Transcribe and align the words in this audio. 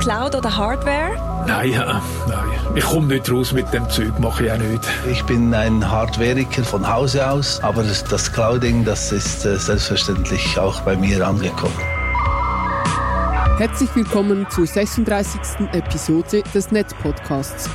Cloud 0.00 0.34
oder 0.34 0.56
Hardware? 0.56 1.44
Nein, 1.46 1.72
äh, 1.72 1.76
nein. 1.76 2.48
Ich 2.74 2.84
komme 2.84 3.06
nicht 3.06 3.30
raus 3.30 3.52
mit 3.52 3.72
dem 3.72 3.88
Zeug, 3.88 4.18
mache 4.18 4.46
ich 4.46 4.52
auch 4.52 4.58
nicht. 4.58 4.82
Ich 5.10 5.22
bin 5.24 5.54
ein 5.54 5.88
Hardwareiker 5.88 6.64
von 6.64 6.86
Hause 6.92 7.28
aus, 7.30 7.62
aber 7.62 7.82
das, 7.82 8.04
das 8.04 8.32
Clouding, 8.32 8.84
das 8.84 9.12
ist 9.12 9.44
äh, 9.44 9.56
selbstverständlich 9.56 10.58
auch 10.58 10.80
bei 10.80 10.96
mir 10.96 11.26
angekommen. 11.26 11.78
Herzlich 13.58 13.94
willkommen 13.94 14.46
zur 14.50 14.66
36. 14.66 15.68
Episode 15.72 16.42
des 16.54 16.72
Netzpodcasts. 16.72 17.70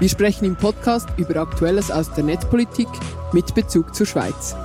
Wir 0.00 0.08
sprechen 0.08 0.44
im 0.44 0.56
Podcast 0.56 1.08
über 1.16 1.40
Aktuelles 1.40 1.90
aus 1.90 2.10
der 2.12 2.24
Netzpolitik 2.24 2.88
mit 3.32 3.54
Bezug 3.54 3.94
zur 3.94 4.06
Schweiz. 4.06 4.56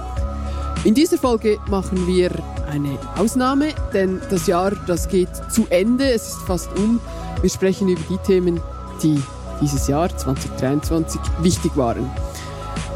In 0.88 0.93
dieser 0.93 1.17
Folge 1.17 1.59
machen 1.69 2.07
wir 2.07 2.31
eine 2.71 2.97
Ausnahme, 3.17 3.73
denn 3.91 4.21
das 4.29 4.47
Jahr, 4.47 4.71
das 4.87 5.09
geht 5.09 5.27
zu 5.51 5.67
Ende, 5.69 6.09
es 6.09 6.29
ist 6.29 6.41
fast 6.43 6.69
um. 6.77 7.01
Wir 7.41 7.49
sprechen 7.49 7.89
über 7.89 8.00
die 8.10 8.18
Themen, 8.19 8.61
die 9.04 9.21
dieses 9.60 9.89
Jahr 9.89 10.07
2023 10.18 11.19
wichtig 11.41 11.75
waren. 11.75 12.10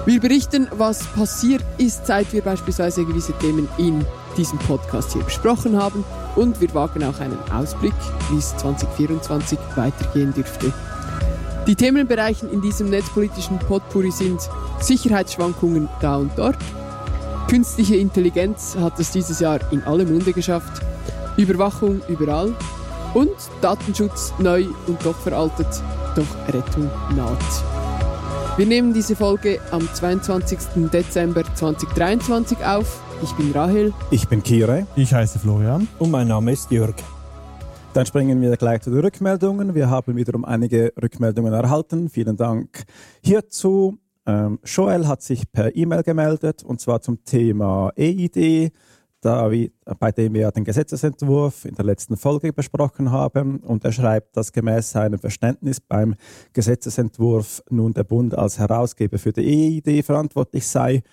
Wir 0.05 0.22
berichten, 0.22 0.70
was 0.77 1.05
passiert 1.05 1.66
ist, 1.77 2.08
seit 2.08 2.31
wir 2.31 2.41
beispielsweise 2.41 3.04
gewisse 3.04 3.34
Themen 3.40 3.67
in 3.77 4.05
diesem 4.38 4.58
Podcast 4.59 5.12
hier 5.12 5.23
besprochen 5.23 5.78
haben 5.78 6.05
und 6.38 6.62
wir 6.62 6.73
wagen 6.73 7.03
auch 7.03 7.20
einen 7.20 7.39
Ausblick, 7.52 7.94
wie 8.30 8.38
es 8.38 8.55
2024 8.55 9.59
weitergehen 9.76 10.34
dürfte. 10.34 10.72
Die 11.67 11.76
Themenbereiche 11.76 12.48
in 12.48 12.62
diesem 12.62 12.89
netzpolitischen 12.89 13.59
Potpourri 13.59 14.12
sind 14.12 14.39
Sicherheitsschwankungen 14.80 15.89
da 16.00 16.16
und 16.16 16.31
dort, 16.38 16.58
Künstliche 17.52 17.98
Intelligenz 17.98 18.78
hat 18.78 18.98
es 18.98 19.12
dieses 19.12 19.41
Jahr 19.41 19.59
in 19.73 19.84
alle 19.84 20.05
Munde 20.05 20.32
geschafft. 20.32 20.82
Überwachung 21.36 22.00
überall. 22.08 22.55
Und 23.14 23.36
Datenschutz 23.59 24.32
neu 24.40 24.68
und 24.88 25.05
doch 25.05 25.18
veraltet, 25.18 25.68
doch 26.16 26.54
Rettung 26.54 26.90
naht. 27.14 27.38
Wir 28.56 28.66
nehmen 28.66 28.94
diese 28.94 29.17
Folge 29.17 29.59
am 29.72 29.81
22. 29.81 30.59
Dezember 30.94 31.44
2023 31.53 32.58
auf. 32.59 33.03
Ich 33.22 33.34
bin 33.34 33.52
Rahel. 33.52 33.94
Ich 34.12 34.30
bin 34.30 34.42
Kire. 34.42 34.88
Ich 34.95 35.14
heiße 35.14 35.38
Florian. 35.38 35.90
Und 36.00 36.09
mein 36.09 36.30
Name 36.30 36.53
ist 36.53 36.72
Jörg. 36.72 36.95
Dann 37.94 38.06
springen 38.06 38.42
wir 38.42 38.56
gleich 38.56 38.80
zu 38.80 38.92
den 38.92 39.02
Rückmeldungen. 39.02 39.75
Wir 39.75 39.90
haben 39.90 40.16
wiederum 40.16 40.45
einige 40.45 40.94
Rückmeldungen 41.03 41.52
erhalten. 41.52 42.08
Vielen 42.08 42.38
Dank 42.38 42.86
hierzu. 43.22 43.97
Ähm, 44.25 44.59
Joel 44.64 45.08
hat 45.08 45.22
sich 45.22 45.52
per 45.52 45.75
E-Mail 45.75 46.03
gemeldet 46.03 46.64
und 46.64 46.80
zwar 46.80 47.02
zum 47.02 47.23
Thema 47.23 47.91
EID, 47.95 48.72
da 49.22 49.52
wir, 49.52 49.69
bei 50.00 50.11
dem 50.11 50.33
wir 50.33 50.52
den 50.52 50.63
Gesetzesentwurf 50.63 51.66
in 51.66 51.75
der 51.75 51.86
letzten 51.86 52.17
Folge 52.17 52.53
besprochen 52.53 53.11
haben. 53.11 53.59
Und 53.59 53.86
er 53.86 53.91
schreibt, 53.91 54.36
dass 54.36 54.52
gemäß 54.52 54.91
seinem 54.91 55.19
Verständnis 55.19 55.80
beim 55.80 56.16
Gesetzesentwurf 56.53 57.63
nun 57.69 57.94
der 57.94 58.03
Bund 58.03 58.36
als 58.36 58.58
Herausgeber 58.58 59.19
für 59.19 59.31
die 59.31 59.78
EID 59.78 60.03
verantwortlich 60.03 60.67
sei 60.67 61.03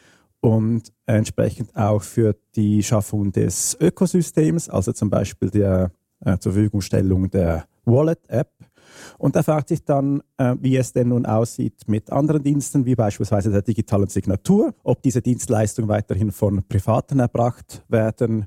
und 0.40 0.92
entsprechend 1.06 1.74
auch 1.76 2.02
für 2.02 2.34
die 2.54 2.82
Schaffung 2.82 3.32
des 3.32 3.76
Ökosystems, 3.80 4.68
also 4.68 4.92
zum 4.92 5.10
Beispiel 5.10 5.50
der 5.50 5.90
äh, 6.24 6.38
zur 6.38 6.52
Verfügungstellung 6.52 7.30
der 7.30 7.66
Wallet-App 7.84 8.50
und 9.18 9.36
er 9.36 9.42
fragt 9.42 9.68
sich 9.68 9.84
dann, 9.84 10.22
äh, 10.36 10.56
wie 10.60 10.76
es 10.76 10.92
denn 10.92 11.08
nun 11.08 11.26
aussieht 11.26 11.74
mit 11.86 12.10
anderen 12.10 12.42
Diensten, 12.42 12.86
wie 12.86 12.94
beispielsweise 12.94 13.50
der 13.50 13.62
digitalen 13.62 14.08
Signatur, 14.08 14.74
ob 14.82 15.02
diese 15.02 15.22
Dienstleistungen 15.22 15.88
weiterhin 15.88 16.32
von 16.32 16.62
Privaten 16.68 17.20
erbracht 17.20 17.84
werden 17.88 18.46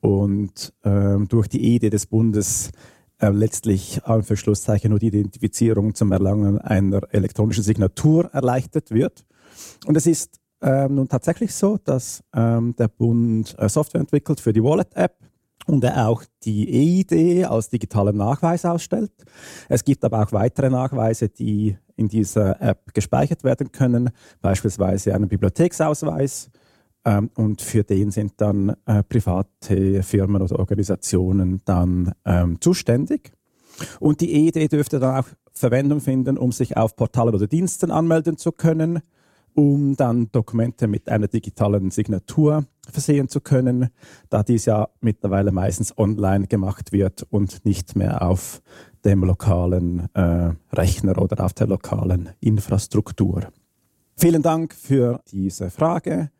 und 0.00 0.72
äh, 0.82 1.16
durch 1.28 1.48
die 1.48 1.74
Idee 1.74 1.90
des 1.90 2.06
Bundes 2.06 2.70
äh, 3.18 3.30
letztlich 3.30 4.04
Anführungsschlusszeichen 4.04 4.90
nur 4.90 4.98
die 4.98 5.08
Identifizierung 5.08 5.94
zum 5.94 6.12
Erlangen 6.12 6.58
einer 6.58 7.00
elektronischen 7.10 7.64
Signatur 7.64 8.26
erleichtert 8.32 8.90
wird. 8.90 9.24
Und 9.86 9.96
es 9.96 10.06
ist 10.06 10.40
ähm, 10.62 10.96
nun 10.96 11.08
tatsächlich 11.08 11.54
so, 11.54 11.78
dass 11.78 12.22
ähm, 12.34 12.74
der 12.76 12.88
Bund 12.88 13.54
äh, 13.58 13.68
Software 13.68 14.00
entwickelt 14.00 14.40
für 14.40 14.52
die 14.52 14.62
Wallet-App 14.62 15.16
und 15.66 15.84
er 15.84 16.08
auch 16.08 16.24
die 16.44 17.00
EID 17.00 17.44
als 17.46 17.68
digitalen 17.68 18.16
Nachweis 18.16 18.64
ausstellt. 18.64 19.12
Es 19.68 19.84
gibt 19.84 20.04
aber 20.04 20.22
auch 20.22 20.32
weitere 20.32 20.70
Nachweise, 20.70 21.28
die 21.28 21.76
in 21.96 22.08
dieser 22.08 22.60
App 22.60 22.94
gespeichert 22.94 23.42
werden 23.44 23.72
können, 23.72 24.10
beispielsweise 24.40 25.14
einen 25.14 25.28
Bibliotheksausweis. 25.28 26.50
Ähm, 27.04 27.30
und 27.34 27.62
für 27.62 27.84
den 27.84 28.10
sind 28.10 28.34
dann 28.36 28.76
äh, 28.86 29.02
private 29.02 30.02
Firmen 30.02 30.42
oder 30.42 30.58
Organisationen 30.58 31.62
dann 31.64 32.12
ähm, 32.24 32.60
zuständig. 32.60 33.32
Und 34.00 34.20
die 34.20 34.48
EID 34.48 34.72
dürfte 34.72 34.98
dann 34.98 35.24
auch 35.24 35.28
Verwendung 35.52 36.00
finden, 36.00 36.38
um 36.38 36.52
sich 36.52 36.76
auf 36.76 36.96
Portalen 36.96 37.34
oder 37.34 37.46
Diensten 37.46 37.90
anmelden 37.90 38.36
zu 38.36 38.52
können 38.52 39.02
um 39.56 39.96
dann 39.96 40.30
Dokumente 40.30 40.86
mit 40.86 41.08
einer 41.08 41.28
digitalen 41.28 41.90
Signatur 41.90 42.66
versehen 42.90 43.28
zu 43.28 43.40
können, 43.40 43.90
da 44.28 44.42
dies 44.42 44.64
ja 44.64 44.88
mittlerweile 45.00 45.52
meistens 45.52 45.96
online 45.98 46.46
gemacht 46.46 46.92
wird 46.92 47.26
und 47.30 47.64
nicht 47.64 47.96
mehr 47.96 48.22
auf 48.22 48.62
dem 49.04 49.24
lokalen 49.24 50.08
äh, 50.14 50.50
Rechner 50.72 51.20
oder 51.20 51.44
auf 51.44 51.52
der 51.52 51.66
lokalen 51.66 52.30
Infrastruktur. 52.40 53.48
Vielen 54.16 54.42
Dank 54.42 54.74
für 54.74 55.20
diese 55.30 55.70
Frage. 55.70 56.30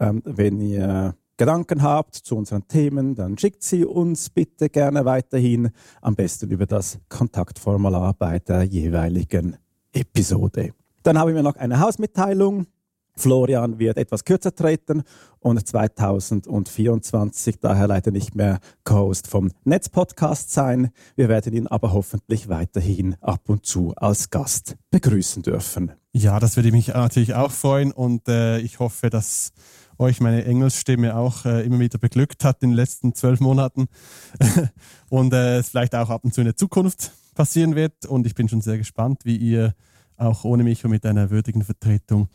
Ähm, 0.00 0.22
wenn 0.24 0.60
ihr 0.60 1.14
Gedanken 1.36 1.82
habt 1.82 2.16
zu 2.16 2.36
unseren 2.36 2.66
Themen, 2.66 3.14
dann 3.14 3.38
schickt 3.38 3.62
sie 3.62 3.84
uns 3.84 4.28
bitte 4.30 4.68
gerne 4.68 5.04
weiterhin, 5.04 5.70
am 6.02 6.16
besten 6.16 6.50
über 6.50 6.66
das 6.66 6.98
Kontaktformular 7.08 8.14
bei 8.14 8.40
der 8.40 8.64
jeweiligen 8.64 9.56
Episode. 9.92 10.72
Dann 11.04 11.16
haben 11.18 11.34
wir 11.34 11.42
noch 11.42 11.56
eine 11.56 11.78
Hausmitteilung. 11.80 12.66
Florian 13.18 13.78
wird 13.78 13.98
etwas 13.98 14.24
kürzer 14.24 14.54
treten 14.54 15.02
und 15.40 15.66
2024 15.66 17.60
daher 17.60 17.86
leider 17.88 18.10
nicht 18.10 18.34
mehr 18.34 18.58
Co-Host 18.84 19.26
vom 19.26 19.50
Netzpodcast 19.64 20.52
sein. 20.52 20.90
Wir 21.16 21.28
werden 21.28 21.52
ihn 21.52 21.66
aber 21.66 21.92
hoffentlich 21.92 22.48
weiterhin 22.48 23.16
ab 23.20 23.48
und 23.48 23.66
zu 23.66 23.92
als 23.96 24.30
Gast 24.30 24.76
begrüßen 24.90 25.42
dürfen. 25.42 25.92
Ja, 26.12 26.40
das 26.40 26.56
würde 26.56 26.72
mich 26.72 26.88
natürlich 26.88 27.34
auch 27.34 27.52
freuen 27.52 27.92
und 27.92 28.28
äh, 28.28 28.58
ich 28.58 28.78
hoffe, 28.78 29.10
dass 29.10 29.52
euch 29.98 30.20
meine 30.20 30.44
Engelsstimme 30.44 31.16
auch 31.16 31.44
äh, 31.44 31.64
immer 31.64 31.80
wieder 31.80 31.98
beglückt 31.98 32.44
hat 32.44 32.62
in 32.62 32.70
den 32.70 32.76
letzten 32.76 33.14
zwölf 33.14 33.40
Monaten 33.40 33.88
und 35.10 35.32
äh, 35.32 35.58
es 35.58 35.68
vielleicht 35.70 35.94
auch 35.94 36.10
ab 36.10 36.24
und 36.24 36.32
zu 36.32 36.40
in 36.40 36.46
der 36.46 36.56
Zukunft 36.56 37.12
passieren 37.34 37.74
wird 37.74 38.06
und 38.06 38.26
ich 38.26 38.34
bin 38.34 38.48
schon 38.48 38.60
sehr 38.60 38.78
gespannt, 38.78 39.20
wie 39.24 39.36
ihr 39.36 39.74
auch 40.16 40.44
ohne 40.44 40.64
mich 40.64 40.84
und 40.84 40.90
mit 40.90 41.06
einer 41.06 41.30
würdigen 41.30 41.62
Vertretung 41.62 42.28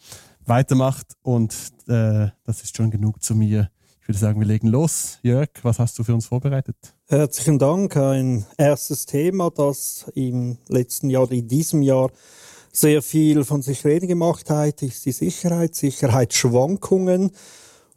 weitermacht. 0.47 1.07
Und 1.21 1.53
äh, 1.87 2.27
das 2.45 2.63
ist 2.63 2.75
schon 2.75 2.91
genug 2.91 3.21
zu 3.23 3.35
mir. 3.35 3.69
Ich 4.01 4.07
würde 4.09 4.19
sagen, 4.19 4.39
wir 4.39 4.47
legen 4.47 4.67
los. 4.67 5.19
Jörg, 5.23 5.49
was 5.61 5.79
hast 5.79 5.97
du 5.97 6.03
für 6.03 6.13
uns 6.13 6.25
vorbereitet? 6.25 6.75
Herzlichen 7.07 7.57
Dank. 7.57 7.95
Ein 7.95 8.45
erstes 8.57 9.05
Thema, 9.05 9.49
das 9.49 10.11
im 10.13 10.57
letzten 10.67 11.09
Jahr, 11.09 11.31
in 11.31 11.47
diesem 11.47 11.81
Jahr 11.81 12.11
sehr 12.73 13.01
viel 13.01 13.45
von 13.45 13.61
sich 13.61 13.85
reden 13.85 14.07
gemacht 14.07 14.49
hat, 14.49 14.81
ist 14.81 15.05
die 15.05 15.11
Sicherheit, 15.11 15.75
Sicherheitsschwankungen. 15.75 17.31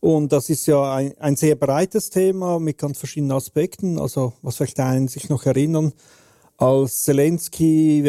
Und 0.00 0.32
das 0.32 0.50
ist 0.50 0.66
ja 0.66 0.94
ein, 0.94 1.18
ein 1.18 1.34
sehr 1.34 1.56
breites 1.56 2.10
Thema 2.10 2.60
mit 2.60 2.78
ganz 2.78 2.98
verschiedenen 2.98 3.32
Aspekten. 3.32 3.98
Also, 3.98 4.34
was 4.42 4.56
vielleicht 4.56 4.78
einen 4.78 5.08
sich 5.08 5.28
noch 5.28 5.46
erinnern, 5.46 5.92
als 6.58 7.02
Zelensky 7.02 8.04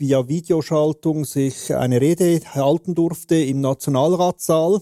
via 0.00 0.26
Videoschaltung 0.26 1.26
sich 1.26 1.74
eine 1.74 2.00
Rede 2.00 2.40
halten 2.54 2.94
durfte 2.94 3.34
im 3.34 3.60
Nationalratssaal, 3.60 4.80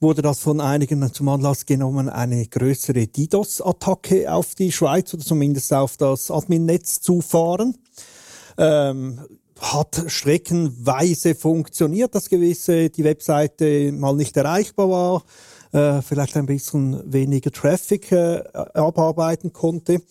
wurde 0.00 0.20
das 0.20 0.40
von 0.40 0.60
einigen 0.60 1.12
zum 1.14 1.28
Anlass 1.28 1.64
genommen, 1.64 2.08
eine 2.08 2.44
größere 2.46 3.06
DDoS-Attacke 3.06 4.32
auf 4.32 4.56
die 4.56 4.72
Schweiz 4.72 5.14
oder 5.14 5.22
zumindest 5.24 5.72
auf 5.72 5.96
das 5.96 6.28
Admin-Netz 6.28 7.00
zu 7.00 7.20
fahren. 7.20 7.78
Ähm, 8.58 9.20
hat 9.60 10.02
streckenweise 10.08 11.36
funktioniert, 11.36 12.16
dass 12.16 12.28
gewisse 12.28 12.90
die 12.90 13.04
Webseite 13.04 13.92
mal 13.92 14.16
nicht 14.16 14.36
erreichbar 14.36 14.90
war, 14.90 15.22
äh, 15.70 16.02
vielleicht 16.02 16.36
ein 16.36 16.46
bisschen 16.46 17.00
weniger 17.12 17.52
Traffic 17.52 18.10
äh, 18.10 18.42
abarbeiten 18.74 19.52
konnte. 19.52 20.02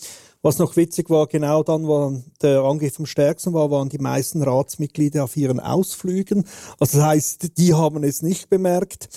Was 0.43 0.57
noch 0.57 0.75
witzig 0.75 1.11
war, 1.11 1.27
genau 1.27 1.61
dann, 1.61 1.87
wo 1.87 2.19
der 2.41 2.61
Angriff 2.61 2.97
am 2.97 3.05
stärksten 3.05 3.53
war, 3.53 3.69
waren 3.69 3.89
die 3.89 3.99
meisten 3.99 4.41
Ratsmitglieder 4.41 5.23
auf 5.23 5.37
ihren 5.37 5.59
Ausflügen. 5.59 6.45
Also 6.79 6.97
das 6.97 7.05
heißt, 7.05 7.57
die 7.59 7.75
haben 7.75 8.03
es 8.03 8.23
nicht 8.23 8.49
bemerkt. 8.49 9.09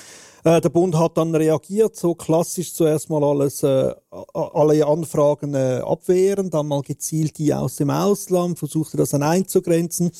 Äh, 0.45 0.61
der 0.61 0.69
Bund 0.69 0.99
hat 0.99 1.17
dann 1.17 1.35
reagiert, 1.35 1.97
so 1.97 2.15
klassisch 2.15 2.75
zuerst 2.75 3.09
mal 3.09 3.25
alles, 3.25 3.63
äh, 3.63 3.95
alle 4.35 4.87
Anfragen 4.87 5.55
äh, 5.55 5.81
abwehren, 5.83 6.51
dann 6.51 6.69
mal 6.69 6.83
gezielt 6.83 7.39
die 7.39 7.55
aus 7.55 7.77
dem 7.77 7.89
Ausland, 7.89 8.59
versuchte 8.59 8.99
das 8.99 9.11
dann 9.11 9.23
einzugrenzen. 9.23 10.11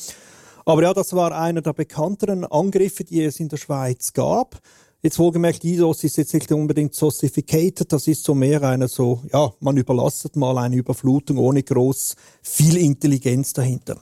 Aber 0.65 0.81
ja, 0.81 0.95
das 0.95 1.13
war 1.13 1.31
einer 1.31 1.61
der 1.61 1.73
bekannteren 1.73 2.43
Angriffe, 2.43 3.03
die 3.03 3.23
es 3.23 3.39
in 3.39 3.49
der 3.49 3.57
Schweiz 3.57 4.13
gab. 4.13 4.59
Jetzt 5.05 5.19
wohlgemerkt, 5.19 5.63
IDOS 5.63 6.03
ist 6.03 6.17
jetzt 6.17 6.33
nicht 6.33 6.51
unbedingt 6.51 6.95
sophisticated, 6.95 7.93
das 7.93 8.07
ist 8.07 8.23
so 8.23 8.33
mehr 8.33 8.63
eine 8.63 8.87
so, 8.87 9.21
ja, 9.31 9.53
man 9.59 9.77
überlastet 9.77 10.35
mal 10.35 10.57
eine 10.57 10.77
Überflutung 10.77 11.37
ohne 11.37 11.61
groß 11.61 12.15
viel 12.41 12.77
Intelligenz 12.77 13.53
dahinter. 13.53 14.01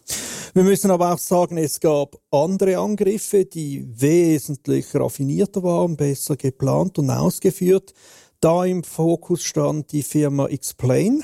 Wir 0.53 0.63
müssen 0.63 0.91
aber 0.91 1.13
auch 1.13 1.17
sagen, 1.17 1.57
es 1.57 1.81
gab 1.81 2.15
andere 2.31 2.77
Angriffe, 2.77 3.43
die 3.43 3.85
wesentlich 3.85 4.95
raffinierter 4.95 5.61
waren, 5.61 5.97
besser 5.97 6.37
geplant 6.37 6.97
und 6.97 7.09
ausgeführt. 7.09 7.93
Da 8.39 8.63
im 8.63 8.85
Fokus 8.85 9.43
stand 9.43 9.91
die 9.91 10.03
Firma 10.03 10.47
Explain 10.47 11.21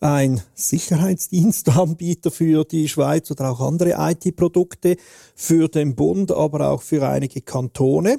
ein 0.00 0.40
Sicherheitsdienstanbieter 0.54 2.30
für 2.30 2.64
die 2.64 2.88
Schweiz 2.88 3.30
oder 3.30 3.50
auch 3.50 3.60
andere 3.60 3.96
IT-Produkte, 3.98 4.96
für 5.34 5.68
den 5.68 5.94
Bund, 5.94 6.32
aber 6.32 6.70
auch 6.70 6.80
für 6.80 7.06
einige 7.06 7.42
Kantone. 7.42 8.18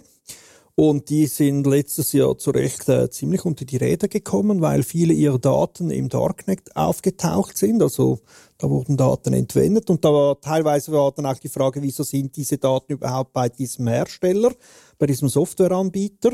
Und 0.80 1.10
die 1.10 1.28
sind 1.28 1.68
letztes 1.68 2.14
Jahr 2.14 2.38
zu 2.38 2.52
Recht 2.52 2.88
äh, 2.88 3.10
ziemlich 3.10 3.44
unter 3.44 3.66
die 3.66 3.76
Räder 3.76 4.08
gekommen, 4.08 4.62
weil 4.62 4.84
viele 4.84 5.12
ihrer 5.14 5.38
Daten 5.38 5.92
im 5.92 6.08
Darknet 6.08 6.74
aufgetaucht 6.74 7.58
sind. 7.58 7.84
Also 7.84 8.20
da 8.58 8.70
wurden 8.70 8.96
Daten 8.96 9.34
entwendet 9.34 9.90
und 9.90 10.06
da 10.06 10.14
war 10.14 10.40
teilweise 10.40 10.94
war 10.94 11.12
dann 11.12 11.26
auch 11.26 11.38
die 11.38 11.50
Frage, 11.50 11.82
wieso 11.82 12.04
sind 12.04 12.38
diese 12.38 12.58
Daten 12.58 12.94
überhaupt 12.94 13.34
bei 13.34 13.50
diesem 13.50 13.90
Hersteller, 13.90 14.54
bei 14.98 15.06
diesem 15.06 15.28
Softwareanbieter? 15.28 16.32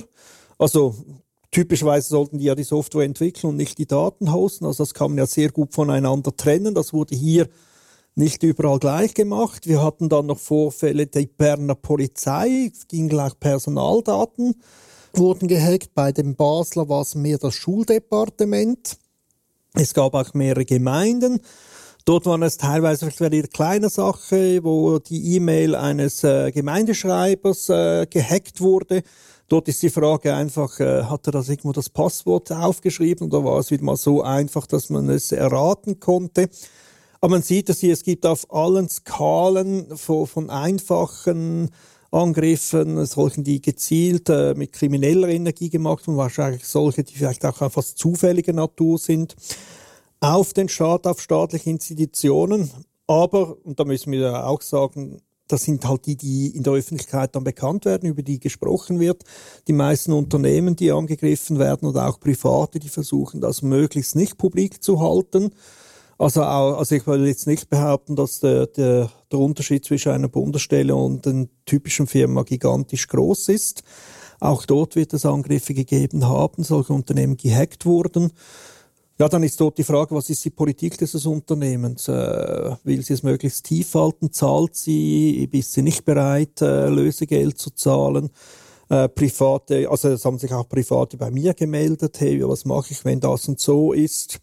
Also 0.59 0.93
typischerweise 1.49 2.09
sollten 2.09 2.37
die 2.37 2.45
ja 2.45 2.53
die 2.53 2.61
Software 2.61 3.05
entwickeln 3.05 3.49
und 3.49 3.57
nicht 3.57 3.79
die 3.79 3.87
Daten 3.87 4.31
hosten. 4.31 4.65
Also 4.65 4.83
das 4.83 4.93
kann 4.93 5.09
man 5.09 5.17
ja 5.17 5.25
sehr 5.25 5.49
gut 5.49 5.73
voneinander 5.73 6.37
trennen. 6.37 6.75
Das 6.75 6.93
wurde 6.93 7.15
hier 7.15 7.49
nicht 8.15 8.43
überall 8.43 8.79
gleich 8.79 9.13
gemacht. 9.13 9.67
Wir 9.67 9.83
hatten 9.83 10.09
dann 10.09 10.27
noch 10.27 10.39
Vorfälle 10.39 11.07
der 11.07 11.25
Berner 11.25 11.75
Polizei, 11.75 12.71
es 12.73 12.87
ging 12.87 13.09
gleich 13.09 13.37
Personaldaten, 13.39 14.55
wurden 15.13 15.47
gehackt. 15.47 15.93
Bei 15.93 16.11
dem 16.11 16.35
Basler 16.35 16.89
war 16.89 17.01
es 17.01 17.15
mehr 17.15 17.37
das 17.37 17.55
Schuldepartement. 17.55 18.97
Es 19.73 19.93
gab 19.93 20.13
auch 20.13 20.33
mehrere 20.33 20.65
Gemeinden. 20.65 21.41
Dort 22.05 22.25
waren 22.27 22.43
es 22.43 22.57
teilweise 22.57 23.09
vielleicht 23.09 23.33
eine 23.33 23.43
kleine 23.47 23.89
Sache, 23.89 24.63
wo 24.63 24.99
die 24.99 25.35
E-Mail 25.35 25.75
eines 25.75 26.23
äh, 26.23 26.51
Gemeindeschreibers 26.51 27.69
äh, 27.69 28.05
gehackt 28.07 28.61
wurde. 28.61 29.01
Dort 29.47 29.67
ist 29.67 29.81
die 29.81 29.89
Frage 29.89 30.33
einfach, 30.33 30.79
äh, 30.79 31.03
hat 31.03 31.27
er 31.27 31.31
das 31.31 31.49
irgendwo 31.49 31.71
das 31.71 31.89
Passwort 31.89 32.51
aufgeschrieben 32.51 33.27
oder 33.27 33.43
war 33.43 33.59
es 33.59 33.71
wieder 33.71 33.83
mal 33.83 33.97
so 33.97 34.21
einfach, 34.21 34.67
dass 34.67 34.89
man 34.89 35.09
es 35.09 35.31
erraten 35.31 35.99
konnte? 35.99 36.49
Aber 37.25 37.37
man 37.37 37.41
sieht 37.41 37.69
es 37.69 37.79
hier, 37.79 37.93
es 37.93 38.03
gibt 38.03 38.23
auf 38.27 38.53
allen 38.53 38.87
Skalen 38.87 39.97
von, 39.97 40.27
von 40.27 40.51
einfachen 40.51 41.71
Angriffen, 42.11 43.03
solchen, 43.07 43.43
die 43.43 43.63
gezielt 43.63 44.29
äh, 44.29 44.53
mit 44.53 44.73
krimineller 44.73 45.29
Energie 45.29 45.71
gemacht 45.71 46.07
und 46.07 46.17
wahrscheinlich 46.17 46.65
solche, 46.65 47.03
die 47.03 47.15
vielleicht 47.15 47.43
auch 47.43 47.61
einfach 47.61 47.83
zufälliger 47.83 48.53
Natur 48.53 48.99
sind, 48.99 49.35
auf 50.19 50.53
den 50.53 50.69
Staat, 50.69 51.07
auf 51.07 51.19
staatliche 51.19 51.71
Institutionen. 51.71 52.69
Aber, 53.07 53.57
und 53.63 53.79
da 53.79 53.85
müssen 53.85 54.11
wir 54.11 54.45
auch 54.45 54.61
sagen, 54.61 55.19
das 55.47 55.63
sind 55.63 55.83
halt 55.87 56.05
die, 56.05 56.17
die 56.17 56.55
in 56.55 56.61
der 56.61 56.73
Öffentlichkeit 56.73 57.35
dann 57.35 57.43
bekannt 57.43 57.85
werden, 57.85 58.07
über 58.07 58.21
die 58.21 58.39
gesprochen 58.39 58.99
wird. 58.99 59.23
Die 59.67 59.73
meisten 59.73 60.13
Unternehmen, 60.13 60.75
die 60.75 60.91
angegriffen 60.91 61.57
werden 61.57 61.89
oder 61.89 62.07
auch 62.07 62.19
Private, 62.19 62.77
die 62.77 62.89
versuchen 62.89 63.41
das 63.41 63.63
möglichst 63.63 64.15
nicht 64.15 64.37
publik 64.37 64.83
zu 64.83 64.99
halten. 64.99 65.49
Also, 66.17 66.43
auch, 66.43 66.77
also 66.77 66.95
ich 66.95 67.05
will 67.07 67.27
jetzt 67.27 67.45
nicht 67.45 67.69
behaupten, 67.69 68.15
dass 68.15 68.39
der, 68.39 68.67
der, 68.67 69.09
der 69.31 69.39
Unterschied 69.39 69.83
zwischen 69.83 70.13
einer 70.13 70.29
Bundesstelle 70.29 70.95
und 70.95 71.27
einer 71.27 71.47
typischen 71.65 72.07
Firma 72.07 72.43
gigantisch 72.43 73.07
groß 73.07 73.49
ist. 73.49 73.83
Auch 74.39 74.65
dort 74.65 74.95
wird 74.95 75.13
es 75.13 75.25
Angriffe 75.25 75.73
gegeben 75.73 76.27
haben, 76.27 76.63
solche 76.63 76.93
Unternehmen 76.93 77.35
gehackt 77.35 77.85
wurden. 77.85 78.31
Ja, 79.17 79.29
dann 79.29 79.43
ist 79.43 79.61
dort 79.61 79.77
die 79.77 79.83
Frage, 79.83 80.13
was 80.13 80.29
ist 80.29 80.43
die 80.43 80.49
Politik 80.49 80.97
dieses 80.97 81.25
Unternehmens? 81.25 82.09
Äh, 82.09 82.75
will 82.83 83.01
sie 83.01 83.13
es 83.13 83.23
möglichst 83.23 83.65
tief 83.65 83.93
halten? 83.93 84.31
Zahlt 84.31 84.75
sie? 84.75 85.49
Ist 85.51 85.71
sie 85.71 85.81
nicht 85.81 86.03
bereit, 86.03 86.61
äh, 86.61 86.89
Lösegeld 86.89 87.57
zu 87.57 87.71
zahlen? 87.71 88.29
Äh, 88.89 89.07
private, 89.07 89.89
also 89.89 90.09
es 90.09 90.25
haben 90.25 90.37
sich 90.37 90.53
auch 90.53 90.67
Private 90.67 91.17
bei 91.17 91.31
mir 91.31 91.53
gemeldet, 91.53 92.19
hey, 92.19 92.47
was 92.47 92.65
mache 92.65 92.91
ich, 92.91 93.03
wenn 93.03 93.19
das 93.19 93.47
und 93.47 93.59
so 93.59 93.93
ist? 93.93 94.39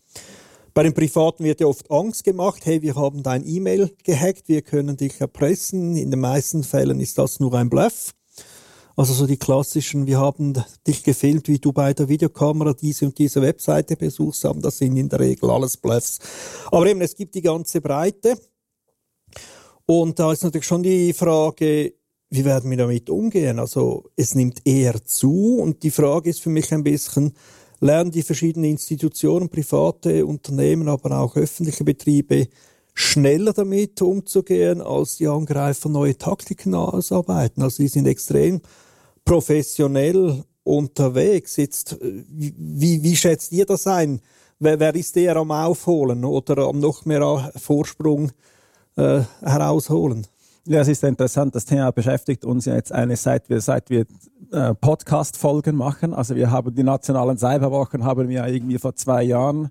Bei 0.75 0.83
den 0.83 0.95
Privaten 0.95 1.45
wird 1.45 1.61
ja 1.61 1.67
oft 1.67 1.91
Angst 1.91 2.25
gemacht, 2.25 2.65
hey, 2.65 2.81
wir 2.81 2.95
haben 2.95 3.23
dein 3.23 3.47
E-Mail 3.47 3.95
gehackt, 4.05 4.49
wir 4.49 4.63
können 4.63 4.97
dich 4.97 5.21
erpressen. 5.21 5.97
In 5.97 6.11
den 6.11 6.21
meisten 6.21 6.65
Fällen 6.65 6.99
ist 7.01 7.19
das 7.19 7.41
nur 7.41 7.53
ein 7.55 7.69
Bluff. 7.69 8.15
Also 8.97 9.13
so 9.13 9.27
die 9.27 9.37
klassischen, 9.37 10.07
wir 10.07 10.19
haben 10.19 10.63
dich 10.87 11.03
gefilmt, 11.03 11.49
wie 11.49 11.59
du 11.59 11.73
bei 11.73 11.93
der 11.93 12.09
Videokamera 12.09 12.73
diese 12.75 13.07
und 13.07 13.19
diese 13.19 13.43
Webseite 13.43 13.97
besuchst 13.97 14.45
haben, 14.45 14.61
das 14.61 14.79
sind 14.79 14.97
in 14.97 15.09
der 15.09 15.21
Regel 15.21 15.51
alles 15.51 15.77
Bluffs. 15.77 16.19
Aber 16.71 16.87
eben, 16.87 17.01
es 17.01 17.15
gibt 17.15 17.35
die 17.35 17.43
ganze 17.43 17.81
Breite. 17.81 18.39
Und 19.87 20.19
da 20.19 20.33
ist 20.33 20.43
natürlich 20.43 20.67
schon 20.67 20.83
die 20.83 21.13
Frage, 21.13 21.95
wie 22.31 22.45
werden 22.45 22.71
wir 22.71 22.79
damit 22.79 23.11
umgehen? 23.11 23.59
Also 23.59 24.11
es 24.17 24.35
nimmt 24.35 24.61
eher 24.67 25.05
zu 25.05 25.59
und 25.59 25.83
die 25.83 25.91
Frage 25.91 26.31
ist 26.31 26.41
für 26.41 26.51
mich 26.51 26.73
ein 26.73 26.83
bisschen, 26.83 27.35
lernen 27.83 28.13
die 28.13 28.23
verschiedenen 28.23 28.71
Institutionen, 28.71 29.49
private 29.49 30.25
Unternehmen, 30.25 30.89
aber 30.89 31.19
auch 31.19 31.37
öffentliche 31.37 31.85
Betriebe 31.85 32.47
schneller 32.95 33.53
damit 33.53 34.01
umzugehen, 34.01 34.81
als 34.81 35.17
die 35.17 35.27
Angreifer 35.27 35.89
neue 35.89 36.17
Taktiken 36.17 36.75
ausarbeiten. 36.75 37.63
Also 37.63 37.83
die 37.83 37.89
sind 37.89 38.07
extrem 38.07 38.61
professionell 39.25 40.45
unterwegs. 40.63 41.57
Jetzt, 41.57 42.01
äh, 42.01 42.23
wie, 42.31 43.03
wie 43.03 43.17
schätzt 43.17 43.51
ihr 43.53 43.67
das 43.67 43.87
ein? 43.87 44.21
Wer, 44.61 44.79
wer 44.79 44.95
ist 44.95 45.17
der 45.17 45.35
am 45.37 45.51
Aufholen 45.51 46.25
oder 46.25 46.59
am 46.69 46.79
noch 46.79 47.05
mehr 47.05 47.51
Vorsprung 47.57 48.31
äh, 48.97 49.23
herausholen? 49.41 50.29
Ja, 50.65 50.81
es 50.81 50.87
ist 50.87 51.03
interessant. 51.03 51.57
Das 51.57 51.65
Thema 51.65 51.91
beschäftigt 51.91 52.45
uns 52.45 52.67
ja 52.67 52.75
jetzt 52.75 52.93
eine, 52.93 53.17
seit 53.17 53.49
wir, 53.49 53.61
seit 53.61 53.91
wir 53.91 54.07
äh, 54.53 54.75
Podcast-Folgen 54.75 55.75
machen. 55.75 56.15
Also 56.15 56.37
wir 56.37 56.53
haben 56.53 56.73
die 56.73 56.85
nationalen 56.85 57.37
Cyberwochen 57.37 58.05
haben 58.05 58.29
wir 58.29 58.47
irgendwie 58.47 58.79
vor 58.79 58.95
zwei 58.95 59.25
Jahren 59.25 59.71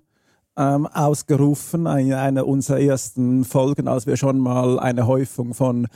ähm, 0.54 0.86
ausgerufen, 0.86 1.86
in 1.86 2.12
einer 2.12 2.46
unserer 2.46 2.78
ersten 2.78 3.46
Folgen, 3.46 3.88
als 3.88 4.06
wir 4.06 4.18
schon 4.18 4.38
mal 4.38 4.78
eine 4.78 5.06
Häufung 5.06 5.54
von 5.54 5.88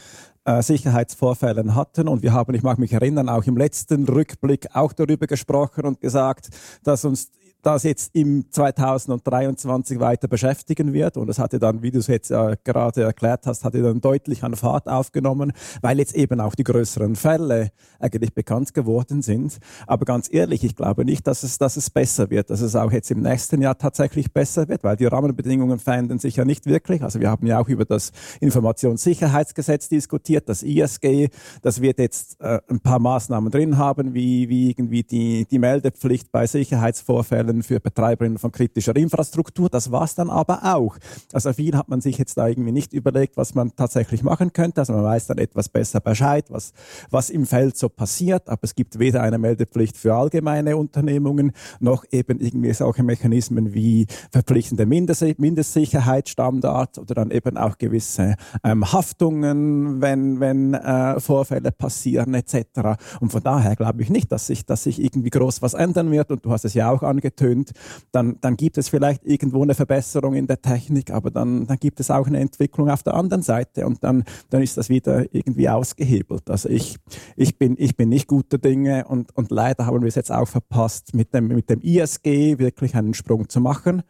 äh, 0.46 0.62
Sicherheitsvorfällen 0.62 1.74
hatten. 1.74 2.08
Und 2.08 2.22
wir 2.22 2.32
haben, 2.32 2.54
ich 2.54 2.62
mag 2.62 2.78
mich 2.78 2.94
erinnern, 2.94 3.28
auch 3.28 3.44
im 3.44 3.58
letzten 3.58 4.08
Rückblick 4.08 4.68
auch 4.72 4.94
darüber 4.94 5.26
gesprochen 5.26 5.84
und 5.84 6.00
gesagt, 6.00 6.48
dass 6.84 7.04
uns 7.04 7.30
das 7.66 7.82
jetzt 7.82 8.14
im 8.14 8.44
2023 8.48 9.98
weiter 9.98 10.28
beschäftigen 10.28 10.92
wird. 10.92 11.16
Und 11.16 11.28
es 11.28 11.40
hatte 11.40 11.58
dann, 11.58 11.82
wie 11.82 11.90
du 11.90 11.98
es 11.98 12.06
jetzt 12.06 12.30
äh, 12.30 12.56
gerade 12.62 13.02
erklärt 13.02 13.44
hast, 13.46 13.64
hatte 13.64 13.82
dann 13.82 14.00
deutlich 14.00 14.44
an 14.44 14.54
Fahrt 14.54 14.86
aufgenommen, 14.88 15.52
weil 15.82 15.98
jetzt 15.98 16.14
eben 16.14 16.40
auch 16.40 16.54
die 16.54 16.62
größeren 16.62 17.16
Fälle 17.16 17.72
eigentlich 17.98 18.34
bekannt 18.34 18.72
geworden 18.72 19.20
sind. 19.20 19.58
Aber 19.88 20.04
ganz 20.04 20.32
ehrlich, 20.32 20.62
ich 20.62 20.76
glaube 20.76 21.04
nicht, 21.04 21.26
dass 21.26 21.42
es, 21.42 21.58
dass 21.58 21.76
es 21.76 21.90
besser 21.90 22.30
wird, 22.30 22.50
dass 22.50 22.60
es 22.60 22.76
auch 22.76 22.92
jetzt 22.92 23.10
im 23.10 23.22
nächsten 23.22 23.60
Jahr 23.60 23.76
tatsächlich 23.76 24.32
besser 24.32 24.68
wird, 24.68 24.84
weil 24.84 24.96
die 24.96 25.06
Rahmenbedingungen 25.06 25.80
verändern 25.80 26.20
sich 26.20 26.36
ja 26.36 26.44
nicht 26.44 26.66
wirklich. 26.66 27.02
Also 27.02 27.18
wir 27.18 27.30
haben 27.30 27.48
ja 27.48 27.58
auch 27.58 27.68
über 27.68 27.84
das 27.84 28.12
Informationssicherheitsgesetz 28.38 29.88
diskutiert, 29.88 30.48
das 30.48 30.62
ISG, 30.62 31.30
das 31.62 31.80
wird 31.80 31.98
jetzt 31.98 32.40
äh, 32.40 32.60
ein 32.68 32.78
paar 32.78 33.00
Maßnahmen 33.00 33.50
drin 33.50 33.76
haben, 33.76 34.14
wie, 34.14 34.48
wie 34.48 34.70
irgendwie 34.70 35.02
die, 35.02 35.46
die 35.50 35.58
Meldepflicht 35.58 36.30
bei 36.30 36.46
Sicherheitsvorfällen 36.46 37.55
Lösungen 37.56 37.62
für 37.62 37.80
Betreiberinnen 37.80 38.38
von 38.38 38.52
kritischer 38.52 38.94
Infrastruktur. 38.96 39.68
Das 39.68 39.90
war 39.90 40.04
es 40.04 40.14
dann 40.14 40.30
aber 40.30 40.74
auch. 40.74 40.96
Also 41.32 41.52
viel 41.52 41.76
hat 41.76 41.88
man 41.88 42.00
sich 42.00 42.18
jetzt 42.18 42.36
da 42.36 42.46
irgendwie 42.46 42.72
nicht 42.72 42.92
überlegt, 42.92 43.36
was 43.36 43.54
man 43.54 43.74
tatsächlich 43.74 44.22
machen 44.22 44.52
könnte. 44.52 44.80
Also 44.80 44.92
man 44.92 45.04
weiß 45.04 45.26
dann 45.26 45.38
etwas 45.38 45.68
besser 45.68 46.00
Bescheid, 46.00 46.46
was, 46.50 46.72
was 47.10 47.30
im 47.30 47.46
Feld 47.46 47.76
so 47.76 47.88
passiert. 47.88 48.48
Aber 48.48 48.60
es 48.62 48.74
gibt 48.74 48.98
weder 48.98 49.22
eine 49.22 49.38
Meldepflicht 49.38 49.96
für 49.96 50.14
allgemeine 50.14 50.76
Unternehmungen, 50.76 51.52
noch 51.80 52.04
eben 52.10 52.40
irgendwie 52.40 52.72
solche 52.72 53.02
Mechanismen 53.02 53.74
wie 53.74 54.06
verpflichtende 54.30 54.86
Mindest 54.86 55.16
Mindestsicherheitsstandards 55.38 56.98
oder 56.98 57.14
dann 57.14 57.30
eben 57.30 57.56
auch 57.56 57.78
gewisse 57.78 58.36
ähm, 58.62 58.92
Haftungen, 58.92 60.00
wenn, 60.00 60.40
wenn 60.40 60.74
äh, 60.74 61.18
Vorfälle 61.20 61.72
passieren 61.72 62.34
etc. 62.34 62.98
Und 63.20 63.32
von 63.32 63.42
daher 63.42 63.76
glaube 63.76 64.02
ich 64.02 64.10
nicht, 64.10 64.30
dass 64.30 64.46
sich, 64.46 64.66
dass 64.66 64.84
sich 64.84 65.02
irgendwie 65.02 65.30
groß 65.30 65.62
was 65.62 65.74
ändern 65.74 66.10
wird. 66.10 66.30
Und 66.30 66.44
du 66.44 66.50
hast 66.50 66.64
es 66.64 66.74
ja 66.74 66.90
auch 66.90 67.02
angetönt, 67.02 67.35
angetönt, 67.36 67.72
dann, 68.12 68.38
dann 68.40 68.56
gibt 68.56 68.78
es 68.78 68.88
vielleicht 68.88 69.24
irgendwo 69.24 69.62
eine 69.62 69.74
Verbesserung 69.74 70.34
in 70.34 70.46
der 70.46 70.60
Technik, 70.60 71.10
aber 71.10 71.30
dann, 71.30 71.66
dann 71.66 71.78
gibt 71.78 72.00
es 72.00 72.10
auch 72.10 72.26
eine 72.26 72.40
Entwicklung 72.40 72.90
auf 72.90 73.02
der 73.02 73.14
anderen 73.14 73.42
Seite 73.42 73.86
und 73.86 74.02
dann, 74.02 74.24
dann 74.50 74.62
ist 74.62 74.76
das 74.76 74.88
wieder 74.88 75.32
irgendwie 75.34 75.68
ausgehebelt. 75.68 76.48
Also 76.50 76.68
ich, 76.68 76.96
ich, 77.36 77.58
bin, 77.58 77.76
ich 77.78 77.96
bin 77.96 78.08
nicht 78.08 78.26
guter 78.26 78.58
Dinge 78.58 79.06
und, 79.06 79.36
und 79.36 79.50
leider 79.50 79.86
haben 79.86 80.00
wir 80.00 80.08
es 80.08 80.14
jetzt 80.14 80.32
auch 80.32 80.48
verpasst, 80.48 81.14
mit 81.14 81.34
dem, 81.34 81.48
mit 81.48 81.70
dem 81.70 81.80
ISG 81.80 82.58
wirklich 82.58 82.94
einen 82.94 83.14
Sprung 83.14 83.48
zu 83.48 83.60
machen. 83.60 84.02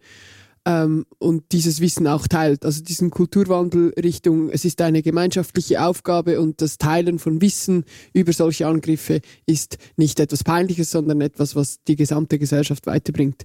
ähm, 0.64 1.06
und 1.18 1.52
dieses 1.52 1.80
Wissen 1.80 2.06
auch 2.06 2.28
teilt. 2.28 2.64
Also 2.64 2.82
diesen 2.82 3.10
Kulturwandel 3.10 3.92
Richtung, 4.00 4.50
es 4.50 4.64
ist 4.64 4.80
eine 4.80 5.02
gemeinschaftliche 5.02 5.84
Aufgabe 5.84 6.40
und 6.40 6.62
das 6.62 6.78
Teilen 6.78 7.18
von 7.18 7.40
Wissen 7.40 7.84
über 8.12 8.32
solche 8.32 8.66
Angriffe 8.66 9.20
ist 9.46 9.78
nicht 9.96 10.20
etwas 10.20 10.44
Peinliches, 10.44 10.90
sondern 10.90 11.20
etwas, 11.20 11.56
was 11.56 11.82
die 11.84 11.96
gesamte 11.96 12.38
Gesellschaft 12.38 12.86
weiterbringt. 12.86 13.42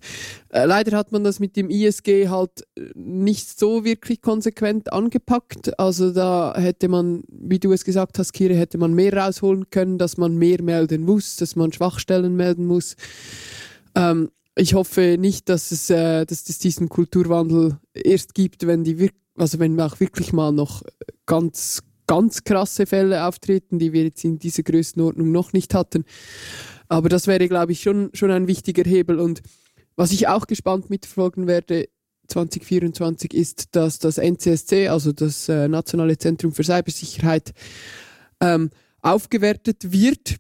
Äh, 0.50 0.66
leider 0.66 0.96
hat 0.96 1.12
man 1.12 1.24
das 1.24 1.40
mit 1.40 1.56
dem 1.56 1.70
ISG 1.70 2.30
halt 2.30 2.64
äh, 2.76 2.82
nicht 2.96 3.58
so 3.58 3.84
wirklich 3.84 4.22
konsequent 4.22 4.94
angepackt. 4.94 5.80
Also 5.80 6.12
da 6.12 6.54
hätte 6.56 6.88
man, 6.88 7.24
wie 7.30 7.60
du 7.60 7.72
es 7.72 7.84
gesagt 7.84 8.20
hast, 8.20 8.34
Kire, 8.34 8.56
hätte 8.56 8.78
man 8.78 8.94
mehr 8.94 9.14
rausholen 9.14 9.70
können, 9.72 9.98
dass 9.98 10.18
man 10.18 10.36
mehr 10.36 10.62
melden 10.62 11.02
muss, 11.02 11.36
dass 11.38 11.56
man 11.56 11.74
Schwachstellen 11.74 12.36
melden 12.36 12.66
muss. 12.66 12.96
Ähm, 13.96 14.30
ich 14.58 14.74
hoffe 14.74 15.18
nicht, 15.20 15.50
dass 15.50 15.72
es, 15.72 15.90
äh, 15.90 16.26
dass 16.26 16.50
es 16.50 16.60
diesen 16.60 16.90
Kulturwandel 16.90 17.80
erst 17.94 18.34
gibt, 18.34 18.68
wenn 18.68 18.84
die 18.84 19.10
also 19.36 19.60
wenn 19.60 19.80
auch 19.80 20.00
wirklich 20.00 20.34
mal 20.34 20.52
noch 20.52 20.84
ganz, 21.26 21.84
ganz 22.08 22.44
krasse 22.44 22.86
Fälle 22.86 23.26
auftreten, 23.26 23.80
die 23.80 23.94
wir 23.94 24.04
jetzt 24.06 24.24
in 24.24 24.40
dieser 24.40 24.64
Größenordnung 24.64 25.32
noch 25.32 25.54
nicht 25.54 25.74
hatten. 25.74 26.06
Aber 26.90 27.10
das 27.10 27.28
wäre, 27.28 27.48
glaube 27.48 27.74
ich, 27.74 27.82
schon, 27.82 28.10
schon 28.14 28.32
ein 28.32 28.48
wichtiger 28.48 28.84
Hebel. 28.84 29.20
Und 29.20 29.42
was 29.96 30.12
ich 30.12 30.28
auch 30.28 30.48
gespannt 30.48 30.90
mitverfolgen 30.90 31.48
werde 31.48 31.90
2024 32.28 33.34
ist, 33.34 33.76
dass 33.76 34.00
das 34.00 34.18
NCSC, 34.18 34.88
also 34.88 35.12
das 35.12 35.48
äh, 35.50 35.68
Nationale 35.68 36.18
Zentrum 36.18 36.52
für 36.52 36.64
Cybersicherheit, 36.64 37.54
ähm, 38.42 38.70
aufgewertet 39.02 39.92
wird 39.92 40.38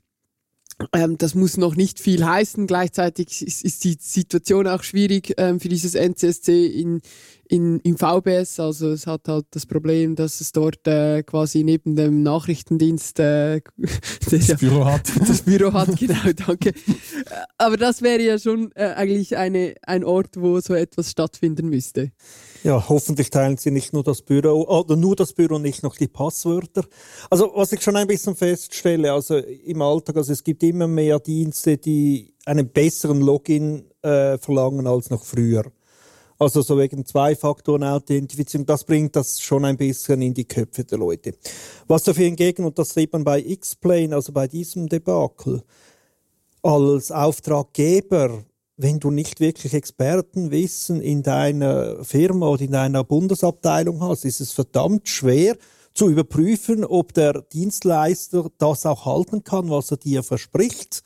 das 1.17 1.33
muss 1.33 1.57
noch 1.57 1.75
nicht 1.75 1.99
viel 1.99 2.23
heißen. 2.23 2.67
Gleichzeitig 2.67 3.41
ist, 3.41 3.63
ist 3.63 3.83
die 3.83 3.97
Situation 3.99 4.67
auch 4.67 4.83
schwierig 4.83 5.33
ähm, 5.37 5.59
für 5.59 5.69
dieses 5.69 5.95
NCSC 5.95 6.67
in, 6.67 7.01
in, 7.47 7.79
im 7.79 7.97
VBS. 7.97 8.59
Also 8.59 8.91
es 8.91 9.07
hat 9.07 9.27
halt 9.27 9.45
das 9.51 9.65
Problem, 9.65 10.15
dass 10.15 10.39
es 10.39 10.51
dort 10.51 10.87
äh, 10.87 11.23
quasi 11.23 11.63
neben 11.63 11.95
dem 11.95 12.21
Nachrichtendienst 12.21 13.19
äh, 13.19 13.61
das 14.29 14.55
Büro 14.57 14.85
hat. 14.85 15.11
Das 15.27 15.41
Büro 15.41 15.73
hat, 15.73 15.97
genau, 15.97 16.31
danke. 16.35 16.73
Aber 17.57 17.77
das 17.77 18.01
wäre 18.01 18.21
ja 18.21 18.37
schon 18.37 18.71
äh, 18.75 18.93
eigentlich 18.95 19.35
eine, 19.35 19.73
ein 19.81 20.03
Ort, 20.03 20.37
wo 20.37 20.59
so 20.59 20.73
etwas 20.75 21.11
stattfinden 21.11 21.69
müsste. 21.69 22.11
Ja, 22.63 22.89
hoffentlich 22.89 23.29
teilen 23.29 23.57
Sie 23.57 23.71
nicht 23.71 23.93
nur 23.93 24.03
das 24.03 24.21
Büro 24.21 24.63
oder 24.63 24.95
nur 24.95 25.15
das 25.15 25.33
Büro, 25.33 25.59
nicht 25.59 25.83
noch 25.83 25.95
die 25.95 26.07
Passwörter. 26.07 26.83
Also 27.29 27.51
was 27.55 27.71
ich 27.71 27.81
schon 27.81 27.95
ein 27.95 28.07
bisschen 28.07 28.35
feststelle, 28.35 29.13
also 29.13 29.37
im 29.37 29.81
Alltag, 29.81 30.17
also 30.17 30.33
es 30.33 30.43
gibt 30.43 30.63
immer 30.63 30.87
mehr 30.87 31.19
Dienste, 31.19 31.77
die 31.77 32.33
einen 32.45 32.69
besseren 32.69 33.21
Login 33.21 33.85
äh, 34.01 34.37
verlangen 34.37 34.87
als 34.87 35.09
noch 35.09 35.23
früher. 35.23 35.63
Also 36.39 36.61
so 36.61 36.77
wegen 36.77 37.05
Zwei-Faktoren-Authentifizierung, 37.05 38.65
das 38.65 38.83
bringt 38.83 39.15
das 39.15 39.39
schon 39.39 39.65
ein 39.65 39.75
bisschen 39.75 40.21
in 40.21 40.33
die 40.33 40.45
Köpfe 40.45 40.83
der 40.83 40.99
Leute. 40.99 41.33
Was 41.87 42.03
dafür 42.03 42.25
hingegen, 42.25 42.63
und 42.63 42.77
das 42.77 42.89
sieht 42.89 43.11
man 43.11 43.23
bei 43.23 43.39
X-Plane, 43.39 44.13
also 44.13 44.31
bei 44.31 44.47
diesem 44.47 44.87
Debakel, 44.87 45.63
als 46.61 47.11
Auftraggeber 47.11 48.43
wenn 48.77 48.99
du 48.99 49.09
nicht 49.09 49.39
wirklich 49.39 49.73
Expertenwissen 49.73 51.01
in 51.01 51.23
deiner 51.23 52.03
Firma 52.03 52.47
oder 52.47 52.61
in 52.61 52.71
deiner 52.71 53.03
Bundesabteilung 53.03 54.01
hast, 54.01 54.23
ist 54.23 54.39
es 54.39 54.51
verdammt 54.51 55.09
schwer 55.09 55.57
zu 55.95 56.09
überprüfen, 56.09 56.85
ob 56.85 57.13
der 57.13 57.41
Dienstleister 57.41 58.51
das 58.59 58.85
auch 58.85 59.05
halten 59.05 59.43
kann, 59.43 59.71
was 59.71 59.89
er 59.89 59.97
dir 59.97 60.21
verspricht. 60.21 61.01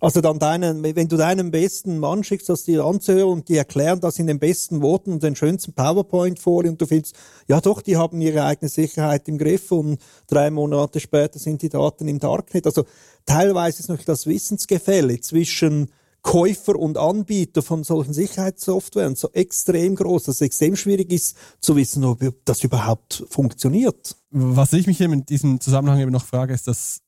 Also 0.00 0.20
dann 0.20 0.38
deinen, 0.38 0.84
wenn 0.84 1.08
du 1.08 1.16
deinen 1.16 1.50
besten 1.50 1.98
Mann 1.98 2.22
schickst, 2.22 2.48
das 2.48 2.62
dir 2.62 2.84
anzuhören 2.84 3.32
und 3.32 3.48
die 3.48 3.56
erklären 3.56 4.00
das 4.00 4.18
in 4.18 4.28
den 4.28 4.38
besten 4.38 4.80
Worten 4.80 5.12
und 5.12 5.22
den 5.22 5.34
schönsten 5.34 5.72
PowerPoint-Folien 5.72 6.74
und 6.74 6.80
du 6.80 6.86
findest, 6.86 7.16
ja 7.48 7.60
doch, 7.60 7.80
die 7.80 7.96
haben 7.96 8.20
ihre 8.20 8.44
eigene 8.44 8.68
Sicherheit 8.68 9.26
im 9.28 9.38
Griff 9.38 9.72
und 9.72 9.98
drei 10.28 10.50
Monate 10.50 11.00
später 11.00 11.40
sind 11.40 11.62
die 11.62 11.68
Daten 11.68 12.06
im 12.06 12.20
Darknet. 12.20 12.66
Also 12.66 12.84
teilweise 13.26 13.80
ist 13.80 13.88
noch 13.88 14.02
das 14.04 14.26
Wissensgefälle 14.26 15.20
zwischen 15.20 15.90
Käufer 16.22 16.76
und 16.76 16.98
Anbieter 16.98 17.62
von 17.62 17.84
solchen 17.84 18.12
Sicherheitssoftwaren 18.12 19.14
so 19.14 19.30
extrem 19.32 19.94
groß, 19.94 20.24
dass 20.24 20.36
es 20.36 20.40
extrem 20.42 20.76
schwierig 20.76 21.12
ist 21.12 21.36
zu 21.60 21.76
wissen, 21.76 22.04
ob 22.04 22.20
das 22.44 22.64
überhaupt 22.64 23.24
funktioniert. 23.30 24.16
Was 24.30 24.72
ich 24.72 24.86
mich 24.86 25.00
eben 25.00 25.12
in 25.12 25.24
diesem 25.24 25.60
Zusammenhang 25.60 26.00
eben 26.00 26.12
noch 26.12 26.24
frage, 26.24 26.52
ist, 26.52 26.66
dass 26.66 27.00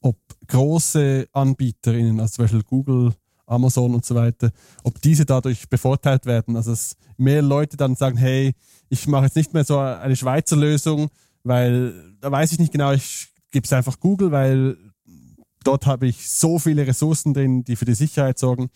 ob 0.00 0.16
große 0.46 1.26
AnbieterInnen, 1.32 2.20
also 2.20 2.34
zum 2.34 2.44
Beispiel 2.44 2.62
Google, 2.62 3.14
Amazon 3.46 3.94
und 3.94 4.04
so 4.04 4.14
weiter, 4.14 4.50
ob 4.84 5.00
diese 5.00 5.24
dadurch 5.24 5.68
bevorteilt 5.68 6.26
werden. 6.26 6.56
Also 6.56 6.70
dass 6.70 6.96
mehr 7.16 7.42
Leute 7.42 7.76
dann 7.76 7.96
sagen, 7.96 8.16
hey, 8.16 8.54
ich 8.88 9.06
mache 9.06 9.24
jetzt 9.24 9.36
nicht 9.36 9.54
mehr 9.54 9.64
so 9.64 9.78
eine 9.78 10.16
Schweizer 10.16 10.56
Lösung, 10.56 11.08
weil 11.42 11.94
da 12.20 12.30
weiß 12.30 12.52
ich 12.52 12.58
nicht 12.58 12.72
genau, 12.72 12.92
ich 12.92 13.28
gebe 13.50 13.64
es 13.64 13.72
einfach 13.72 13.98
Google, 13.98 14.30
weil 14.30 14.76
dort 15.64 15.86
habe 15.86 16.06
ich 16.06 16.28
so 16.28 16.58
viele 16.58 16.86
Ressourcen 16.86 17.34
drin, 17.34 17.64
die 17.64 17.76
für 17.76 17.84
die 17.84 17.94
Sicherheit 17.94 18.38
sorgen. 18.38 18.70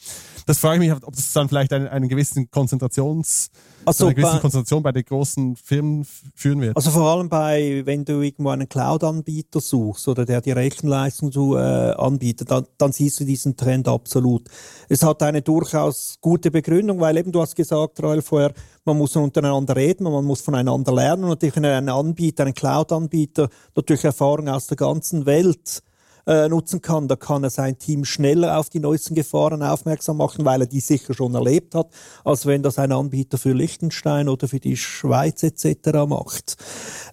Das 0.47 0.59
frage 0.59 0.83
ich 0.83 0.91
mich, 0.91 1.03
ob 1.05 1.15
das 1.15 1.33
dann 1.33 1.49
vielleicht 1.49 1.73
einen, 1.73 1.89
einen 1.89 2.09
gewissen 2.09 2.51
Konzentrations, 2.51 3.51
also 3.85 4.07
eine 4.07 4.15
gewisse 4.15 4.39
Konzentration 4.41 4.83
bei 4.83 4.93
den 4.93 5.05
großen 5.05 5.57
Firmen 5.57 6.07
führen 6.35 6.61
wird. 6.61 6.77
Also 6.77 6.91
vor 6.91 7.11
allem 7.11 7.29
bei, 7.29 7.83
wenn 7.85 8.05
du 8.05 8.21
irgendwo 8.21 8.51
einen 8.51 8.69
Cloud-Anbieter 8.69 9.61
suchst 9.61 10.09
oder 10.09 10.25
der 10.25 10.41
die 10.41 10.53
Rechenleistung 10.53 11.33
zu, 11.33 11.57
äh, 11.57 11.61
anbietet, 11.61 12.51
dann, 12.51 12.67
dann 12.79 12.93
siehst 12.93 13.21
du 13.21 13.25
diesen 13.25 13.57
Trend 13.57 13.89
absolut. 13.89 14.49
Es 14.89 15.03
hat 15.03 15.23
eine 15.23 15.43
durchaus 15.43 16.17
gute 16.21 16.51
Begründung, 16.51 17.01
weil 17.01 17.17
eben 17.17 17.33
du 17.33 17.41
hast 17.41 17.57
gesagt, 17.57 18.03
Rael, 18.03 18.23
vorher, 18.23 18.53
man 18.85 18.99
muss 18.99 19.15
untereinander 19.17 19.77
reden, 19.77 20.05
man 20.05 20.25
muss 20.25 20.41
voneinander 20.41 20.93
lernen 20.93 21.25
und 21.25 21.31
natürlich 21.31 21.57
einen 21.57 21.89
Anbieter, 21.89 22.45
einen 22.45 22.55
Cloud-Anbieter, 22.55 23.49
natürlich 23.75 24.05
Erfahrung 24.05 24.49
aus 24.49 24.67
der 24.67 24.77
ganzen 24.77 25.27
Welt 25.27 25.83
äh, 26.27 26.49
nutzen 26.49 26.81
kann. 26.81 27.09
Da 27.09 27.17
kann 27.17 27.45
er 27.45 27.51
sein 27.51 27.79
Team 27.79 28.05
schneller 28.05 28.59
auf 28.59 28.71
die 28.71 28.81
neuesten 28.81 29.15
Gefahren 29.15 29.63
aufmerksam 29.63 30.19
machen, 30.19 30.45
weil 30.45 30.63
er 30.63 30.67
die 30.67 30.81
sicher 30.81 31.15
schon 31.15 31.35
erlebt 31.35 31.75
hat, 31.75 31.91
als 32.25 32.47
wenn 32.47 32.63
das 32.63 32.79
ein 32.79 32.93
Anbieter 32.93 33.39
für 33.39 33.53
Liechtenstein 33.53 34.29
oder 34.29 34.49
für 34.49 34.61
die 34.61 34.77
Schweiz 34.77 35.43
etc. 35.43 36.07
macht. 36.07 36.57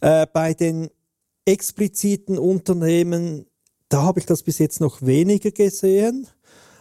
Äh, 0.02 0.28
bei 0.32 0.54
den 0.54 0.90
expliziten 1.46 2.38
Unternehmen, 2.38 3.46
da 3.90 4.04
habe 4.04 4.20
ich 4.20 4.26
das 4.26 4.44
bis 4.44 4.60
jetzt 4.60 4.82
noch 4.82 5.02
weniger 5.02 5.52
gesehen. 5.52 6.28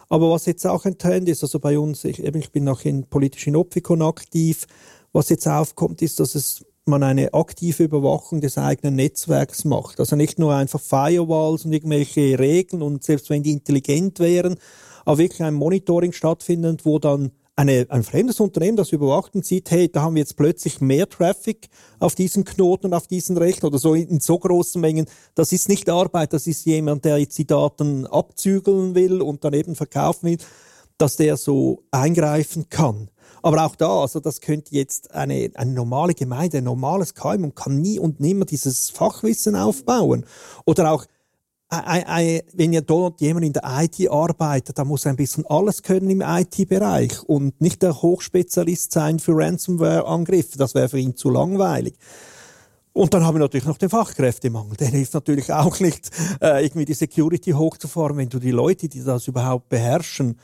Aber 0.09 0.31
was 0.31 0.47
jetzt 0.47 0.65
auch 0.65 0.85
ein 0.85 0.97
Trend 0.97 1.29
ist, 1.29 1.43
also 1.43 1.59
bei 1.59 1.77
uns, 1.77 2.03
ich, 2.03 2.23
eben, 2.23 2.39
ich 2.39 2.51
bin 2.51 2.63
noch 2.63 2.83
in 2.83 3.05
politischen 3.05 3.55
Opfikon 3.55 4.01
aktiv, 4.01 4.65
was 5.11 5.29
jetzt 5.29 5.47
aufkommt, 5.47 6.01
ist, 6.01 6.19
dass 6.19 6.35
es 6.35 6.65
man 6.89 7.03
eine 7.03 7.33
aktive 7.33 7.83
Überwachung 7.83 8.41
des 8.41 8.57
eigenen 8.57 8.95
Netzwerks 8.95 9.65
macht. 9.65 9.99
Also 9.99 10.15
nicht 10.15 10.39
nur 10.39 10.53
einfach 10.53 10.79
Firewalls 10.79 11.65
und 11.65 11.73
irgendwelche 11.73 12.37
Regeln 12.37 12.81
und 12.81 13.03
selbst 13.03 13.29
wenn 13.29 13.43
die 13.43 13.51
intelligent 13.51 14.19
wären, 14.19 14.55
aber 15.05 15.17
wirklich 15.19 15.41
ein 15.43 15.53
Monitoring 15.53 16.11
stattfindet, 16.11 16.85
wo 16.85 16.99
dann 16.99 17.31
eine, 17.59 17.85
ein 17.89 18.03
fremdes 18.03 18.39
Unternehmen 18.39 18.77
das 18.77 18.93
überwacht 18.93 19.35
und 19.35 19.45
sieht, 19.45 19.69
hey, 19.69 19.91
da 19.91 20.03
haben 20.03 20.15
wir 20.15 20.21
jetzt 20.21 20.37
plötzlich 20.37 20.79
mehr 20.79 21.09
Traffic 21.09 21.67
auf 21.99 22.15
diesen 22.15 22.45
Knoten 22.45 22.87
und 22.87 22.93
auf 22.93 23.07
diesen 23.07 23.35
Rechner 23.35 23.67
oder 23.67 23.79
so 23.79 23.93
in 23.95 24.21
so 24.21 24.39
großen 24.39 24.79
Mengen. 24.79 25.07
Das 25.35 25.51
ist 25.51 25.67
nicht 25.67 25.89
Arbeit, 25.89 26.31
das 26.31 26.47
ist 26.47 26.65
jemand, 26.65 27.03
der 27.03 27.17
jetzt 27.17 27.37
die 27.37 27.47
Daten 27.47 28.07
abzügeln 28.07 28.95
will 28.95 29.21
und 29.21 29.43
dann 29.43 29.53
eben 29.53 29.75
verkaufen 29.75 30.29
will, 30.29 30.37
dass 30.97 31.17
der 31.17 31.35
so 31.35 31.83
eingreifen 31.91 32.69
kann. 32.69 33.09
Aber 33.41 33.65
auch 33.65 33.75
da, 33.75 34.01
also 34.01 34.19
das 34.19 34.41
könnte 34.41 34.75
jetzt 34.75 35.13
eine, 35.13 35.51
eine 35.53 35.71
normale 35.71 36.13
Gemeinde, 36.13 36.59
ein 36.59 36.63
normales 36.63 37.13
KMU 37.13 37.51
kann 37.51 37.79
nie 37.81 37.99
und 37.99 38.19
nimmer 38.19 38.45
dieses 38.45 38.89
Fachwissen 38.89 39.55
aufbauen. 39.55 40.25
Oder 40.65 40.91
auch 40.91 41.05
wenn 41.69 42.73
ja 42.73 42.81
dort 42.81 43.21
jemand 43.21 43.45
in 43.45 43.53
der 43.53 43.61
IT 43.65 44.09
arbeitet, 44.09 44.79
da 44.79 44.83
muss 44.83 45.05
er 45.05 45.11
ein 45.11 45.17
bisschen 45.17 45.45
alles 45.45 45.83
können 45.83 46.09
im 46.09 46.21
IT-Bereich 46.21 47.21
und 47.23 47.61
nicht 47.61 47.83
der 47.83 48.01
Hochspezialist 48.01 48.91
sein 48.91 49.19
für 49.19 49.33
Ransomware-Angriffe. 49.35 50.57
Das 50.57 50.73
wäre 50.73 50.89
für 50.89 50.97
ihn 50.97 51.15
zu 51.15 51.29
langweilig. 51.29 51.93
Und 52.91 53.13
dann 53.13 53.23
haben 53.23 53.35
wir 53.35 53.39
natürlich 53.39 53.67
noch 53.67 53.77
den 53.77 53.89
Fachkräftemangel. 53.89 54.77
Der 54.77 54.87
hilft 54.87 55.13
natürlich 55.13 55.53
auch 55.53 55.79
nicht, 55.79 56.09
äh, 56.41 56.65
irgendwie 56.65 56.85
die 56.85 56.95
Security 56.95 57.51
hochzufahren, 57.51 58.17
wenn 58.17 58.29
du 58.29 58.39
die 58.39 58.51
Leute, 58.51 58.89
die 58.89 59.03
das 59.03 59.27
überhaupt 59.27 59.69
beherrschen, 59.69 60.39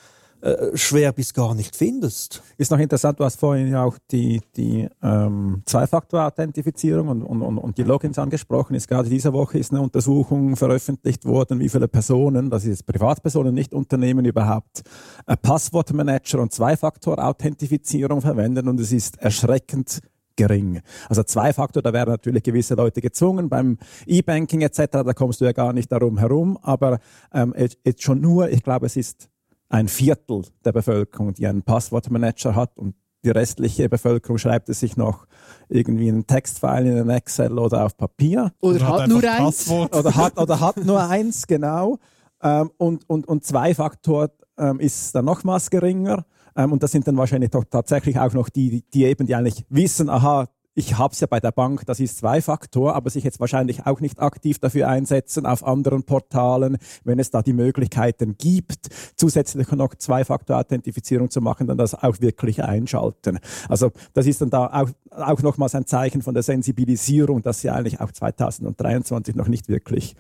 schwer 0.75 1.11
bis 1.11 1.33
gar 1.33 1.55
nicht 1.55 1.75
findest. 1.75 2.43
Ist 2.57 2.69
noch 2.69 2.77
interessant, 2.77 3.19
du 3.19 3.23
hast 3.23 3.39
vorhin 3.39 3.67
ja 3.67 3.83
auch 3.83 3.97
die, 4.11 4.41
die 4.55 4.87
ähm, 5.01 5.63
Zwei-Faktor-Authentifizierung 5.65 7.07
und, 7.07 7.23
und, 7.23 7.57
und 7.57 7.77
die 7.77 7.83
Logins 7.83 8.19
angesprochen. 8.19 8.75
Ist 8.75 8.87
gerade 8.87 9.09
diese 9.09 9.33
Woche 9.33 9.57
ist 9.57 9.71
eine 9.71 9.81
Untersuchung 9.81 10.55
veröffentlicht 10.55 11.25
worden, 11.25 11.59
wie 11.59 11.69
viele 11.69 11.87
Personen, 11.87 12.49
das 12.49 12.65
ist 12.65 12.85
Privatpersonen, 12.85 13.55
nicht 13.55 13.73
Unternehmen, 13.73 14.25
überhaupt 14.25 14.83
äh, 15.25 15.35
Passwortmanager 15.35 16.39
und 16.39 16.53
Zwei-Faktor-Authentifizierung 16.53 18.21
verwenden 18.21 18.67
und 18.67 18.79
es 18.79 18.91
ist 18.91 19.17
erschreckend 19.19 20.01
gering. 20.35 20.81
Also 21.09 21.23
Zwei-Faktor, 21.23 21.81
da 21.81 21.93
werden 21.93 22.11
natürlich 22.11 22.43
gewisse 22.43 22.75
Leute 22.75 23.01
gezwungen. 23.01 23.49
Beim 23.49 23.77
E-Banking 24.05 24.61
etc., 24.61 24.85
da 24.91 25.13
kommst 25.13 25.41
du 25.41 25.45
ja 25.45 25.53
gar 25.53 25.73
nicht 25.73 25.91
darum 25.91 26.17
herum. 26.17 26.57
Aber 26.61 26.99
ähm, 27.33 27.53
jetzt 27.57 28.03
schon 28.03 28.21
nur, 28.21 28.49
ich 28.49 28.63
glaube, 28.63 28.85
es 28.85 28.95
ist 28.95 29.29
ein 29.69 29.87
Viertel 29.87 30.43
der 30.63 30.71
Bevölkerung, 30.71 31.33
die 31.33 31.47
einen 31.47 31.63
Passwortmanager 31.63 32.55
hat 32.55 32.77
und 32.77 32.95
die 33.23 33.31
restliche 33.31 33.89
Bevölkerung 33.89 34.37
schreibt 34.37 34.69
es 34.69 34.79
sich 34.79 34.97
noch 34.97 35.25
irgendwie 35.67 36.07
in 36.07 36.15
einen 36.15 36.27
Textfile, 36.27 36.91
in 36.91 36.99
einen 36.99 37.09
Excel 37.09 37.57
oder 37.57 37.85
auf 37.85 37.97
Papier. 37.97 38.51
Oder, 38.61 38.75
oder 38.75 38.87
hat, 38.87 39.01
hat 39.01 39.09
nur 39.09 39.23
eins. 39.23 39.69
Oder 39.69 40.15
hat, 40.15 40.37
oder 40.39 40.59
hat 40.59 40.77
nur 40.77 41.03
eins, 41.03 41.47
genau. 41.47 41.97
Ähm, 42.43 42.69
und, 42.77 43.09
und, 43.09 43.27
und 43.27 43.43
Zwei-Faktor 43.43 44.29
ähm, 44.57 44.79
ist 44.79 45.15
dann 45.15 45.25
nochmals 45.25 45.71
geringer. 45.71 46.25
Ähm, 46.55 46.71
und 46.71 46.83
das 46.83 46.91
sind 46.91 47.07
dann 47.07 47.17
wahrscheinlich 47.17 47.49
doch 47.49 47.63
tatsächlich 47.63 48.19
auch 48.19 48.33
noch 48.33 48.49
die, 48.49 48.83
die 48.93 49.05
eben, 49.05 49.25
die 49.25 49.33
eigentlich 49.33 49.65
wissen, 49.69 50.09
aha, 50.09 50.47
ich 50.75 50.97
habe 50.97 51.13
es 51.13 51.21
ja 51.21 51.27
bei 51.27 51.39
der 51.39 51.53
Bank, 51.53 51.85
das 51.85 52.01
ist 52.01 52.17
zwei 52.17 52.41
Faktor, 52.41 52.95
aber 52.95 53.09
sich 53.09 53.23
jetzt 53.23 53.39
wahrscheinlich 53.39 53.85
auch 53.85 54.01
nicht 54.01 54.19
aktiv 54.19 54.59
dafür 54.59 54.89
einsetzen 54.89 55.45
auf 55.45 55.65
anderen 55.65 56.03
Portalen, 56.03 56.77
wenn 57.05 57.17
es 57.17 57.31
da 57.31 57.41
die 57.41 57.53
Möglichkeiten 57.53 58.37
gibt, 58.37 58.89
zusätzlich 59.15 59.71
noch 59.71 59.95
Zwei-Faktor-Authentifizierung 59.95 61.29
zu 61.29 61.39
machen, 61.39 61.67
dann 61.67 61.77
das 61.77 61.95
auch 61.95 62.19
wirklich 62.19 62.61
einschalten. 62.61 63.39
Also 63.69 63.91
das 64.13 64.27
ist 64.27 64.41
dann 64.41 64.49
da 64.49 64.67
auch, 64.67 64.89
auch 65.11 65.41
nochmals 65.41 65.75
ein 65.75 65.85
Zeichen 65.85 66.21
von 66.21 66.33
der 66.33 66.43
Sensibilisierung, 66.43 67.41
dass 67.41 67.61
sie 67.61 67.69
eigentlich 67.69 68.01
auch 68.01 68.11
2023 68.11 69.35
noch 69.35 69.47
nicht 69.47 69.69
wirklich 69.69 70.15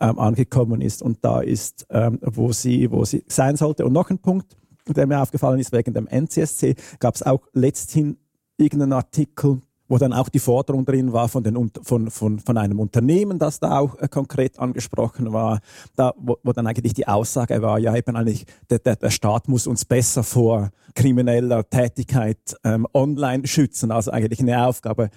ähm, 0.00 0.18
angekommen 0.18 0.80
ist 0.80 1.02
und 1.02 1.22
da 1.22 1.42
ist, 1.42 1.86
ähm, 1.90 2.18
wo, 2.22 2.52
sie, 2.52 2.90
wo 2.90 3.04
sie 3.04 3.24
sein 3.28 3.56
sollte. 3.56 3.84
Und 3.84 3.92
noch 3.92 4.08
ein 4.08 4.18
Punkt, 4.18 4.56
der 4.86 5.06
mir 5.06 5.20
aufgefallen 5.20 5.60
ist, 5.60 5.72
wegen 5.72 5.92
dem 5.92 6.06
NCSC 6.06 6.76
gab 6.98 7.14
es 7.14 7.22
auch 7.22 7.42
letzthin 7.52 8.16
irgendeinen 8.56 8.94
Artikel, 8.94 9.60
wo 9.88 9.98
dann 9.98 10.12
auch 10.12 10.28
die 10.28 10.38
Forderung 10.38 10.84
drin 10.84 11.12
war 11.12 11.28
von, 11.28 11.42
den, 11.42 11.70
von, 11.82 12.10
von, 12.10 12.38
von 12.38 12.56
einem 12.56 12.78
Unternehmen, 12.78 13.38
das 13.38 13.58
da 13.58 13.78
auch 13.78 13.98
äh, 13.98 14.08
konkret 14.08 14.58
angesprochen 14.58 15.32
war, 15.32 15.60
da, 15.96 16.14
wo, 16.16 16.36
wo 16.42 16.52
dann 16.52 16.66
eigentlich 16.66 16.94
die 16.94 17.08
Aussage 17.08 17.60
war, 17.62 17.78
ja 17.78 17.96
eben 17.96 18.14
eigentlich, 18.16 18.44
der, 18.70 18.78
der, 18.78 18.96
der 18.96 19.10
Staat 19.10 19.48
muss 19.48 19.66
uns 19.66 19.84
besser 19.84 20.22
vor 20.22 20.70
krimineller 20.94 21.68
Tätigkeit 21.68 22.38
ähm, 22.64 22.86
online 22.92 23.46
schützen, 23.46 23.90
also 23.90 24.10
eigentlich 24.10 24.40
eine 24.40 24.66
Aufgabe 24.66 25.10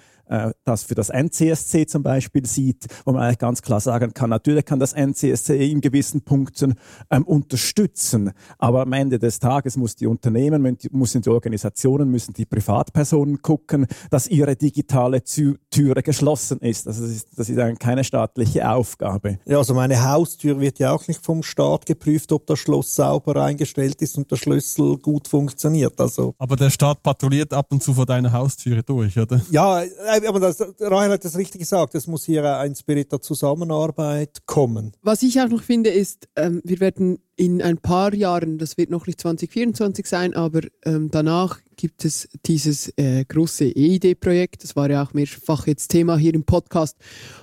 das 0.64 0.82
für 0.82 0.94
das 0.94 1.10
NCSC 1.10 1.86
zum 1.86 2.02
Beispiel 2.02 2.46
sieht, 2.46 2.86
wo 3.04 3.12
man 3.12 3.22
eigentlich 3.22 3.38
ganz 3.38 3.62
klar 3.62 3.80
sagen 3.80 4.14
kann, 4.14 4.30
natürlich 4.30 4.64
kann 4.64 4.78
das 4.78 4.92
NCSC 4.92 5.70
in 5.70 5.80
gewissen 5.80 6.22
Punkten 6.22 6.74
ähm, 7.10 7.24
unterstützen, 7.24 8.32
aber 8.58 8.82
am 8.82 8.92
Ende 8.92 9.18
des 9.18 9.38
Tages 9.38 9.76
muss 9.76 9.96
die 9.96 10.06
Unternehmen, 10.06 10.76
müssen 10.90 11.22
die 11.22 11.30
Organisationen, 11.30 12.10
müssen 12.10 12.32
die 12.34 12.46
Privatpersonen 12.46 13.42
gucken, 13.42 13.86
dass 14.10 14.26
ihre 14.26 14.56
digitale 14.56 15.22
Türe 15.22 16.02
geschlossen 16.02 16.58
ist. 16.60 16.86
Also 16.86 17.02
das 17.02 17.10
ist, 17.10 17.28
das 17.36 17.48
ist 17.48 17.58
eigentlich 17.58 17.78
keine 17.78 18.04
staatliche 18.04 18.68
Aufgabe. 18.68 19.38
Ja, 19.46 19.58
also 19.58 19.74
meine 19.74 20.02
Haustür 20.02 20.60
wird 20.60 20.78
ja 20.78 20.92
auch 20.92 21.06
nicht 21.08 21.24
vom 21.24 21.42
Staat 21.42 21.86
geprüft, 21.86 22.32
ob 22.32 22.46
das 22.46 22.58
Schloss 22.58 22.94
sauber 22.94 23.42
eingestellt 23.42 24.00
ist 24.02 24.16
und 24.16 24.30
der 24.30 24.36
Schlüssel 24.36 24.98
gut 24.98 25.28
funktioniert. 25.28 26.00
Also 26.00 26.34
aber 26.38 26.56
der 26.56 26.70
Staat 26.70 27.02
patrouilliert 27.02 27.52
ab 27.52 27.66
und 27.70 27.82
zu 27.82 27.94
vor 27.94 28.06
deiner 28.06 28.32
Haustüre 28.32 28.82
durch, 28.82 29.18
oder? 29.18 29.40
Ja, 29.50 29.82
aber 30.26 30.40
das, 30.40 30.60
Rahel 30.80 31.12
hat 31.12 31.24
das 31.24 31.36
richtig 31.36 31.60
gesagt, 31.60 31.94
es 31.94 32.06
muss 32.06 32.24
hier 32.24 32.58
ein 32.58 32.74
Spirit 32.74 33.12
der 33.12 33.20
Zusammenarbeit 33.20 34.46
kommen. 34.46 34.92
Was 35.02 35.22
ich 35.22 35.40
auch 35.40 35.48
noch 35.48 35.62
finde, 35.62 35.90
ist, 35.90 36.28
ähm, 36.36 36.60
wir 36.64 36.80
werden 36.80 37.18
in 37.36 37.62
ein 37.62 37.78
paar 37.78 38.14
Jahren, 38.14 38.58
das 38.58 38.76
wird 38.76 38.90
noch 38.90 39.06
nicht 39.06 39.20
2024 39.20 40.06
sein, 40.06 40.34
aber 40.34 40.60
ähm, 40.84 41.10
danach 41.10 41.58
gibt 41.76 42.04
es 42.04 42.28
dieses 42.46 42.92
äh, 42.96 43.24
große 43.24 43.64
EID-Projekt. 43.74 44.64
Das 44.64 44.76
war 44.76 44.90
ja 44.90 45.02
auch 45.02 45.14
mehrfach 45.14 45.66
jetzt 45.66 45.88
Thema 45.88 46.16
hier 46.16 46.34
im 46.34 46.44
Podcast. 46.44 46.96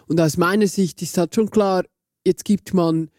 Und 0.07 0.21
aus 0.21 0.37
meiner 0.37 0.67
Sicht 0.67 1.01
ist 1.01 1.17
halt 1.17 1.35
schon 1.35 1.49
klar, 1.49 1.83
jetzt 2.23 2.45
gibt 2.45 2.73
man 2.73 3.09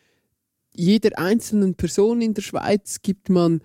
jeder 0.75 1.19
einzelnen 1.19 1.75
Person 1.75 2.23
in 2.23 2.35
der 2.35 2.43
Schweiz 2.43 3.03
gibt 3.03 3.29
man 3.29 3.61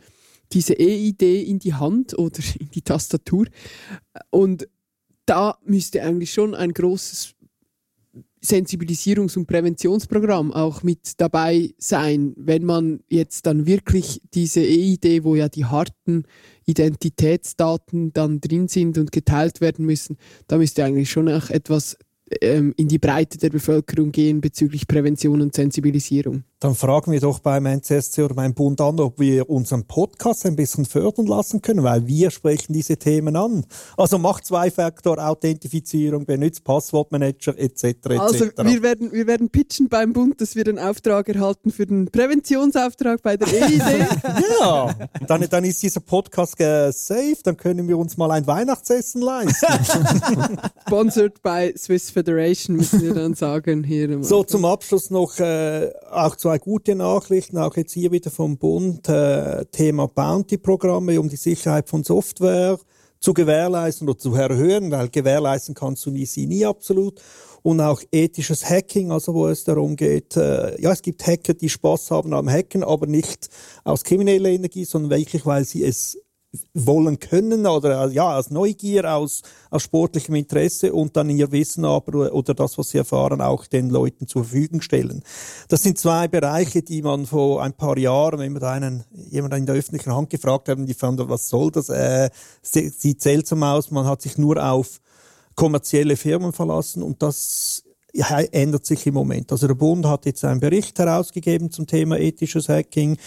diese 0.52 0.78
EID 0.78 1.22
in 1.22 1.60
die 1.60 1.74
Hand 1.74 2.18
oder 2.18 2.40
in 2.60 2.72
die 2.72 2.82
Tastatur 2.82 3.48
und 4.30 4.68
da 5.26 5.58
müsste 5.66 6.04
eigentlich 6.04 6.32
schon 6.32 6.56
ein 6.56 6.74
großes 6.74 7.36
Sensibilisierungs- 8.46 9.38
und 9.38 9.48
Präventionsprogramm 9.48 10.54
auch 10.54 10.84
mit 10.84 11.20
dabei 11.20 11.74
sein, 11.78 12.34
wenn 12.38 12.64
man 12.64 13.00
jetzt 13.10 13.48
dann 13.48 13.66
wirklich 13.66 14.22
diese 14.34 14.62
EID, 14.62 15.24
wo 15.24 15.36
ja 15.36 15.50
die 15.50 15.66
harten 15.66 16.26
Identitätsdaten 16.66 18.14
dann 18.14 18.42
drin 18.42 18.68
sind 18.68 18.98
und 18.98 19.12
geteilt 19.12 19.62
werden 19.62 19.86
müssen, 19.86 20.18
da 20.48 20.58
müsste 20.58 20.84
eigentlich 20.84 21.10
schon 21.10 21.28
auch 21.28 21.50
etwas 21.50 21.98
ähm, 22.42 22.74
in 22.78 22.88
die 22.88 23.00
Breite 23.00 23.38
der 23.38 23.50
Bevölkerung 23.50 24.12
gehen 24.12 24.42
bezüglich 24.42 24.88
Prävention 24.88 25.42
und 25.42 25.56
Sensibilisierung. 25.56 26.44
Dann 26.60 26.74
fragen 26.74 27.12
wir 27.12 27.20
doch 27.20 27.40
beim 27.40 27.66
NCSC 27.66 28.24
oder 28.24 28.34
beim 28.34 28.54
Bund 28.54 28.82
an, 28.82 29.00
ob 29.00 29.20
wir 29.20 29.50
unseren 29.50 29.86
Podcast 29.86 30.46
ein 30.46 30.56
bisschen 30.56 30.86
fördern 30.86 31.28
lassen 31.28 31.62
können, 31.62 31.84
weil 31.84 32.08
wir 32.08 32.32
sprechen 32.32 32.74
diese 32.74 32.98
Themen 32.98 33.36
an. 33.36 33.66
Also 33.98 34.18
macht 34.18 34.46
Zwei-Faktor-Authentifizierung, 34.46 36.26
benutzt 36.26 36.64
Passwortmanager 36.64 37.58
etc. 37.60 37.84
etc. 37.84 38.08
Also 38.20 38.46
wir 38.64 38.82
werden, 38.82 39.12
wir 39.12 39.28
werden 39.28 39.50
pitchen 39.50 39.90
beim 39.90 40.14
Bund, 40.14 40.42
dass 40.42 40.56
wir 40.56 40.64
den 40.64 40.80
Auftrag 40.80 41.30
erhalten 41.30 41.72
für 41.72 41.86
den 41.86 42.08
Präventionsauftrag 42.08 43.22
bei 43.22 43.38
der 43.38 43.48
EID. 43.48 44.08
ja, 44.60 44.96
dann, 45.28 45.48
dann 45.50 45.66
ist 45.66 45.84
dieser 45.84 46.00
Podcast 46.00 46.58
safe, 46.58 47.38
dann 47.44 47.58
können 47.58 47.88
wir 47.88 47.98
uns 47.98 48.18
mal 48.18 48.32
ein 48.32 48.48
Weihnachtsessen 48.48 49.22
leisten. 49.22 49.68
Sponsored 50.88 51.44
by 51.44 51.74
Swiss 51.78 52.10
Federation, 52.10 52.25
müssen 52.76 53.02
wir 53.02 53.14
dann 53.14 53.34
sagen. 53.36 53.84
Hier 53.84 54.24
so, 54.24 54.44
zum 54.44 54.66
Abschluss 54.66 55.10
noch 55.10 55.40
äh, 55.40 55.92
auch 56.12 56.36
zwei 56.36 56.58
gute 56.58 56.96
Nachrichten, 56.96 57.58
auch 57.58 57.76
jetzt 57.76 57.94
hier 57.94 58.12
wieder 58.12 58.32
vom 58.32 58.58
Bund, 58.58 59.08
äh, 59.10 59.66
Thema 59.72 60.08
Bounty-Programme, 60.08 61.20
um 61.20 61.30
die 61.30 61.36
Sicherheit 61.36 61.90
von 61.90 62.04
Software 62.04 62.78
zu 63.20 63.34
gewährleisten 63.34 64.08
oder 64.08 64.18
zu 64.18 64.34
erhöhen, 64.36 64.92
weil 64.92 65.10
gewährleisten 65.10 65.74
kannst 65.74 66.06
du 66.06 66.12
nie, 66.12 66.26
sie 66.26 66.46
nie 66.46 66.66
absolut. 66.66 67.22
Und 67.64 67.82
auch 67.82 68.02
ethisches 68.12 68.70
Hacking, 68.70 69.12
also 69.12 69.34
wo 69.34 69.48
es 69.48 69.64
darum 69.64 69.96
geht, 69.96 70.38
äh, 70.38 70.80
ja, 70.80 70.92
es 70.92 71.02
gibt 71.02 71.26
Hacker, 71.26 71.56
die 71.56 71.70
Spaß 71.70 72.12
haben 72.12 72.34
am 72.34 72.48
Hacken, 72.48 72.84
aber 72.84 73.08
nicht 73.08 73.50
aus 73.84 74.04
krimineller 74.04 74.50
Energie, 74.50 74.86
sondern 74.86 75.18
wirklich, 75.18 75.48
weil 75.48 75.66
sie 75.66 75.84
es 75.84 76.20
wollen 76.74 77.20
können 77.20 77.66
oder 77.68 78.10
ja, 78.10 78.38
aus 78.38 78.50
Neugier, 78.50 79.14
aus, 79.14 79.42
aus 79.70 79.84
sportlichem 79.84 80.36
Interesse 80.36 80.94
und 80.94 81.16
dann 81.16 81.30
ihr 81.30 81.52
Wissen 81.52 81.86
aber 81.86 82.34
oder 82.34 82.54
das, 82.54 82.78
was 82.78 82.90
sie 82.90 82.98
erfahren, 82.98 83.42
auch 83.42 83.66
den 83.68 83.90
Leuten 83.90 84.28
zur 84.28 84.44
Verfügung 84.44 84.82
stellen. 84.82 85.24
Das 85.70 85.84
sind 85.84 85.98
zwei 85.98 86.28
Bereiche, 86.28 86.82
die 86.82 87.02
man 87.02 87.26
vor 87.26 87.64
ein 87.64 87.74
paar 87.74 87.98
Jahren, 87.98 88.40
wenn 88.40 88.54
man 88.54 88.62
da 88.62 88.72
einen, 88.72 89.04
jemand 89.30 89.54
in 89.56 89.66
der 89.66 89.76
öffentlichen 89.76 90.14
Hand 90.14 90.30
gefragt 90.30 90.70
haben, 90.70 90.86
die 90.86 90.94
fanden, 90.94 91.30
was 91.30 91.50
soll 91.50 91.72
das, 91.72 91.90
äh, 91.90 92.30
sieht 92.62 93.22
seltsam 93.22 93.64
aus, 93.64 93.92
man 93.92 94.06
hat 94.06 94.22
sich 94.22 94.38
nur 94.38 94.64
auf 94.64 95.00
kommerzielle 95.56 96.18
Firmen 96.18 96.52
verlassen 96.52 97.02
und 97.02 97.22
das 97.22 97.85
ändert 98.52 98.86
sich 98.86 99.06
im 99.08 99.14
Moment. 99.14 99.52
Also 99.52 99.68
der 99.68 99.76
Bund 99.76 100.06
hat 100.06 100.26
jetzt 100.26 100.44
einen 100.46 100.60
Bericht 100.60 100.98
herausgegeben 101.00 101.72
zum 101.72 101.86
Thema 101.86 102.18
ethisches 102.18 102.70
Hacking, 102.70 103.18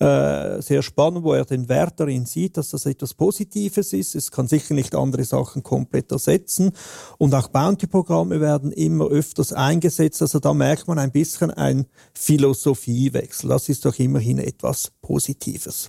äh, 0.00 0.60
sehr 0.60 0.82
spannend, 0.82 1.24
wo 1.24 1.32
er 1.32 1.44
den 1.44 1.68
Wert 1.68 2.00
darin 2.00 2.26
sieht, 2.26 2.56
dass 2.56 2.70
das 2.70 2.86
etwas 2.86 3.14
Positives 3.14 3.92
ist. 3.92 4.14
Es 4.14 4.30
kann 4.30 4.48
sicher 4.48 4.74
nicht 4.74 4.94
andere 4.94 5.24
Sachen 5.24 5.62
komplett 5.62 6.10
ersetzen. 6.10 6.72
Und 7.18 7.34
auch 7.34 7.48
Bounty-Programme 7.48 8.40
werden 8.40 8.72
immer 8.72 9.06
öfters 9.06 9.52
eingesetzt. 9.52 10.22
Also 10.22 10.40
da 10.40 10.52
merkt 10.54 10.88
man 10.88 10.98
ein 10.98 11.12
bisschen 11.12 11.50
ein 11.50 11.86
Philosophiewechsel. 12.14 13.48
Das 13.48 13.68
ist 13.68 13.84
doch 13.84 13.98
immerhin 13.98 14.38
etwas 14.38 14.90
Positives. 15.02 15.88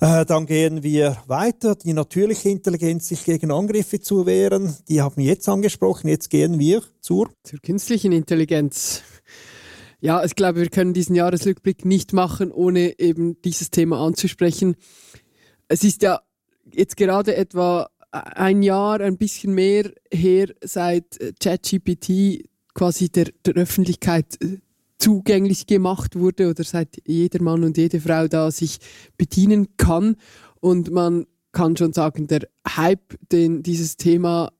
Äh, 0.00 0.24
dann 0.26 0.46
gehen 0.46 0.84
wir 0.84 1.16
weiter. 1.26 1.74
Die 1.74 1.92
natürliche 1.92 2.48
Intelligenz, 2.50 3.08
sich 3.08 3.24
gegen 3.24 3.50
Angriffe 3.50 4.00
zu 4.00 4.26
wehren, 4.26 4.76
die 4.88 5.02
haben 5.02 5.16
wir 5.16 5.24
jetzt 5.24 5.48
angesprochen. 5.48 6.08
Jetzt 6.08 6.30
gehen 6.30 6.58
wir 6.58 6.82
zur, 7.00 7.30
zur 7.42 7.58
künstlichen 7.60 8.12
Intelligenz. 8.12 9.02
Ja, 10.00 10.24
ich 10.24 10.36
glaube, 10.36 10.60
wir 10.60 10.68
können 10.68 10.94
diesen 10.94 11.16
Jahresrückblick 11.16 11.84
nicht 11.84 12.12
machen, 12.12 12.52
ohne 12.52 13.00
eben 13.00 13.42
dieses 13.42 13.72
Thema 13.72 13.98
anzusprechen. 13.98 14.76
Es 15.66 15.82
ist 15.82 16.02
ja 16.02 16.20
jetzt 16.72 16.96
gerade 16.96 17.34
etwa 17.34 17.90
ein 18.12 18.62
Jahr, 18.62 19.00
ein 19.00 19.18
bisschen 19.18 19.54
mehr 19.54 19.90
her, 20.12 20.54
seit 20.62 21.18
ChatGPT 21.42 22.48
quasi 22.72 23.08
der, 23.08 23.30
der 23.44 23.54
Öffentlichkeit 23.54 24.40
äh, 24.40 24.58
zugänglich 24.98 25.66
gemacht 25.66 26.16
wurde 26.16 26.50
oder 26.50 26.64
seit 26.64 27.00
jeder 27.06 27.42
Mann 27.42 27.64
und 27.64 27.76
jede 27.76 28.00
Frau 28.00 28.26
da 28.28 28.50
sich 28.50 28.78
bedienen 29.16 29.76
kann. 29.76 30.16
Und 30.60 30.90
man 30.90 31.26
kann 31.52 31.76
schon 31.76 31.92
sagen, 31.92 32.26
der 32.26 32.48
Hype, 32.66 33.16
den 33.30 33.62
dieses 33.62 33.96
Thema 33.96 34.52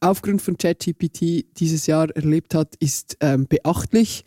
aufgrund 0.00 0.42
von 0.42 0.58
ChatGPT 0.58 1.46
dieses 1.58 1.86
Jahr 1.86 2.10
erlebt 2.10 2.54
hat, 2.54 2.74
ist 2.76 3.16
ähm, 3.20 3.46
beachtlich. 3.46 4.24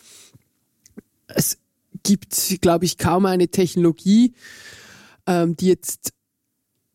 Es 1.28 1.58
gibt, 2.04 2.62
glaube 2.62 2.86
ich, 2.86 2.98
kaum 2.98 3.26
eine 3.26 3.50
Technologie, 3.50 4.34
ähm, 5.28 5.56
die 5.56 5.68
jetzt 5.68 6.14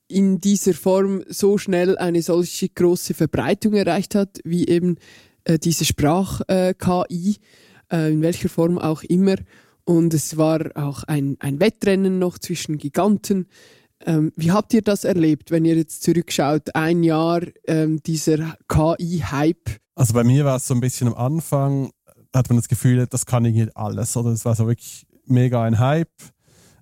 in 0.08 0.40
dieser 0.40 0.74
Form 0.74 1.22
so 1.28 1.56
schnell 1.56 1.96
eine 1.98 2.22
solche 2.22 2.68
große 2.68 3.14
Verbreitung 3.14 3.74
erreicht 3.74 4.14
hat, 4.14 4.40
wie 4.44 4.66
eben 4.66 4.96
äh, 5.44 5.58
diese 5.58 5.84
Sprach-KI. 5.84 7.30
Äh, 7.30 7.38
äh, 7.92 8.12
in 8.12 8.22
welcher 8.22 8.48
Form 8.48 8.78
auch 8.78 9.02
immer. 9.02 9.36
Und 9.84 10.14
es 10.14 10.36
war 10.36 10.70
auch 10.74 11.04
ein, 11.04 11.36
ein 11.40 11.60
Wettrennen 11.60 12.18
noch 12.18 12.38
zwischen 12.38 12.78
Giganten. 12.78 13.46
Ähm, 14.06 14.32
wie 14.36 14.52
habt 14.52 14.72
ihr 14.72 14.82
das 14.82 15.04
erlebt, 15.04 15.50
wenn 15.50 15.64
ihr 15.64 15.76
jetzt 15.76 16.02
zurückschaut, 16.02 16.74
ein 16.74 17.02
Jahr 17.02 17.42
ähm, 17.66 18.02
dieser 18.02 18.56
KI-Hype? 18.68 19.78
Also 19.94 20.14
bei 20.14 20.24
mir 20.24 20.44
war 20.44 20.56
es 20.56 20.66
so 20.66 20.74
ein 20.74 20.80
bisschen 20.80 21.08
am 21.08 21.14
Anfang, 21.14 21.90
hat 22.34 22.48
man 22.48 22.56
das 22.56 22.68
Gefühl, 22.68 23.06
das 23.06 23.26
kann 23.26 23.44
irgendwie 23.44 23.68
alles. 23.74 24.16
Oder 24.16 24.30
es 24.30 24.44
war 24.44 24.54
so 24.54 24.66
wirklich 24.66 25.06
mega 25.26 25.62
ein 25.62 25.78
Hype. 25.78 26.08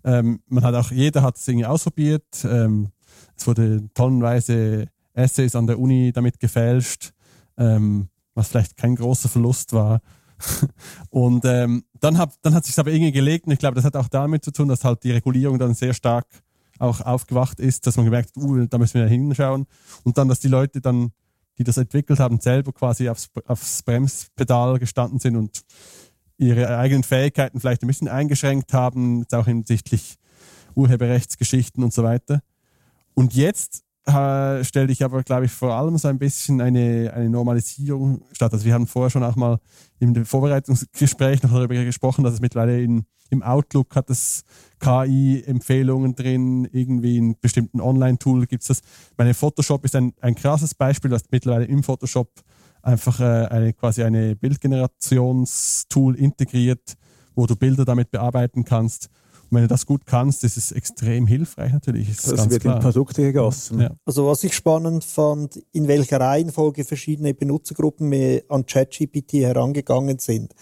Ähm, 0.05 0.41
man 0.47 0.63
hat 0.63 0.75
auch, 0.75 0.91
jeder 0.91 1.23
hat 1.23 1.37
es 1.37 1.49
irgendwie 1.49 1.67
ausprobiert. 1.67 2.27
Ähm, 2.45 2.91
es 3.37 3.47
wurde 3.47 3.89
tonnenweise 3.95 4.87
Essays 5.15 5.57
an 5.57 5.67
der 5.67 5.79
Uni 5.79 6.13
damit 6.13 6.39
gefälscht, 6.39 7.13
ähm, 7.57 8.09
was 8.35 8.49
vielleicht 8.49 8.77
kein 8.77 8.95
großer 8.95 9.29
Verlust 9.29 9.73
war. 9.73 10.01
und 11.11 11.45
ähm, 11.45 11.85
dann, 12.01 12.19
hab, 12.19 12.41
dann 12.43 12.55
hat 12.55 12.65
sich 12.65 12.79
aber 12.79 12.91
irgendwie 12.91 13.13
gelegt 13.13 13.47
und 13.47 13.53
ich 13.53 13.59
glaube, 13.59 13.75
das 13.75 13.85
hat 13.85 13.97
auch 13.97 14.09
damit 14.09 14.45
zu 14.45 14.53
tun, 14.53 14.69
dass 14.69 14.85
halt 14.85 15.05
die 15.05 15.13
Regulierung 15.13 15.59
dann 15.59 15.75
sehr 15.75 15.95
stark 15.95 16.27
auch 16.79 17.01
aufgewacht 17.01 17.61
ist, 17.61 17.87
dass 17.87 17.97
man 17.97 18.05
gemerkt 18.05 18.37
hat, 18.37 18.43
uh, 18.43 18.67
da 18.67 18.79
müssen 18.79 19.01
wir 19.01 19.09
hinschauen 19.09 19.67
und 20.05 20.19
dann, 20.19 20.29
dass 20.29 20.41
die 20.41 20.49
Leute 20.49 20.81
dann, 20.81 21.13
die 21.59 21.65
das 21.65 21.77
entwickelt 21.77 22.21
haben, 22.21 22.39
selber 22.41 22.73
quasi 22.73 23.09
aufs, 23.09 23.29
aufs 23.47 23.83
Bremspedal 23.83 24.79
gestanden 24.79 25.19
sind 25.19 25.37
und 25.37 25.63
ihre 26.37 26.79
eigenen 26.79 27.03
Fähigkeiten 27.03 27.59
vielleicht 27.61 27.83
ein 27.83 27.89
bisschen 27.89 28.09
eingeschränkt 28.09 28.73
haben, 28.73 29.21
jetzt 29.21 29.35
auch 29.35 29.47
hinsichtlich 29.47 30.19
Urheberrechtsgeschichten 30.77 31.83
und 31.83 31.93
so 31.93 32.05
weiter. 32.05 32.43
Und 33.15 33.35
jetzt 33.35 33.83
äh, 34.09 34.65
stellt 34.65 34.91
ich 34.91 35.05
aber, 35.05 35.23
glaube 35.23 35.45
ich, 35.45 35.53
vor 35.53 35.75
allem 35.75 35.99
so 35.99 36.09
ein 36.09 36.19
bisschen 36.19 36.61
eine, 36.61 37.13
eine 37.15 37.29
Normalisierung 37.29 38.23
statt. 38.33 38.53
Also 38.53 38.65
wir 38.65 38.73
haben 38.73 38.87
vorher 38.87 39.11
schon 39.11 39.23
auch 39.23 39.37
mal 39.37 39.59
im 39.99 40.25
Vorbereitungsgespräch 40.25 41.43
noch 41.43 41.53
darüber 41.53 41.75
gesprochen, 41.85 42.25
dass 42.25 42.35
es 42.35 42.41
mittlerweile 42.41 42.81
in, 42.81 43.05
im 43.31 43.43
Outlook 43.43 43.95
hat 43.95 44.09
es 44.09 44.45
KI-Empfehlungen 44.81 46.15
drin, 46.15 46.67
irgendwie 46.73 47.19
in 47.19 47.39
bestimmten 47.39 47.81
Online-Tool 47.81 48.47
gibt 48.47 48.63
es 48.63 48.69
das. 48.69 48.81
Meine 49.19 49.35
Photoshop 49.35 49.85
ist 49.85 49.95
ein, 49.95 50.15
ein 50.21 50.35
krasses 50.35 50.75
Beispiel, 50.75 51.11
dass 51.11 51.25
mittlerweile 51.31 51.67
im 51.67 51.83
Photoshop 51.83 52.31
einfach 52.81 53.21
äh, 53.21 53.47
eine, 53.47 53.73
quasi 53.75 54.05
eine 54.05 54.37
Bildgenerationstool 54.37 56.15
integriert, 56.15 56.95
wo 57.35 57.47
du 57.47 57.57
Bilder 57.57 57.85
damit 57.85 58.11
bearbeiten 58.11 58.65
kannst 58.65 59.11
wenn 59.51 59.63
du 59.63 59.69
das 59.69 59.87
gut 59.87 60.07
kannst, 60.07 60.45
ist 60.45 60.57
es 60.57 60.73
extrem 60.73 61.27
hilfreich 61.27 61.73
natürlich. 61.73 62.09
Ist 62.09 62.31
das 62.31 62.51
wird 62.51 62.63
klar. 62.63 62.77
in 62.77 62.83
Produkte 62.83 63.23
gegossen. 63.23 63.81
Ja. 63.81 63.91
Also 64.05 64.27
was 64.27 64.45
ich 64.45 64.55
spannend 64.55 65.05
fand, 65.05 65.63
in 65.73 65.89
welcher 65.89 66.21
Reihenfolge 66.21 66.85
verschiedene 66.85 67.35
Benutzergruppen 67.35 68.13
an 68.49 68.67
ChatGPT 68.67 69.35
herangegangen 69.35 70.19
sind. 70.19 70.55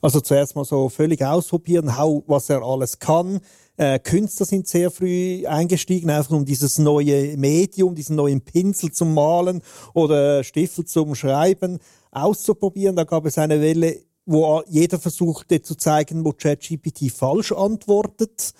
Also 0.00 0.20
zuerst 0.20 0.56
mal 0.56 0.64
so 0.64 0.88
völlig 0.88 1.24
ausprobieren, 1.24 1.96
how, 1.96 2.24
was 2.26 2.50
er 2.50 2.62
alles 2.62 2.98
kann. 2.98 3.38
Äh, 3.76 4.00
Künstler 4.00 4.46
sind 4.46 4.66
sehr 4.66 4.90
früh 4.90 5.46
eingestiegen, 5.46 6.10
einfach 6.10 6.32
um 6.32 6.44
dieses 6.44 6.78
neue 6.78 7.36
Medium, 7.36 7.94
diesen 7.94 8.16
neuen 8.16 8.40
Pinsel 8.40 8.90
zum 8.90 9.14
Malen 9.14 9.62
oder 9.94 10.42
Stiefel 10.42 10.84
zum 10.84 11.14
Schreiben 11.14 11.78
auszuprobieren. 12.10 12.96
Da 12.96 13.04
gab 13.04 13.26
es 13.26 13.38
eine 13.38 13.60
Welle 13.60 14.02
wo 14.32 14.62
jeder 14.68 14.98
versuchte 14.98 15.62
zu 15.62 15.74
zeigen, 15.76 16.24
wo 16.24 16.32
ChatGPT 16.32 17.10
falsch 17.12 17.52
antwortet. 17.52 18.54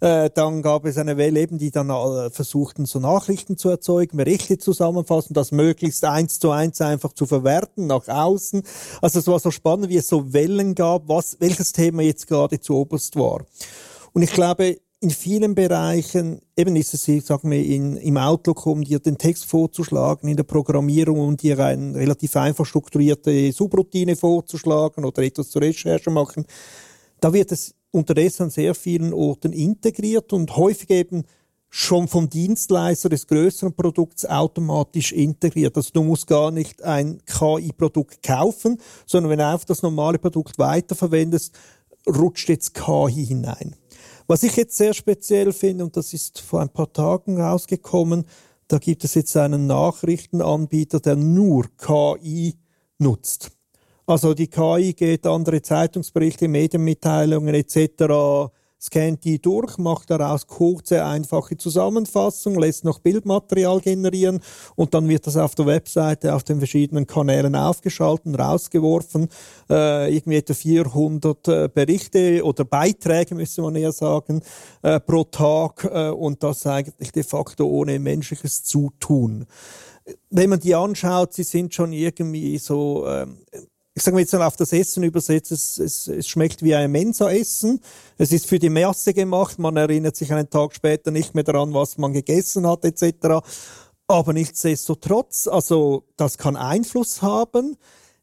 Äh, 0.00 0.30
dann 0.34 0.62
gab 0.62 0.84
es 0.84 0.98
eine 0.98 1.16
Welle 1.16 1.40
eben, 1.40 1.58
die 1.58 1.70
dann 1.70 1.90
äh, 1.90 2.30
versuchten, 2.30 2.86
so 2.86 2.98
Nachrichten 2.98 3.56
zu 3.56 3.68
erzeugen, 3.68 4.18
Berichte 4.18 4.58
zusammenfassen, 4.58 5.34
das 5.34 5.52
möglichst 5.52 6.04
eins 6.04 6.38
zu 6.38 6.50
eins 6.50 6.80
einfach 6.80 7.12
zu 7.12 7.26
verwerten 7.26 7.86
nach 7.86 8.06
außen. 8.06 8.62
Also 9.00 9.18
es 9.18 9.26
war 9.26 9.38
so 9.38 9.50
spannend, 9.50 9.88
wie 9.88 9.96
es 9.96 10.08
so 10.08 10.32
Wellen 10.32 10.74
gab, 10.74 11.08
was, 11.08 11.38
welches 11.40 11.72
Thema 11.72 12.02
jetzt 12.02 12.26
gerade 12.26 12.60
zu 12.60 12.74
oberst 12.74 13.16
war. 13.16 13.44
Und 14.12 14.22
ich 14.22 14.32
glaube, 14.32 14.78
in 15.06 15.10
vielen 15.10 15.54
Bereichen, 15.54 16.40
eben 16.56 16.74
ist 16.74 16.92
es, 16.92 17.04
sagen 17.24 17.52
wir, 17.52 17.64
in, 17.64 17.96
im 17.96 18.16
Outlook, 18.16 18.66
um 18.66 18.82
dir 18.82 18.98
den 18.98 19.16
Text 19.16 19.44
vorzuschlagen, 19.44 20.28
in 20.28 20.36
der 20.36 20.42
Programmierung, 20.42 21.20
um 21.20 21.36
dir 21.36 21.60
eine 21.60 21.94
relativ 21.94 22.34
einfach 22.34 22.66
strukturierte 22.66 23.52
Subroutine 23.52 24.16
vorzuschlagen 24.16 25.04
oder 25.04 25.22
etwas 25.22 25.50
zur 25.50 25.62
Recherche 25.62 26.10
machen, 26.10 26.44
da 27.20 27.32
wird 27.32 27.52
es 27.52 27.76
unterdessen 27.92 28.44
an 28.44 28.50
sehr 28.50 28.74
vielen 28.74 29.12
Orten 29.12 29.52
integriert 29.52 30.32
und 30.32 30.56
häufig 30.56 30.90
eben 30.90 31.22
schon 31.70 32.08
vom 32.08 32.28
Dienstleister 32.28 33.08
des 33.08 33.28
größeren 33.28 33.74
Produkts 33.74 34.26
automatisch 34.26 35.12
integriert. 35.12 35.76
Also 35.76 35.90
du 35.92 36.02
musst 36.02 36.26
gar 36.26 36.50
nicht 36.50 36.82
ein 36.82 37.20
KI-Produkt 37.26 38.24
kaufen, 38.24 38.78
sondern 39.06 39.30
wenn 39.30 39.38
du 39.38 39.46
einfach 39.46 39.66
das 39.66 39.82
normale 39.82 40.18
Produkt 40.18 40.58
weiterverwendest, 40.58 41.56
rutscht 42.08 42.48
jetzt 42.48 42.74
KI 42.74 43.24
hinein. 43.24 43.76
Was 44.26 44.42
ich 44.42 44.56
jetzt 44.56 44.76
sehr 44.76 44.92
speziell 44.92 45.52
finde, 45.52 45.84
und 45.84 45.96
das 45.96 46.12
ist 46.12 46.40
vor 46.40 46.60
ein 46.60 46.68
paar 46.68 46.92
Tagen 46.92 47.40
rausgekommen, 47.40 48.24
da 48.68 48.78
gibt 48.78 49.04
es 49.04 49.14
jetzt 49.14 49.36
einen 49.36 49.66
Nachrichtenanbieter, 49.66 50.98
der 51.00 51.14
nur 51.16 51.66
KI 51.76 52.54
nutzt. 52.98 53.52
Also 54.06 54.34
die 54.34 54.48
KI 54.48 54.94
geht 54.94 55.26
andere 55.26 55.62
Zeitungsberichte, 55.62 56.48
Medienmitteilungen 56.48 57.54
etc 57.54 58.52
scannt 58.80 59.24
die 59.24 59.40
durch, 59.40 59.78
macht 59.78 60.10
daraus 60.10 60.46
kurze, 60.46 61.04
einfache 61.04 61.56
Zusammenfassungen, 61.56 62.60
lässt 62.60 62.84
noch 62.84 62.98
Bildmaterial 62.98 63.80
generieren 63.80 64.40
und 64.74 64.94
dann 64.94 65.08
wird 65.08 65.26
das 65.26 65.36
auf 65.36 65.54
der 65.54 65.66
Webseite 65.66 66.34
auf 66.34 66.44
den 66.44 66.58
verschiedenen 66.58 67.06
Kanälen 67.06 67.56
aufgeschalten, 67.56 68.34
rausgeworfen. 68.34 69.28
Äh, 69.70 70.14
irgendwie 70.14 70.36
etwa 70.36 70.54
400 70.54 71.48
äh, 71.48 71.68
Berichte 71.72 72.44
oder 72.44 72.64
Beiträge, 72.64 73.34
müsste 73.34 73.62
man 73.62 73.76
eher 73.76 73.92
sagen, 73.92 74.42
äh, 74.82 75.00
pro 75.00 75.24
Tag 75.24 75.84
äh, 75.84 76.10
und 76.10 76.42
das 76.42 76.66
eigentlich 76.66 77.12
de 77.12 77.22
facto 77.22 77.66
ohne 77.66 77.98
menschliches 77.98 78.64
Zutun. 78.64 79.46
Wenn 80.30 80.50
man 80.50 80.60
die 80.60 80.74
anschaut, 80.74 81.32
sie 81.32 81.42
sind 81.42 81.74
schon 81.74 81.92
irgendwie 81.92 82.58
so 82.58 83.06
ähm, 83.08 83.38
ich 83.96 84.02
sage 84.02 84.14
mal 84.14 84.20
jetzt 84.20 84.32
mal 84.34 84.46
auf 84.46 84.56
das 84.56 84.74
Essen 84.74 85.04
übersetzt, 85.04 85.50
es, 85.52 85.78
es, 85.78 86.06
es 86.06 86.28
schmeckt 86.28 86.62
wie 86.62 86.74
ein 86.74 86.92
Mensa-Essen. 86.92 87.80
Es 88.18 88.30
ist 88.30 88.46
für 88.46 88.58
die 88.58 88.68
Masse 88.68 89.14
gemacht, 89.14 89.58
man 89.58 89.74
erinnert 89.78 90.16
sich 90.16 90.30
einen 90.30 90.50
Tag 90.50 90.74
später 90.74 91.10
nicht 91.10 91.34
mehr 91.34 91.44
daran, 91.44 91.72
was 91.72 91.96
man 91.96 92.12
gegessen 92.12 92.66
hat 92.66 92.84
etc. 92.84 93.38
Aber 94.06 94.34
nichtsdestotrotz, 94.34 95.48
also 95.48 96.04
das 96.18 96.36
kann 96.36 96.56
Einfluss 96.56 97.22
haben. 97.22 97.78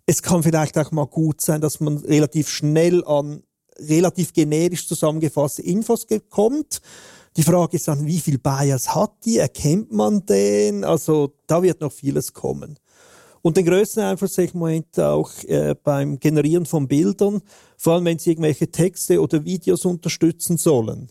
Es 0.06 0.22
kann 0.22 0.44
vielleicht 0.44 0.78
auch 0.78 0.92
mal 0.92 1.08
gut 1.08 1.42
sein, 1.42 1.60
dass 1.60 1.80
man 1.80 1.98
relativ 1.98 2.50
schnell 2.50 3.04
an 3.06 3.42
relativ 3.80 4.32
generisch 4.32 4.88
zusammengefasste 4.88 5.64
Infos 5.64 6.06
kommt. 6.30 6.82
Die 7.36 7.42
Frage 7.42 7.78
ist 7.78 7.88
dann, 7.88 8.06
wie 8.06 8.20
viel 8.20 8.38
Bias 8.38 8.94
hat 8.94 9.26
die? 9.26 9.40
Erkennt 9.40 9.92
man 9.92 10.24
den? 10.24 10.84
Also 10.84 11.34
da 11.48 11.64
wird 11.64 11.82
noch 11.82 11.92
vieles 11.92 12.32
kommen. 12.32 12.78
Und 13.44 13.58
den 13.58 13.66
größten 13.66 14.02
Einfluss 14.02 14.36
sehe 14.36 14.46
ich 14.46 14.54
im 14.54 14.62
Moment 14.62 14.98
auch 14.98 15.30
äh, 15.44 15.76
beim 15.84 16.18
Generieren 16.18 16.66
von 16.66 16.88
Bildern, 16.88 17.42
vor 17.78 17.94
allem 17.94 18.06
wenn 18.06 18.18
sie 18.18 18.32
irgendwelche 18.32 18.72
Texte 18.72 19.22
oder 19.22 19.44
Videos 19.44 19.84
unterstützen 19.84 20.56
sollen. 20.56 21.10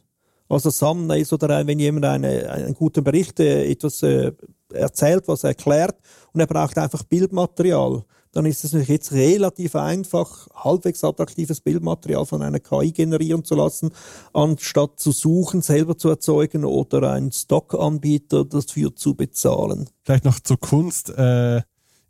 Also 0.49 0.71
Thumbnails 0.71 1.33
oder 1.35 1.67
wenn 1.67 1.79
jemand 1.79 2.07
eine, 2.07 2.51
einen 2.51 2.75
guten 2.75 3.05
Bericht, 3.05 3.39
äh, 3.39 3.71
etwas 3.71 4.03
äh, 4.03 4.33
erzählt, 4.73 5.29
was 5.29 5.45
erklärt 5.45 5.97
und 6.33 6.41
er 6.41 6.47
braucht 6.47 6.79
einfach 6.79 7.03
Bildmaterial, 7.03 8.03
dann 8.33 8.47
ist 8.47 8.65
es 8.65 8.73
natürlich 8.73 8.89
jetzt 8.89 9.13
relativ 9.13 9.77
einfach, 9.77 10.49
halbwegs 10.55 11.05
attraktives 11.05 11.61
Bildmaterial 11.61 12.25
von 12.25 12.41
einer 12.41 12.61
KI 12.61 12.93
generieren 12.93 13.45
zu 13.45 13.57
lassen, 13.57 13.91
anstatt 14.33 14.99
zu 14.99 15.13
suchen, 15.13 15.61
selber 15.61 15.99
zu 15.99 16.09
erzeugen 16.09 16.65
oder 16.65 17.13
einen 17.13 17.31
Stockanbieter 17.31 18.47
dafür 18.47 18.97
zu 18.97 19.15
bezahlen. 19.15 19.91
Vielleicht 20.03 20.25
noch 20.25 20.41
zur 20.41 20.59
Kunst. 20.59 21.11
Äh 21.11 21.61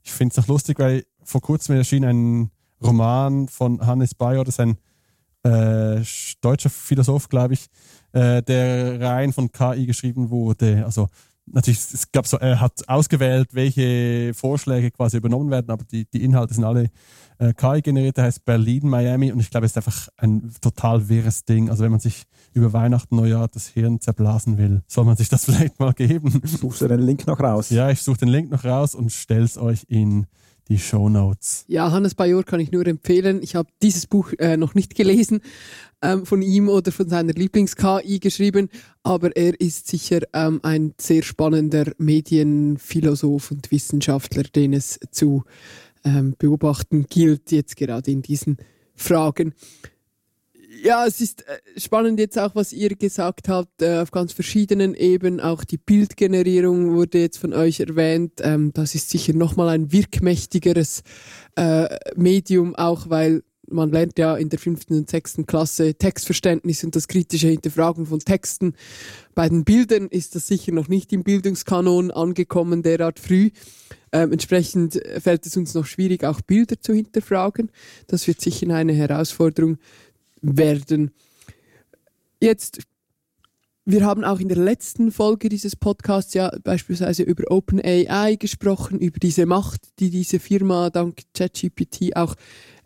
ich 0.03 0.13
finde 0.13 0.33
es 0.33 0.37
noch 0.37 0.49
lustig, 0.49 0.79
weil 0.79 1.05
vor 1.25 1.41
kurzem 1.41 1.77
erschien 1.77 2.05
ein 2.05 2.51
Roman 2.83 3.49
von 3.49 3.85
Hannes 3.87 4.15
Bayer, 4.15 4.45
das 4.45 4.59
ist 4.59 4.61
ein 4.61 4.77
äh, 5.45 6.03
deutscher 6.41 6.71
Philosoph, 6.71 7.29
glaube 7.29 7.55
ich, 7.55 7.67
äh, 8.13 8.43
der 8.43 9.01
rein 9.01 9.33
von 9.33 9.51
KI 9.51 9.87
geschrieben 9.87 10.31
wurde. 10.31 10.85
Also 10.85 11.09
natürlich, 11.47 11.81
es 11.81 12.11
gab 12.13 12.27
so, 12.27 12.39
er 12.39 12.61
hat 12.61 12.89
ausgewählt, 12.89 13.49
welche 13.53 14.33
Vorschläge 14.35 14.91
quasi 14.91 15.17
übernommen 15.17 15.51
werden, 15.51 15.71
aber 15.71 15.85
die, 15.85 16.07
die 16.07 16.25
Inhalte 16.25 16.55
sind 16.55 16.65
alle 16.65 16.91
äh, 17.39 17.53
KI 17.55 17.83
generiert, 17.83 18.17
der 18.17 18.25
heißt 18.25 18.45
Berlin, 18.45 18.89
Miami 18.89 19.33
und 19.33 19.41
ich 19.41 19.51
glaube, 19.51 19.67
es 19.67 19.73
ist 19.73 19.77
einfach 19.77 20.09
ein 20.17 20.53
total 20.61 21.09
wirres 21.09 21.45
Ding. 21.45 21.71
Also 21.71 21.85
wenn 21.85 21.91
man 21.91 22.01
sich 22.01 22.25
über 22.55 22.73
Weihnachten, 22.73 23.17
Neujahr 23.17 23.49
das 23.49 23.69
Hirn 23.69 24.01
zerblasen 24.01 24.59
will, 24.59 24.83
soll 24.87 25.05
man 25.05 25.17
sich 25.17 25.29
das 25.29 25.45
vielleicht 25.47 25.79
mal 25.81 25.93
geben. 25.93 26.41
Suchst 26.45 26.83
du 26.83 26.89
den 26.89 27.01
Link 27.01 27.27
noch 27.27 27.41
raus? 27.41 27.71
Ja, 27.71 27.91
ich 27.91 28.03
suche 28.03 28.19
den 28.19 28.29
Link 28.29 28.51
noch 28.51 28.65
raus 28.65 28.95
und 28.95 29.11
stell's 29.11 29.59
euch 29.59 29.85
in 29.89 30.27
die 30.69 30.79
Show 30.79 31.09
Notes. 31.09 31.65
Ja, 31.69 31.91
Hannes 31.91 32.15
Bajor 32.15 32.45
kann 32.45 32.61
ich 32.61 32.71
nur 32.73 32.87
empfehlen. 32.87 33.41
Ich 33.43 33.55
habe 33.57 33.69
dieses 33.83 34.07
Buch 34.07 34.33
äh, 34.39 34.57
noch 34.57 34.75
nicht 34.75 34.95
gelesen 34.95 35.41
ähm, 36.03 36.25
von 36.25 36.43
ihm 36.43 36.69
oder 36.69 36.93
von 36.93 37.09
seiner 37.09 37.33
Lieblings-KI 37.33 38.21
geschrieben, 38.21 38.69
aber 39.03 39.37
er 39.37 39.59
ist 39.61 39.89
sicher 39.89 40.21
ähm, 40.33 40.61
ein 40.63 40.95
sehr 40.99 41.23
spannender 41.23 41.93
Medienphilosoph 41.99 43.51
und 43.51 43.71
Wissenschaftler, 43.71 44.45
den 44.45 44.73
es 44.73 45.01
zu 45.11 45.45
ähm, 46.05 46.35
beobachten 46.39 47.07
gilt, 47.09 47.51
jetzt 47.53 47.77
gerade 47.77 48.11
in 48.11 48.23
diesen 48.23 48.57
Fragen. 48.95 49.55
Ja, 50.85 51.07
es 51.07 51.21
ist 51.21 51.47
äh, 51.47 51.61
spannend 51.77 52.19
jetzt 52.19 52.37
auch, 52.37 52.57
was 52.57 52.73
ihr 52.73 52.97
gesagt 52.97 53.49
habt, 53.49 53.83
äh, 53.83 54.01
auf 54.01 54.11
ganz 54.11 54.33
verschiedenen 54.33 54.97
Ebenen. 54.97 55.39
Auch 55.39 55.63
die 55.63 55.79
Bildgenerierung 55.79 56.93
wurde 56.95 57.21
jetzt 57.21 57.39
von 57.39 57.53
euch 57.53 57.79
erwähnt. 57.79 58.41
Ähm, 58.43 58.73
das 58.75 58.97
ist 58.97 59.09
sicher 59.09 59.33
nochmal 59.33 59.69
ein 59.69 59.93
wirkmächtigeres 59.93 61.05
äh, 61.55 61.87
Medium, 62.17 62.75
auch 62.75 63.09
weil 63.09 63.45
man 63.69 63.93
lernt 63.93 64.19
ja 64.19 64.37
in 64.37 64.49
der 64.49 64.59
fünften 64.59 64.95
und 64.95 65.09
sechsten 65.09 65.47
Klasse 65.47 65.95
Textverständnis 65.95 66.83
und 66.83 66.97
das 66.97 67.07
kritische 67.07 67.47
Hinterfragen 67.47 68.07
von 68.07 68.19
Texten. 68.19 68.75
Bei 69.37 69.49
den 69.49 69.63
Bildern 69.63 70.09
ist 70.09 70.35
das 70.35 70.49
sicher 70.49 70.73
noch 70.73 70.89
nicht 70.89 71.13
im 71.13 71.23
Bildungskanon 71.23 72.11
angekommen, 72.11 72.83
derart 72.83 73.21
früh. 73.21 73.51
Ähm, 74.11 74.33
entsprechend 74.33 75.01
fällt 75.21 75.47
es 75.47 75.57
uns 75.57 75.75
noch 75.75 75.87
schwierig, 75.87 76.25
auch 76.25 76.41
Bilder 76.41 76.81
zu 76.81 76.93
hinterfragen. 76.93 77.71
Das 78.09 78.27
wird 78.27 78.41
sicher 78.41 78.75
eine 78.75 78.95
Herausforderung 78.95 79.79
werden. 80.43 81.13
Jetzt, 82.41 82.81
wir 83.85 84.05
haben 84.05 84.25
auch 84.25 84.41
in 84.41 84.49
der 84.49 84.59
letzten 84.59 85.13
Folge 85.13 85.49
dieses 85.49 85.77
Podcasts 85.77 86.35
ja 86.35 86.53
beispielsweise 86.63 87.23
über 87.23 87.51
OpenAI 87.51 88.37
gesprochen, 88.37 88.99
über 88.99 89.19
diese 89.19 89.47
Macht, 89.47 89.99
die 89.99 90.11
diese 90.11 90.41
Firma 90.41 90.91
dank 90.91 91.23
ChatGPT 91.35 92.17
auch 92.17 92.35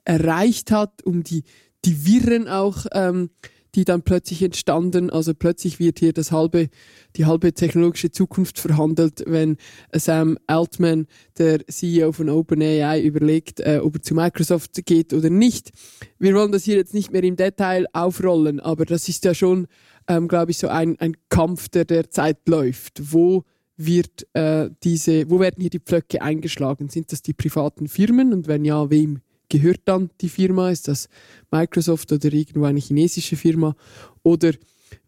erreicht 0.05 0.71
hat, 0.71 1.03
um 1.05 1.23
die, 1.23 1.43
die 1.85 2.07
Viren 2.07 2.49
auch 2.49 2.87
ähm, 2.93 3.31
die 3.77 3.85
dann 3.85 4.03
plötzlich 4.03 4.43
entstanden. 4.43 5.11
Also 5.11 5.35
plötzlich 5.35 5.79
wird 5.79 5.99
hier 5.99 6.13
das 6.13 6.33
halbe, 6.33 6.69
die 7.15 7.27
halbe 7.27 7.53
technologische 7.53 8.11
Zukunft 8.11 8.59
verhandelt, 8.59 9.23
wenn 9.27 9.59
Sam 9.93 10.39
Altman, 10.47 11.07
der 11.39 11.65
CEO 11.69 12.13
von 12.13 12.31
OpenAI, 12.31 13.03
überlegt, 13.03 13.61
äh, 13.61 13.81
ob 13.83 13.97
er 13.97 14.03
zu 14.03 14.15
Microsoft 14.15 14.85
geht 14.87 15.13
oder 15.13 15.31
nicht. 15.31 15.71
Wir 16.19 16.35
wollen 16.35 16.53
das 16.53 16.65
hier 16.65 16.77
jetzt 16.77 16.95
nicht 16.95 17.13
mehr 17.13 17.23
im 17.23 17.37
Detail 17.37 17.87
aufrollen, 17.93 18.59
aber 18.59 18.87
das 18.87 19.09
ist 19.09 19.25
ja 19.25 19.35
schon, 19.35 19.69
ähm, 20.09 20.27
glaube 20.27 20.51
ich, 20.51 20.59
so 20.59 20.69
ein, 20.69 20.99
ein 20.99 21.17
Kampf, 21.29 21.69
der 21.69 21.85
derzeit 21.85 22.49
läuft. 22.49 23.13
Wo 23.13 23.45
wird 23.77 24.27
äh, 24.33 24.71
diese, 24.83 25.29
wo 25.29 25.39
werden 25.39 25.61
hier 25.61 25.71
die 25.71 25.81
Pflöcke 25.81 26.23
eingeschlagen? 26.23 26.89
Sind 26.89 27.13
das 27.13 27.21
die 27.21 27.35
privaten 27.35 27.89
Firmen 27.89 28.33
und 28.33 28.49
wenn 28.49 28.65
ja, 28.65 28.89
wem 28.89 29.21
gehört 29.49 29.81
dann 29.85 30.11
die 30.21 30.29
Firma? 30.29 30.71
Ist 30.71 30.89
das 30.89 31.09
Microsoft 31.51 32.13
oder 32.13 32.33
irgendwo 32.33 32.65
eine 32.65 32.81
chinesische 32.81 33.37
Firma? 33.37 33.75
Oder 34.23 34.53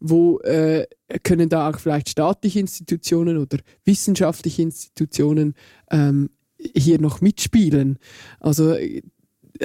wo 0.01 0.39
äh, 0.41 0.87
können 1.23 1.49
da 1.49 1.69
auch 1.69 1.79
vielleicht 1.79 2.09
staatliche 2.11 2.61
Institutionen 2.61 3.39
oder 3.39 3.59
wissenschaftliche 3.85 4.63
Institutionen 4.63 5.55
ähm, 5.91 6.31
hier 6.57 7.01
noch 7.01 7.21
mitspielen? 7.21 7.99
Also 8.41 8.77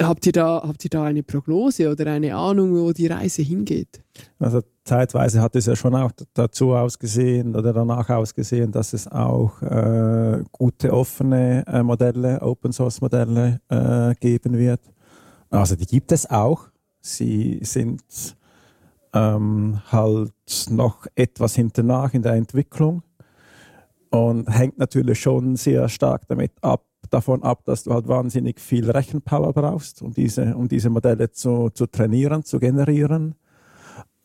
habt 0.00 0.26
ihr, 0.26 0.32
da, 0.32 0.62
habt 0.66 0.84
ihr 0.84 0.90
da 0.90 1.04
eine 1.04 1.22
Prognose 1.22 1.90
oder 1.90 2.10
eine 2.10 2.34
Ahnung, 2.34 2.74
wo 2.74 2.92
die 2.92 3.06
Reise 3.06 3.42
hingeht? 3.42 4.02
Also 4.38 4.60
zeitweise 4.84 5.40
hat 5.40 5.56
es 5.56 5.66
ja 5.66 5.76
schon 5.76 5.94
auch 5.94 6.12
dazu 6.34 6.72
ausgesehen 6.72 7.54
oder 7.56 7.72
danach 7.72 8.08
ausgesehen, 8.10 8.72
dass 8.72 8.92
es 8.92 9.08
auch 9.08 9.60
äh, 9.62 10.42
gute 10.52 10.92
offene 10.92 11.64
äh, 11.66 11.82
Modelle, 11.82 12.40
Open 12.42 12.72
Source 12.72 13.00
Modelle 13.00 13.60
äh, 13.68 14.14
geben 14.20 14.56
wird. 14.58 14.80
Also 15.50 15.76
die 15.76 15.86
gibt 15.86 16.12
es 16.12 16.28
auch. 16.28 16.68
Sie 17.00 17.60
sind 17.62 18.02
ähm, 19.12 19.80
halt 19.90 20.32
noch 20.70 21.06
etwas 21.14 21.54
hinternach 21.54 22.14
in 22.14 22.22
der 22.22 22.32
Entwicklung 22.34 23.02
und 24.10 24.48
hängt 24.48 24.78
natürlich 24.78 25.20
schon 25.20 25.56
sehr 25.56 25.88
stark 25.88 26.26
damit 26.28 26.52
ab, 26.60 26.84
davon 27.14 27.42
ab, 27.42 27.64
dass 27.64 27.84
du 27.84 27.94
halt 27.94 28.08
wahnsinnig 28.08 28.60
viel 28.60 28.90
Rechenpower 28.90 29.52
brauchst, 29.52 30.02
um 30.02 30.12
diese, 30.12 30.56
um 30.56 30.68
diese 30.68 30.90
Modelle 30.90 31.30
zu, 31.30 31.70
zu 31.70 31.86
trainieren, 31.86 32.44
zu 32.44 32.58
generieren. 32.58 33.36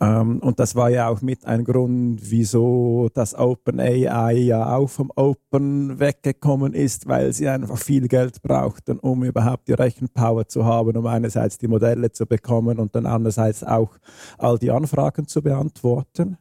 Ähm, 0.01 0.39
und 0.39 0.59
das 0.59 0.75
war 0.75 0.89
ja 0.89 1.09
auch 1.09 1.21
mit 1.21 1.45
ein 1.45 1.65
Grund, 1.65 2.19
wieso 2.31 3.09
das 3.13 3.35
OpenAI 3.35 4.33
ja 4.33 4.75
auch 4.75 4.89
vom 4.89 5.11
Open 5.15 5.99
weggekommen 5.99 6.73
ist, 6.73 7.07
weil 7.07 7.33
sie 7.33 7.47
einfach 7.47 7.77
viel 7.77 8.07
Geld 8.07 8.41
brauchten, 8.41 8.97
um 8.99 9.23
überhaupt 9.23 9.67
die 9.67 9.73
Rechenpower 9.73 10.47
zu 10.47 10.65
haben, 10.65 10.95
um 10.97 11.05
einerseits 11.05 11.57
die 11.57 11.67
Modelle 11.67 12.11
zu 12.11 12.25
bekommen 12.25 12.79
und 12.79 12.95
dann 12.95 13.05
andererseits 13.05 13.63
auch 13.63 13.97
all 14.37 14.57
die 14.57 14.71
Anfragen 14.71 15.27
zu 15.27 15.41
beantworten. 15.41 16.37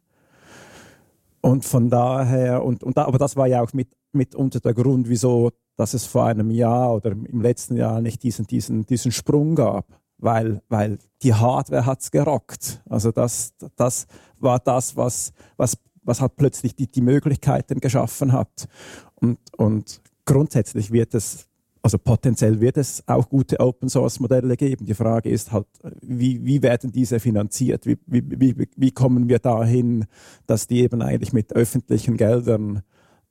Und 1.40 1.64
von 1.64 1.90
daher, 1.90 2.64
und, 2.64 2.82
und 2.84 2.96
da, 2.96 3.04
aber 3.04 3.18
das 3.18 3.36
war 3.36 3.46
ja 3.46 3.62
auch 3.62 3.72
mit, 3.72 3.88
unter 4.34 4.60
der 4.60 4.74
Grund, 4.74 5.08
wieso 5.08 5.50
dass 5.78 5.94
es 5.94 6.04
vor 6.04 6.26
einem 6.26 6.50
Jahr 6.50 6.94
oder 6.94 7.12
im 7.12 7.40
letzten 7.40 7.76
Jahr 7.76 8.02
nicht 8.02 8.22
diesen, 8.22 8.46
diesen, 8.46 8.84
diesen 8.84 9.12
Sprung 9.12 9.54
gab 9.54 9.86
weil, 10.18 10.62
weil 10.68 10.98
die 11.22 11.34
Hardware 11.34 11.86
hat's 11.86 12.10
gerockt. 12.10 12.82
Also 12.88 13.12
das, 13.12 13.54
das 13.76 14.06
war 14.38 14.58
das, 14.58 14.96
was, 14.96 15.32
was, 15.56 15.78
was 16.02 16.20
halt 16.20 16.36
plötzlich 16.36 16.74
die, 16.74 16.88
die 16.90 17.00
Möglichkeiten 17.00 17.80
geschaffen 17.80 18.32
hat. 18.32 18.68
Und, 19.14 19.38
und 19.56 20.00
grundsätzlich 20.24 20.90
wird 20.90 21.14
es, 21.14 21.46
also 21.82 21.98
potenziell 21.98 22.60
wird 22.60 22.76
es 22.76 23.04
auch 23.06 23.28
gute 23.28 23.60
Open 23.60 23.88
Source 23.88 24.20
Modelle 24.20 24.56
geben. 24.56 24.84
Die 24.84 24.94
Frage 24.94 25.30
ist 25.30 25.52
halt, 25.52 25.66
wie, 26.02 26.44
wie 26.44 26.62
werden 26.62 26.92
diese 26.92 27.20
finanziert? 27.20 27.86
Wie, 27.86 27.98
wie, 28.06 28.68
wie 28.76 28.90
kommen 28.90 29.28
wir 29.28 29.38
dahin, 29.38 30.06
dass 30.46 30.66
die 30.66 30.80
eben 30.80 31.00
eigentlich 31.00 31.32
mit 31.32 31.52
öffentlichen 31.52 32.16
Geldern 32.16 32.82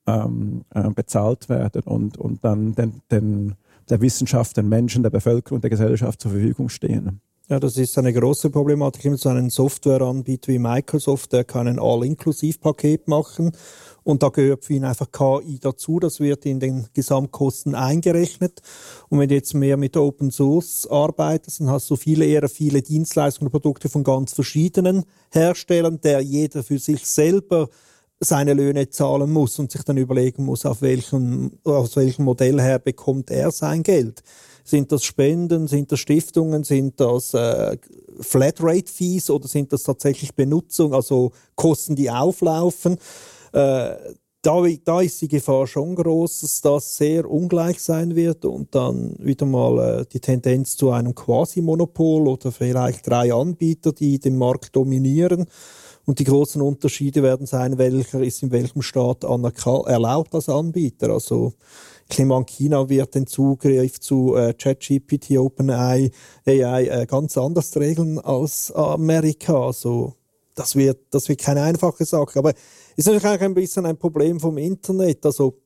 ähm, 0.07 0.63
äh, 0.73 0.89
bezahlt 0.89 1.49
werden 1.49 1.83
und, 1.83 2.17
und 2.17 2.43
dann 2.43 2.73
den, 2.73 3.01
den, 3.11 3.55
der 3.89 4.01
Wissenschaft, 4.01 4.57
den 4.57 4.69
Menschen, 4.69 5.03
der 5.03 5.09
Bevölkerung, 5.09 5.61
der 5.61 5.69
Gesellschaft 5.69 6.21
zur 6.21 6.31
Verfügung 6.31 6.69
stehen. 6.69 7.21
Ja, 7.49 7.61
das 7.61 7.77
ist 7.77 7.97
eine 7.97 8.11
große 8.11 8.49
Problematik. 8.49 9.05
Immer 9.05 9.17
so 9.17 9.29
einen 9.29 9.49
Softwareanbieter 9.49 10.51
wie 10.51 10.59
Microsoft, 10.59 11.31
der 11.31 11.45
kann 11.45 11.69
ein 11.69 11.79
All-Inklusiv-Paket 11.79 13.07
machen 13.07 13.53
und 14.03 14.21
da 14.21 14.27
gehört 14.27 14.65
für 14.65 14.73
ihn 14.73 14.83
einfach 14.83 15.11
KI 15.13 15.57
dazu. 15.57 16.01
Das 16.01 16.19
wird 16.19 16.45
in 16.45 16.59
den 16.59 16.87
Gesamtkosten 16.93 17.73
eingerechnet. 17.73 18.61
Und 19.07 19.19
wenn 19.19 19.29
du 19.29 19.35
jetzt 19.35 19.53
mehr 19.53 19.77
mit 19.77 19.95
Open 19.95 20.29
Source 20.29 20.87
arbeitest, 20.89 21.61
dann 21.61 21.69
hast 21.69 21.89
du 21.89 21.95
viele 21.95 22.25
eher 22.25 22.49
viele 22.49 22.81
Dienstleistungen 22.81 23.47
und 23.47 23.51
Produkte 23.51 23.87
von 23.87 24.03
ganz 24.03 24.33
verschiedenen 24.33 25.05
Herstellern, 25.31 26.01
der 26.01 26.19
jeder 26.19 26.63
für 26.63 26.79
sich 26.79 27.05
selber 27.05 27.69
seine 28.19 28.53
Löhne 28.53 28.89
zahlen 28.89 29.31
muss 29.31 29.59
und 29.59 29.71
sich 29.71 29.83
dann 29.83 29.97
überlegen 29.97 30.45
muss, 30.45 30.65
auf 30.65 30.81
welchem, 30.81 31.51
aus 31.63 31.95
welchem 31.95 32.25
Modell 32.25 32.59
her 32.59 32.79
bekommt 32.79 33.29
er 33.29 33.51
sein 33.51 33.83
Geld. 33.83 34.23
Sind 34.63 34.91
das 34.91 35.03
Spenden, 35.03 35.67
sind 35.67 35.91
das 35.91 35.99
Stiftungen, 35.99 36.63
sind 36.63 36.99
das 36.99 37.33
äh, 37.33 37.77
Flatrate-Fees 38.19 39.29
oder 39.29 39.47
sind 39.47 39.71
das 39.71 39.83
tatsächlich 39.83 40.35
Benutzung, 40.35 40.93
also 40.93 41.31
Kosten, 41.55 41.95
die 41.95 42.09
auflaufen? 42.09 42.97
Äh, 43.53 43.95
da, 44.41 44.63
da 44.83 45.01
ist 45.01 45.21
die 45.21 45.27
Gefahr 45.27 45.67
schon 45.67 45.95
groß, 45.95 46.41
dass 46.41 46.61
das 46.61 46.97
sehr 46.97 47.29
ungleich 47.29 47.81
sein 47.81 48.15
wird 48.15 48.45
und 48.45 48.73
dann 48.73 49.15
wieder 49.19 49.45
mal 49.45 50.01
äh, 50.01 50.05
die 50.05 50.19
Tendenz 50.19 50.77
zu 50.77 50.91
einem 50.91 51.15
Quasi-Monopol 51.15 52.27
oder 52.27 52.51
vielleicht 52.51 53.07
drei 53.07 53.33
Anbieter, 53.33 53.91
die 53.91 54.19
den 54.19 54.37
Markt 54.37 54.75
dominieren. 54.75 55.47
Und 56.07 56.19
die 56.19 56.23
großen 56.23 56.61
Unterschiede 56.61 57.21
werden 57.21 57.45
sein, 57.45 57.77
welcher 57.77 58.21
ist 58.21 58.41
in 58.41 58.51
welchem 58.51 58.81
Staat 58.81 59.25
erlaubt 59.25 60.33
als 60.33 60.47
Anbieter. 60.47 61.09
Also 61.09 61.53
ich 62.09 62.17
nehme 62.17 62.33
an, 62.33 62.45
China 62.45 62.87
wird 62.87 63.13
den 63.13 63.27
Zugriff 63.27 63.99
zu 63.99 64.33
äh, 64.37 64.53
ChatGPT, 64.53 65.31
OpenAI, 65.37 66.11
AI 66.47 66.85
äh, 66.85 67.05
ganz 67.05 67.37
anders 67.37 67.75
regeln 67.75 68.19
als 68.19 68.71
Amerika. 68.71 69.65
Also 69.65 70.13
das 70.55 70.77
wird, 70.77 70.97
das 71.11 71.27
wird 71.27 71.41
keine 71.41 71.63
einfache 71.63 72.05
Sache. 72.05 72.39
Aber 72.39 72.51
es 72.51 73.05
ist 73.05 73.07
natürlich 73.07 73.27
auch 73.27 73.41
ein 73.41 73.53
bisschen 73.53 73.85
ein 73.85 73.97
Problem 73.97 74.39
vom 74.39 74.57
Internet. 74.57 75.25
Also 75.25 75.57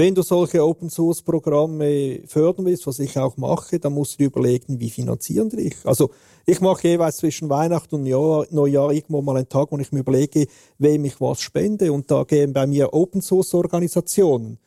wenn 0.00 0.14
du 0.14 0.22
solche 0.22 0.64
Open-Source-Programme 0.64 2.22
fördern 2.26 2.64
willst, 2.64 2.86
was 2.86 3.00
ich 3.00 3.18
auch 3.18 3.36
mache, 3.36 3.78
dann 3.78 3.92
musst 3.92 4.14
du 4.14 4.16
dir 4.16 4.26
überlegen, 4.28 4.80
wie 4.80 4.88
finanzieren 4.88 5.50
die 5.50 5.56
dich. 5.56 5.76
Also 5.84 6.08
ich 6.46 6.62
mache 6.62 6.88
jeweils 6.88 7.18
zwischen 7.18 7.50
Weihnachten 7.50 7.96
und 7.96 8.04
Neujahr, 8.04 8.92
irgendwo 8.92 9.20
mal 9.20 9.36
einen 9.36 9.50
Tag, 9.50 9.70
wo 9.70 9.76
ich 9.76 9.92
mir 9.92 9.98
überlege, 9.98 10.46
wem 10.78 11.04
ich 11.04 11.20
was 11.20 11.42
spende. 11.42 11.92
Und 11.92 12.10
da 12.10 12.24
gehen 12.24 12.54
bei 12.54 12.66
mir 12.66 12.94
Open-Source-Organisationen 12.94 14.58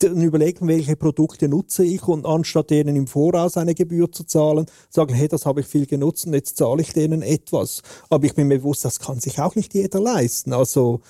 dann 0.00 0.20
überlegen, 0.20 0.68
welche 0.68 0.96
Produkte 0.96 1.48
nutze 1.48 1.82
ich 1.82 2.06
und 2.06 2.26
anstatt 2.26 2.68
denen 2.68 2.94
im 2.94 3.06
Voraus 3.06 3.56
eine 3.56 3.74
Gebühr 3.74 4.12
zu 4.12 4.24
zahlen, 4.24 4.66
sagen, 4.90 5.14
hey, 5.14 5.28
das 5.28 5.46
habe 5.46 5.62
ich 5.62 5.66
viel 5.66 5.86
genutzt 5.86 6.26
und 6.26 6.34
jetzt 6.34 6.58
zahle 6.58 6.82
ich 6.82 6.92
denen 6.92 7.22
etwas. 7.22 7.80
Aber 8.10 8.26
ich 8.26 8.34
bin 8.34 8.48
mir 8.48 8.58
bewusst, 8.58 8.84
das 8.84 9.00
kann 9.00 9.18
sich 9.18 9.40
auch 9.40 9.54
nicht 9.54 9.72
jeder 9.72 10.00
leisten. 10.00 10.52
Also 10.52 11.00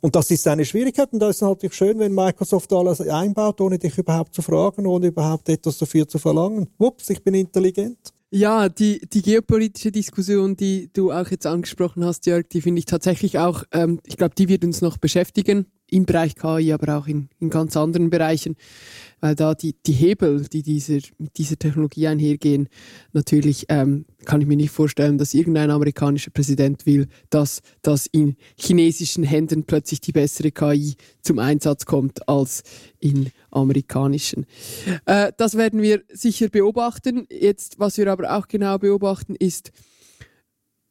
und 0.00 0.16
das 0.16 0.30
ist 0.30 0.46
eine 0.48 0.64
Schwierigkeit 0.64 1.12
und 1.12 1.20
da 1.20 1.28
ist 1.28 1.36
es 1.36 1.42
natürlich 1.42 1.74
schön, 1.74 1.98
wenn 1.98 2.14
Microsoft 2.14 2.72
alles 2.72 3.00
einbaut, 3.00 3.60
ohne 3.60 3.78
dich 3.78 3.96
überhaupt 3.98 4.34
zu 4.34 4.42
fragen, 4.42 4.86
ohne 4.86 5.08
überhaupt 5.08 5.48
etwas 5.48 5.78
dafür 5.78 6.08
zu 6.08 6.18
verlangen. 6.18 6.68
Wups, 6.78 7.10
ich 7.10 7.22
bin 7.22 7.34
intelligent. 7.34 7.98
Ja, 8.32 8.68
die, 8.68 9.00
die 9.12 9.22
geopolitische 9.22 9.90
Diskussion, 9.90 10.54
die 10.54 10.88
du 10.92 11.10
auch 11.10 11.28
jetzt 11.30 11.46
angesprochen 11.46 12.04
hast, 12.04 12.26
Jörg, 12.26 12.46
die 12.48 12.60
finde 12.60 12.78
ich 12.78 12.84
tatsächlich 12.84 13.40
auch, 13.40 13.64
ähm, 13.72 14.00
ich 14.06 14.16
glaube, 14.16 14.36
die 14.36 14.48
wird 14.48 14.64
uns 14.64 14.82
noch 14.82 14.98
beschäftigen 14.98 15.66
im 15.88 16.06
Bereich 16.06 16.36
KI, 16.36 16.72
aber 16.72 16.96
auch 16.96 17.08
in, 17.08 17.28
in 17.40 17.50
ganz 17.50 17.76
anderen 17.76 18.08
Bereichen 18.08 18.54
weil 19.20 19.34
da 19.34 19.54
die, 19.54 19.74
die 19.86 19.92
Hebel, 19.92 20.46
die 20.52 20.62
dieser, 20.62 20.98
mit 21.18 21.36
dieser 21.38 21.58
Technologie 21.58 22.06
einhergehen, 22.06 22.68
natürlich 23.12 23.66
ähm, 23.68 24.04
kann 24.24 24.40
ich 24.40 24.46
mir 24.46 24.56
nicht 24.56 24.70
vorstellen, 24.70 25.18
dass 25.18 25.34
irgendein 25.34 25.70
amerikanischer 25.70 26.30
Präsident 26.30 26.86
will, 26.86 27.08
dass, 27.30 27.60
dass 27.82 28.06
in 28.06 28.36
chinesischen 28.56 29.24
Händen 29.24 29.64
plötzlich 29.64 30.00
die 30.00 30.12
bessere 30.12 30.50
KI 30.50 30.94
zum 31.22 31.38
Einsatz 31.38 31.86
kommt 31.86 32.28
als 32.28 32.62
in 32.98 33.30
amerikanischen. 33.50 34.46
Äh, 35.06 35.32
das 35.36 35.56
werden 35.56 35.82
wir 35.82 36.02
sicher 36.12 36.48
beobachten. 36.48 37.26
Jetzt, 37.30 37.78
was 37.78 37.98
wir 37.98 38.10
aber 38.10 38.36
auch 38.36 38.48
genau 38.48 38.78
beobachten, 38.78 39.34
ist 39.34 39.72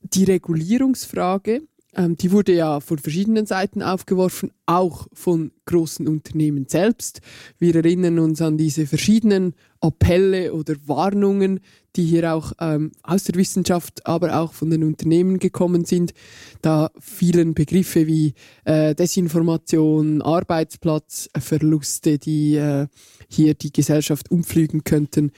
die 0.01 0.23
Regulierungsfrage 0.23 1.61
ähm, 1.95 2.15
die 2.15 2.32
wurde 2.32 2.54
ja 2.54 2.80
von 2.80 2.99
verschiedenen 2.99 3.45
Seiten 3.45 3.82
aufgeworfen, 3.82 4.52
auch 4.65 5.08
von 5.13 5.52
großen 5.65 6.08
Unternehmen 6.08 6.67
selbst. 6.67 7.21
Wir 7.58 7.75
erinnern 7.75 8.19
uns 8.19 8.41
an 8.41 8.58
diese 8.58 8.86
verschiedenen 8.86 9.56
Appelle 9.82 10.54
oder 10.54 10.75
Warnungen, 10.86 11.62
die 11.95 12.06
hier 12.06 12.34
auch 12.34 12.54
ähm, 12.60 12.91
aus 13.02 13.23
der 13.23 13.36
Wissenschaft, 13.36 14.06
aber 14.06 14.39
auch 14.39 14.54
von 14.54 14.69
den 14.69 14.84
Unternehmen 14.84 15.39
gekommen 15.39 15.86
sind. 15.86 16.13
Da 16.62 16.91
vielen 16.99 17.54
Begriffe 17.54 18.06
wie 18.06 18.34
äh, 18.65 18.93
Desinformation, 18.93 20.21
Arbeitsplatzverluste, 20.21 22.19
die 22.19 22.56
äh, 22.56 22.88
hier 23.28 23.56
die 23.56 23.73
Gesellschaft 23.73 24.30
umflügen 24.30 24.84
könnten 24.84 25.32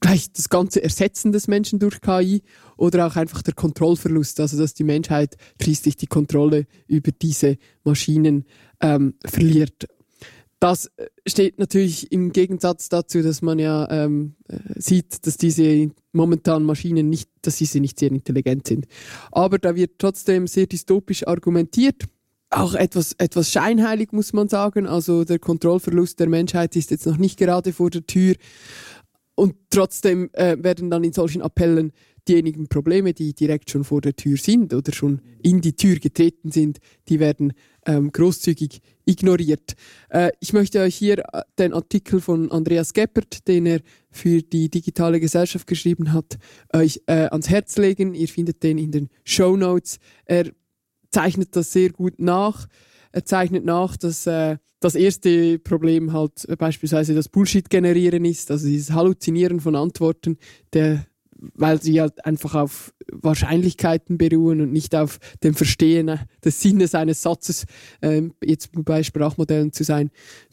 gleich 0.00 0.32
das 0.32 0.48
ganze 0.48 0.82
Ersetzen 0.82 1.32
des 1.32 1.48
Menschen 1.48 1.78
durch 1.78 2.00
KI 2.00 2.42
oder 2.76 3.06
auch 3.06 3.16
einfach 3.16 3.42
der 3.42 3.54
Kontrollverlust, 3.54 4.40
also 4.40 4.58
dass 4.58 4.74
die 4.74 4.84
Menschheit 4.84 5.36
schließlich 5.60 5.96
die 5.96 6.06
Kontrolle 6.06 6.66
über 6.86 7.10
diese 7.12 7.56
Maschinen 7.84 8.44
ähm, 8.80 9.14
verliert. 9.24 9.88
Das 10.60 10.86
äh, 10.96 11.06
steht 11.26 11.58
natürlich 11.58 12.10
im 12.10 12.32
Gegensatz 12.32 12.88
dazu, 12.88 13.22
dass 13.22 13.42
man 13.42 13.58
ja 13.58 13.88
ähm, 13.90 14.34
äh, 14.48 14.58
sieht, 14.76 15.26
dass 15.26 15.36
diese 15.36 15.90
momentan 16.12 16.64
Maschinen 16.64 17.08
nicht, 17.08 17.30
dass 17.42 17.56
diese 17.56 17.80
nicht 17.80 17.98
sehr 17.98 18.10
intelligent 18.10 18.66
sind. 18.66 18.86
Aber 19.30 19.58
da 19.58 19.76
wird 19.76 19.98
trotzdem 19.98 20.46
sehr 20.46 20.66
dystopisch 20.66 21.26
argumentiert 21.26 22.04
auch 22.50 22.74
etwas, 22.74 23.12
etwas 23.18 23.50
scheinheilig, 23.50 24.12
muss 24.12 24.32
man 24.32 24.48
sagen. 24.48 24.86
Also 24.86 25.24
der 25.24 25.38
Kontrollverlust 25.38 26.18
der 26.18 26.28
Menschheit 26.28 26.76
ist 26.76 26.90
jetzt 26.90 27.06
noch 27.06 27.18
nicht 27.18 27.38
gerade 27.38 27.72
vor 27.72 27.90
der 27.90 28.06
Tür. 28.06 28.34
Und 29.38 29.54
trotzdem 29.70 30.30
äh, 30.32 30.56
werden 30.58 30.90
dann 30.90 31.04
in 31.04 31.12
solchen 31.12 31.42
Appellen 31.42 31.92
diejenigen 32.26 32.66
Probleme, 32.66 33.14
die 33.14 33.34
direkt 33.34 33.70
schon 33.70 33.84
vor 33.84 34.00
der 34.00 34.16
Tür 34.16 34.36
sind 34.36 34.74
oder 34.74 34.92
schon 34.92 35.20
in 35.40 35.60
die 35.60 35.76
Tür 35.76 36.00
getreten 36.00 36.50
sind, 36.50 36.78
die 37.08 37.20
werden 37.20 37.52
ähm, 37.86 38.10
großzügig 38.10 38.80
ignoriert. 39.04 39.74
Äh, 40.08 40.32
ich 40.40 40.52
möchte 40.52 40.80
euch 40.80 40.96
hier 40.96 41.20
äh, 41.20 41.42
den 41.56 41.72
Artikel 41.72 42.20
von 42.20 42.50
Andreas 42.50 42.92
Geppert, 42.92 43.46
den 43.46 43.66
er 43.66 43.80
für 44.10 44.42
die 44.42 44.70
digitale 44.70 45.20
Gesellschaft 45.20 45.68
geschrieben 45.68 46.12
hat, 46.12 46.36
euch 46.72 47.00
äh, 47.06 47.28
ans 47.28 47.48
Herz 47.48 47.76
legen. 47.78 48.14
Ihr 48.14 48.26
findet 48.26 48.64
den 48.64 48.76
in 48.76 48.90
den 48.90 49.08
Show 49.22 49.56
Notes. 49.56 50.00
Er 50.24 50.50
zeichnet 51.12 51.54
das 51.54 51.72
sehr 51.72 51.90
gut 51.90 52.18
nach. 52.18 52.66
Er 53.12 53.24
zeichnet 53.24 53.64
nach, 53.64 53.96
dass 53.96 54.26
äh, 54.26 54.58
das 54.80 54.94
erste 54.94 55.58
Problem 55.58 56.12
halt 56.12 56.46
beispielsweise 56.58 57.14
das 57.14 57.28
Bullshit-Generieren 57.28 58.24
ist, 58.24 58.50
also 58.50 58.66
dieses 58.66 58.92
Halluzinieren 58.92 59.60
von 59.60 59.74
Antworten, 59.74 60.38
der, 60.72 61.04
weil 61.30 61.82
sie 61.82 62.00
halt 62.00 62.24
einfach 62.24 62.54
auf 62.54 62.94
Wahrscheinlichkeiten 63.10 64.18
beruhen 64.18 64.60
und 64.60 64.72
nicht 64.72 64.94
auf 64.94 65.18
dem 65.42 65.54
Verstehen 65.54 66.18
des 66.44 66.60
Sinnes 66.60 66.94
eines 66.94 67.22
Satzes, 67.22 67.64
äh, 68.00 68.22
jetzt 68.44 68.70
bei 68.72 69.02
Sprachmodellen 69.02 69.72
zu 69.72 69.84
sein, 69.84 70.10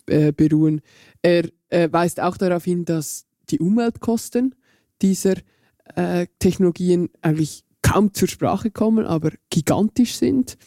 äh, 0.07 0.31
beruhen. 0.31 0.81
Er 1.21 1.49
weist 1.91 2.19
auch 2.19 2.37
darauf 2.37 2.63
hin, 2.63 2.85
dass 2.85 3.25
die 3.49 3.59
Umweltkosten 3.59 4.53
dieser 5.01 5.35
äh, 5.95 6.27
Technologien 6.39 7.09
eigentlich 7.21 7.63
kaum 7.81 8.13
zur 8.13 8.27
Sprache 8.27 8.71
kommen, 8.71 9.05
aber 9.05 9.31
gigantisch 9.49 10.15
sind. 10.15 10.57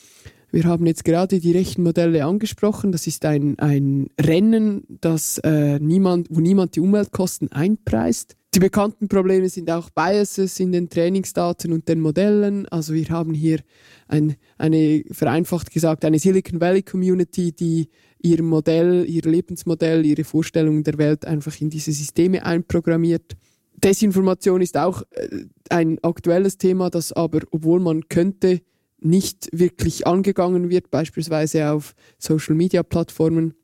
Wir 0.51 0.65
haben 0.65 0.87
jetzt 0.87 1.05
gerade 1.05 1.41
die 1.41 1.53
Rechenmodelle 1.53 2.25
angesprochen. 2.25 2.91
Das 2.91 3.07
ist 3.07 3.25
ein, 3.27 3.59
ein 3.59 4.09
Rennen, 4.19 4.85
das, 5.01 5.39
äh, 5.39 5.79
niemand, 5.79 6.29
wo 6.31 6.41
niemand 6.41 6.75
die 6.75 6.81
Umweltkosten 6.81 7.53
einpreist. 7.53 8.35
Die 8.55 8.61
bekannten 8.61 9.09
Probleme 9.09 9.51
sind 9.51 9.71
auch 9.71 9.91
Biases 9.91 10.59
in 10.59 10.73
den 10.73 10.89
Trainingsdaten 10.89 11.71
und 11.71 11.87
den 11.87 12.01
Modellen. 12.01 12.67
Also 12.69 12.95
wir 12.95 13.07
haben 13.11 13.35
hier 13.35 13.61
ein, 14.09 14.37
eine, 14.57 15.05
vereinfacht 15.11 15.71
gesagt, 15.71 16.07
eine 16.07 16.19
Silicon 16.19 16.59
Valley 16.59 16.83
Community, 16.83 17.53
die 17.53 17.91
ihr 18.23 18.43
Modell, 18.43 19.05
ihr 19.07 19.23
Lebensmodell, 19.23 20.07
ihre 20.07 20.25
Vorstellungen 20.25 20.83
der 20.83 20.97
Welt 20.97 21.27
einfach 21.27 21.61
in 21.61 21.69
diese 21.69 21.93
Systeme 21.93 22.45
einprogrammiert. 22.45 23.37
Desinformation 23.77 24.63
ist 24.63 24.79
auch 24.79 25.03
äh, 25.11 25.45
ein 25.69 25.99
aktuelles 26.03 26.57
Thema, 26.57 26.89
das 26.89 27.13
aber, 27.13 27.41
obwohl 27.51 27.81
man 27.81 28.09
könnte, 28.09 28.63
nicht 29.01 29.49
wirklich 29.53 30.07
angegangen 30.07 30.71
wird, 30.71 30.91
beispielsweise 30.91 31.71
auf 31.71 31.95
Social-Media-Plattformen 32.19 33.55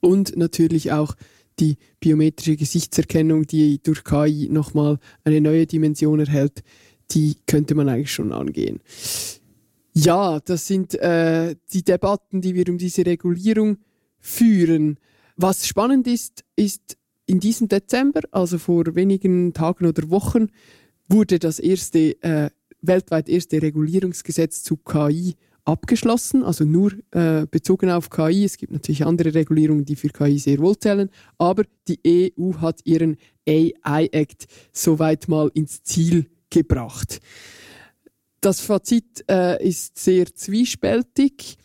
und 0.00 0.36
natürlich 0.36 0.92
auch 0.92 1.14
die 1.60 1.76
biometrische 2.00 2.56
Gesichtserkennung, 2.56 3.46
die 3.46 3.82
durch 3.82 4.04
KI 4.04 4.48
nochmal 4.50 4.98
eine 5.24 5.40
neue 5.40 5.66
Dimension 5.66 6.20
erhält, 6.20 6.62
die 7.10 7.36
könnte 7.46 7.74
man 7.74 7.88
eigentlich 7.88 8.12
schon 8.12 8.32
angehen. 8.32 8.80
Ja, 9.94 10.38
das 10.40 10.66
sind 10.66 10.94
äh, 10.94 11.56
die 11.72 11.82
Debatten, 11.82 12.40
die 12.40 12.54
wir 12.54 12.68
um 12.68 12.78
diese 12.78 13.04
Regulierung 13.04 13.78
führen. 14.20 14.98
Was 15.36 15.66
spannend 15.66 16.06
ist, 16.06 16.44
ist 16.54 16.96
in 17.26 17.40
diesem 17.40 17.68
Dezember, 17.68 18.20
also 18.30 18.58
vor 18.58 18.94
wenigen 18.94 19.52
Tagen 19.52 19.86
oder 19.86 20.08
Wochen, 20.10 20.48
wurde 21.08 21.38
das 21.38 21.58
erste 21.58 22.22
äh, 22.22 22.50
weltweit 22.80 23.28
erste 23.28 23.60
Regulierungsgesetz 23.60 24.62
zu 24.62 24.76
KI 24.76 25.34
abgeschlossen, 25.64 26.42
also 26.42 26.64
nur 26.64 26.92
äh, 27.10 27.46
bezogen 27.50 27.90
auf 27.90 28.08
KI. 28.08 28.44
Es 28.44 28.56
gibt 28.56 28.72
natürlich 28.72 29.04
andere 29.04 29.34
Regulierungen, 29.34 29.84
die 29.84 29.96
für 29.96 30.08
KI 30.08 30.38
sehr 30.38 30.58
wohl 30.58 30.78
zählen, 30.78 31.10
aber 31.36 31.64
die 31.86 32.32
EU 32.38 32.54
hat 32.54 32.80
ihren 32.84 33.16
AI-Act 33.46 34.46
soweit 34.72 35.28
mal 35.28 35.50
ins 35.52 35.82
Ziel 35.82 36.26
gebracht. 36.48 37.20
Das 38.40 38.60
Fazit 38.60 39.24
äh, 39.28 39.62
ist 39.66 39.98
sehr 39.98 40.26
zwiespältig. 40.34 41.58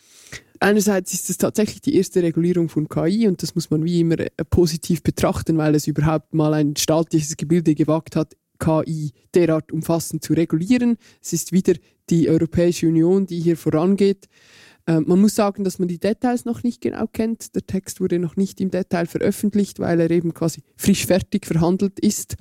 Einerseits 0.60 1.14
ist 1.14 1.30
es 1.30 1.38
tatsächlich 1.38 1.80
die 1.80 1.96
erste 1.96 2.22
Regulierung 2.22 2.68
von 2.68 2.88
KI 2.88 3.26
und 3.28 3.42
das 3.42 3.54
muss 3.54 3.70
man 3.70 3.84
wie 3.84 4.00
immer 4.00 4.18
äh, 4.18 4.30
positiv 4.50 5.02
betrachten, 5.02 5.56
weil 5.56 5.74
es 5.74 5.86
überhaupt 5.86 6.34
mal 6.34 6.52
ein 6.52 6.76
staatliches 6.76 7.36
Gebilde 7.36 7.74
gewagt 7.74 8.16
hat, 8.16 8.36
KI 8.64 9.12
derart 9.34 9.72
umfassend 9.72 10.24
zu 10.24 10.32
regulieren. 10.32 10.96
Es 11.22 11.32
ist 11.32 11.52
wieder 11.52 11.74
die 12.10 12.28
Europäische 12.28 12.86
Union, 12.86 13.26
die 13.26 13.40
hier 13.40 13.56
vorangeht. 13.56 14.28
Äh, 14.86 15.00
man 15.00 15.20
muss 15.20 15.34
sagen, 15.34 15.64
dass 15.64 15.78
man 15.78 15.88
die 15.88 15.98
Details 15.98 16.44
noch 16.44 16.62
nicht 16.62 16.80
genau 16.80 17.06
kennt. 17.06 17.54
Der 17.54 17.66
Text 17.66 18.00
wurde 18.00 18.18
noch 18.18 18.36
nicht 18.36 18.60
im 18.60 18.70
Detail 18.70 19.06
veröffentlicht, 19.06 19.78
weil 19.78 20.00
er 20.00 20.10
eben 20.10 20.32
quasi 20.32 20.62
frisch 20.76 21.06
fertig 21.06 21.46
verhandelt 21.46 22.00
ist. 22.00 22.36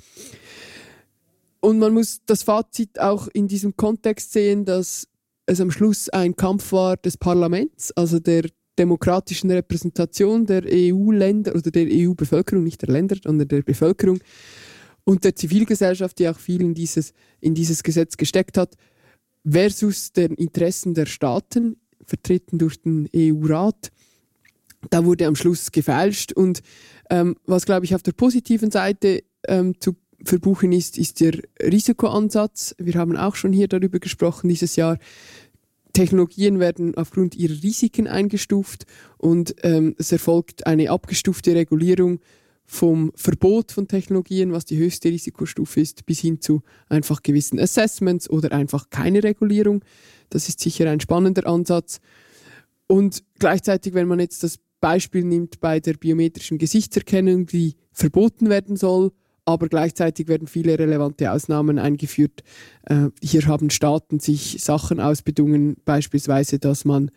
Und 1.60 1.80
man 1.80 1.94
muss 1.94 2.22
das 2.26 2.44
Fazit 2.44 3.00
auch 3.00 3.28
in 3.34 3.48
diesem 3.48 3.76
Kontext 3.76 4.34
sehen, 4.34 4.66
dass 4.66 5.08
es 5.46 5.62
am 5.62 5.72
Schluss 5.72 6.10
ein 6.10 6.36
Kampf 6.36 6.72
war 6.72 6.98
des 6.98 7.18
Parlaments, 7.18 7.92
also 7.92 8.20
der 8.20 8.44
demokratischen 8.78 9.52
Repräsentation 9.52 10.46
der 10.46 10.64
EU-Länder 10.66 11.54
oder 11.56 11.70
der 11.70 11.88
EU-Bevölkerung, 11.90 12.64
nicht 12.64 12.82
der 12.82 12.90
Länder, 12.90 13.16
sondern 13.24 13.48
der 13.48 13.62
Bevölkerung 13.62 14.20
und 15.06 15.24
der 15.24 15.36
Zivilgesellschaft, 15.36 16.20
die 16.20 16.30
auch 16.30 16.39
viel 16.39 16.62
in 16.62 16.74
dieses, 16.74 17.14
in 17.41 17.54
dieses 17.54 17.84
Gesetz 17.84 18.18
gesteckt 18.18 18.58
hat, 18.58 18.76
versus 19.45 20.14
den 20.14 20.34
Interessen 20.36 20.93
der 20.93 21.06
Staaten, 21.06 21.78
vertreten 22.06 22.58
durch 22.58 22.82
den 22.82 23.10
EU-Rat. 23.16 23.91
Da 24.89 25.06
wurde 25.06 25.28
am 25.28 25.36
Schluss 25.36 25.72
gefälscht 25.72 26.34
und 26.34 26.62
ähm, 27.10 27.36
was, 27.45 27.66
glaube 27.66 27.86
ich, 27.86 27.95
auf 27.95 28.04
der 28.04 28.12
positiven 28.14 28.72
Seite 28.72 29.24
ähm, 29.47 29.80
zu 29.80 29.95
verbuchen 30.24 30.72
ist, 30.72 30.97
ist 30.97 31.20
der 31.20 31.38
Risikoansatz. 31.62 32.76
Wir 32.78 32.95
haben 32.95 33.18
auch 33.18 33.36
schon 33.36 33.54
hier 33.54 33.68
darüber 33.68 33.99
gesprochen 33.99 34.49
dieses 34.49 34.76
Jahr. 34.76 34.97
Technologien 35.93 36.60
werden 36.60 36.95
aufgrund 36.95 37.36
ihrer 37.36 37.62
Risiken 37.62 38.08
eingestuft 38.08 38.86
und 39.18 39.56
ähm, 39.62 39.95
es 39.99 40.12
erfolgt 40.12 40.66
eine 40.66 40.89
abgestufte 40.89 41.54
Regulierung 41.54 42.20
vom 42.66 43.11
Verbot 43.16 43.72
von 43.72 43.88
Technologien, 43.88 44.51
was 44.51 44.66
die 44.66 44.78
höchste 44.78 45.09
Risikostufe 45.09 45.82
ist, 45.82 46.05
bis 46.05 46.20
hin 46.20 46.41
zu 46.41 46.64
einfach 46.88 47.22
gewissen 47.22 47.59
Assessments 47.59 48.30
oder 48.30 48.51
einfach 48.51 48.89
keine 48.89 49.24
Regulierung. 49.24 49.84
Das 50.30 50.49
ist 50.49 50.59
sicher 50.59 50.89
ein 50.89 50.99
spannender 50.99 51.45
Ansatz. 51.47 51.99
Und 52.88 53.24
gleichzeitig, 53.39 53.93
wenn 53.93 54.07
man 54.07 54.20
jetzt 54.20 54.43
das 54.43 54.59
Beispiel 54.80 55.24
nimmt 55.24 55.59
bei 55.59 55.80
der 55.80 55.93
biometrischen 55.93 56.57
Gesichtserkennung, 56.57 57.45
die 57.45 57.76
verboten 57.91 58.49
werden 58.49 58.76
soll, 58.76 59.11
aber 59.45 59.68
gleichzeitig 59.68 60.28
werden 60.28 60.47
viele 60.47 60.80
relevante 60.80 61.32
Ausnahmen 61.32 61.80
eingeführt. 61.80 62.43
Äh, 62.86 63.09
hier 63.22 63.45
haben 63.47 63.70
Staaten 63.70 64.20
sich 64.20 64.57
Sachen 64.61 64.99
ausbedungen, 64.99 65.76
beispielsweise, 65.86 66.59
dass 66.59 66.86
man 66.86 67.11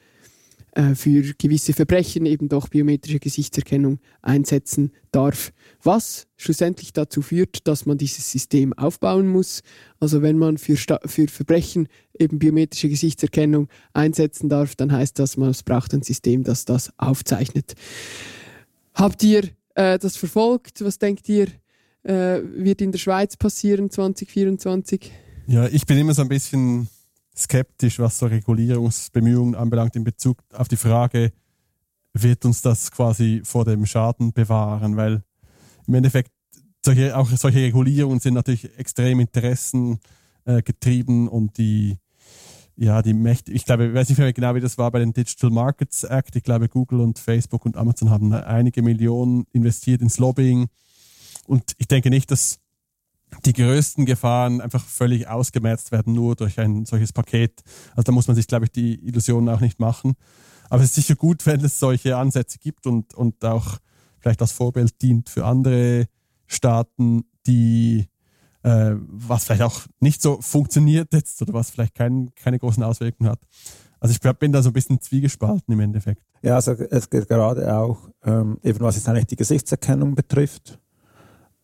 für 0.94 1.34
gewisse 1.38 1.72
Verbrechen 1.72 2.26
eben 2.26 2.48
doch 2.48 2.68
biometrische 2.68 3.18
Gesichtserkennung 3.18 3.98
einsetzen 4.20 4.92
darf, 5.10 5.52
was 5.82 6.26
schlussendlich 6.36 6.92
dazu 6.92 7.22
führt, 7.22 7.66
dass 7.66 7.86
man 7.86 7.96
dieses 7.96 8.30
System 8.30 8.72
aufbauen 8.74 9.26
muss. 9.28 9.62
Also 10.00 10.20
wenn 10.20 10.38
man 10.38 10.58
für, 10.58 10.76
Sta 10.76 11.00
für 11.06 11.28
Verbrechen 11.28 11.88
eben 12.18 12.38
biometrische 12.38 12.88
Gesichtserkennung 12.88 13.68
einsetzen 13.94 14.48
darf, 14.48 14.74
dann 14.74 14.92
heißt 14.92 15.18
das, 15.18 15.36
man 15.36 15.54
braucht 15.64 15.94
ein 15.94 16.02
System, 16.02 16.44
das 16.44 16.64
das 16.66 16.92
aufzeichnet. 16.98 17.74
Habt 18.94 19.22
ihr 19.22 19.44
äh, 19.74 19.98
das 19.98 20.16
verfolgt? 20.16 20.84
Was 20.84 20.98
denkt 20.98 21.28
ihr? 21.28 21.48
äh, 22.06 22.40
wird 22.54 22.80
in 22.80 22.92
der 22.92 22.98
Schweiz 22.98 23.36
passieren 23.36 23.90
2024? 23.90 25.10
Ja, 25.48 25.66
ich 25.68 25.86
bin 25.86 25.98
immer 25.98 26.14
so 26.14 26.22
ein 26.22 26.28
bisschen 26.28 26.88
skeptisch, 27.36 27.98
was 27.98 28.18
so 28.18 28.26
Regulierungsbemühungen 28.26 29.54
anbelangt 29.54 29.96
in 29.96 30.04
Bezug 30.04 30.42
auf 30.52 30.68
die 30.68 30.76
Frage, 30.76 31.32
wird 32.12 32.44
uns 32.44 32.62
das 32.62 32.90
quasi 32.90 33.42
vor 33.44 33.64
dem 33.64 33.86
Schaden 33.86 34.32
bewahren? 34.32 34.96
Weil 34.96 35.22
im 35.86 35.94
Endeffekt 35.94 36.32
solche, 36.84 37.16
auch 37.16 37.28
solche 37.30 37.58
Regulierungen 37.58 38.20
sind 38.20 38.34
natürlich 38.34 38.78
extrem 38.78 39.20
interessengetrieben 39.20 41.26
äh, 41.26 41.30
und 41.30 41.58
die 41.58 41.98
ja, 42.78 43.00
die 43.00 43.14
Mächte, 43.14 43.52
ich 43.52 43.64
glaube, 43.64 43.86
ich 43.86 43.94
weiß 43.94 44.10
nicht 44.10 44.18
mehr 44.18 44.34
genau, 44.34 44.54
wie 44.54 44.60
das 44.60 44.76
war 44.76 44.90
bei 44.90 44.98
den 44.98 45.14
Digital 45.14 45.50
Markets 45.50 46.04
Act. 46.04 46.36
Ich 46.36 46.42
glaube, 46.42 46.68
Google 46.68 47.00
und 47.00 47.18
Facebook 47.18 47.64
und 47.64 47.74
Amazon 47.76 48.10
haben 48.10 48.34
einige 48.34 48.82
Millionen 48.82 49.46
investiert 49.52 50.02
ins 50.02 50.18
Lobbying 50.18 50.66
und 51.46 51.72
ich 51.78 51.88
denke 51.88 52.10
nicht, 52.10 52.30
dass 52.30 52.58
die 53.44 53.52
größten 53.52 54.06
Gefahren 54.06 54.60
einfach 54.60 54.84
völlig 54.84 55.28
ausgemerzt 55.28 55.92
werden, 55.92 56.12
nur 56.12 56.36
durch 56.36 56.58
ein 56.58 56.84
solches 56.84 57.12
Paket. 57.12 57.62
Also 57.90 58.02
da 58.02 58.12
muss 58.12 58.28
man 58.28 58.36
sich, 58.36 58.46
glaube 58.46 58.66
ich, 58.66 58.72
die 58.72 58.94
Illusionen 59.06 59.48
auch 59.54 59.60
nicht 59.60 59.80
machen. 59.80 60.14
Aber 60.68 60.82
es 60.82 60.90
ist 60.90 60.94
sicher 60.96 61.16
gut, 61.16 61.44
wenn 61.46 61.64
es 61.64 61.78
solche 61.78 62.16
Ansätze 62.16 62.58
gibt 62.58 62.86
und, 62.86 63.14
und 63.14 63.44
auch 63.44 63.78
vielleicht 64.20 64.40
als 64.40 64.52
Vorbild 64.52 65.00
dient 65.02 65.28
für 65.28 65.44
andere 65.44 66.06
Staaten, 66.46 67.24
die 67.46 68.08
äh, 68.62 68.94
was 68.96 69.44
vielleicht 69.44 69.62
auch 69.62 69.82
nicht 70.00 70.20
so 70.20 70.40
funktioniert 70.40 71.12
jetzt 71.12 71.40
oder 71.42 71.54
was 71.54 71.70
vielleicht 71.70 71.94
kein, 71.94 72.30
keine 72.34 72.58
großen 72.58 72.82
Auswirkungen 72.82 73.30
hat. 73.30 73.40
Also 74.00 74.12
ich 74.12 74.38
bin 74.38 74.52
da 74.52 74.62
so 74.62 74.70
ein 74.70 74.72
bisschen 74.72 75.00
zwiegespalten 75.00 75.72
im 75.72 75.80
Endeffekt. 75.80 76.22
Ja, 76.42 76.56
also 76.56 76.72
es 76.72 77.08
geht 77.08 77.28
gerade 77.28 77.76
auch, 77.76 78.10
ähm, 78.24 78.58
eben 78.62 78.80
was 78.80 78.96
jetzt 78.96 79.08
eigentlich 79.08 79.26
die 79.26 79.36
Gesichtserkennung 79.36 80.14
betrifft, 80.14 80.78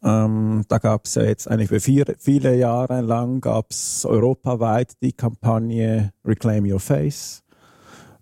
ähm, 0.05 0.64
da 0.68 0.78
gab 0.78 1.07
es 1.07 1.14
ja 1.14 1.22
jetzt 1.22 1.48
eigentlich 1.48 1.68
für 1.68 1.80
vier, 1.80 2.05
viele 2.18 2.57
Jahre 2.57 3.03
lang 3.03 3.40
gab 3.40 3.70
es 3.70 4.05
europaweit 4.05 4.94
die 5.00 5.12
Kampagne 5.12 6.12
Reclaim 6.24 6.64
Your 6.64 6.80
Face, 6.80 7.44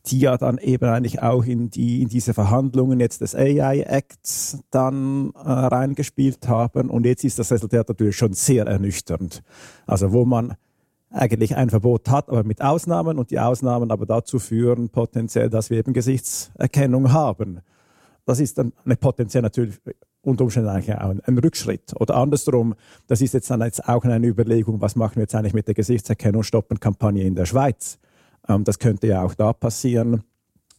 die 0.06 0.20
ja 0.20 0.36
dann 0.36 0.58
eben 0.58 0.88
eigentlich 0.90 1.22
auch 1.22 1.44
in, 1.44 1.70
die, 1.70 2.02
in 2.02 2.08
diese 2.08 2.34
Verhandlungen 2.34 3.00
jetzt 3.00 3.22
des 3.22 3.34
AI 3.34 3.80
Acts 3.80 4.58
dann 4.70 5.32
äh, 5.34 5.48
reingespielt 5.48 6.48
haben. 6.48 6.90
Und 6.90 7.06
jetzt 7.06 7.24
ist 7.24 7.38
das 7.38 7.50
Resultat 7.50 7.88
natürlich 7.88 8.16
schon 8.16 8.34
sehr 8.34 8.66
ernüchternd. 8.66 9.42
Also 9.86 10.12
wo 10.12 10.26
man 10.26 10.56
eigentlich 11.10 11.56
ein 11.56 11.70
Verbot 11.70 12.08
hat, 12.10 12.28
aber 12.28 12.44
mit 12.44 12.60
Ausnahmen 12.60 13.18
und 13.18 13.30
die 13.30 13.40
Ausnahmen 13.40 13.90
aber 13.90 14.06
dazu 14.06 14.38
führen 14.38 14.90
potenziell, 14.90 15.48
dass 15.48 15.70
wir 15.70 15.78
eben 15.78 15.92
Gesichtserkennung 15.92 17.12
haben. 17.12 17.60
Das 18.26 18.38
ist 18.38 18.58
dann 18.58 18.72
eine 18.84 18.96
potenziell 18.96 19.42
natürlich 19.42 19.80
unter 20.22 20.44
Umständen 20.44 20.68
eigentlich 20.68 20.94
auch 20.96 21.14
ein, 21.24 21.38
Rückschritt. 21.38 21.94
Oder 21.98 22.16
andersrum, 22.16 22.74
das 23.06 23.20
ist 23.20 23.34
jetzt 23.34 23.50
dann 23.50 23.62
jetzt 23.62 23.88
auch 23.88 24.04
eine 24.04 24.26
Überlegung, 24.26 24.80
was 24.80 24.96
machen 24.96 25.16
wir 25.16 25.22
jetzt 25.22 25.34
eigentlich 25.34 25.54
mit 25.54 25.66
der 25.66 25.74
Gesichtserkennung 25.74 26.42
stoppen 26.42 26.78
Kampagne 26.78 27.24
in 27.24 27.34
der 27.34 27.46
Schweiz? 27.46 27.98
Ähm, 28.48 28.64
das 28.64 28.78
könnte 28.78 29.06
ja 29.06 29.22
auch 29.22 29.34
da 29.34 29.52
passieren 29.52 30.22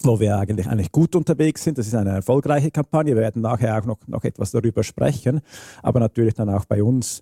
wo 0.04 0.20
wir 0.20 0.38
eigentlich, 0.38 0.68
eigentlich 0.68 0.92
gut 0.92 1.16
unterwegs 1.16 1.64
sind. 1.64 1.78
Das 1.78 1.88
ist 1.88 1.94
eine 1.94 2.10
erfolgreiche 2.12 2.72
Kampagne. 2.72 3.14
Wir 3.16 3.22
werden 3.22 3.42
nachher 3.42 3.78
auch 3.78 3.86
noch, 3.86 4.00
noch 4.08 4.24
etwas 4.24 4.50
darüber 4.50 4.84
sprechen. 4.84 5.42
Aber 5.84 6.00
natürlich 6.00 6.34
dann 6.34 6.50
auch 6.50 6.66
bei 6.66 6.82
uns 6.82 7.22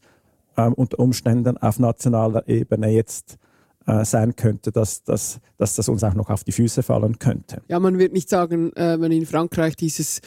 ähm, 0.58 0.74
unter 0.74 1.00
Umständen 1.00 1.58
auf 1.58 1.80
nationaler 1.80 2.48
Ebene 2.48 2.90
jetzt 2.90 3.38
äh, 3.86 4.06
sein 4.06 4.36
könnte, 4.36 4.72
dass, 4.72 5.04
dass, 5.04 5.40
dass 5.58 5.76
das 5.76 5.90
uns 5.90 6.04
auch 6.04 6.14
noch 6.14 6.30
auf 6.30 6.44
die 6.44 6.52
Füße 6.52 6.84
fallen 6.84 7.20
könnte. 7.20 7.62
Ja, 7.68 7.80
man 7.80 7.98
wird 7.98 8.14
nicht 8.14 8.30
sagen, 8.30 8.74
äh, 8.74 9.00
wenn 9.00 9.12
in 9.12 9.26
Frankreich 9.26 9.76
dieses 9.76 10.22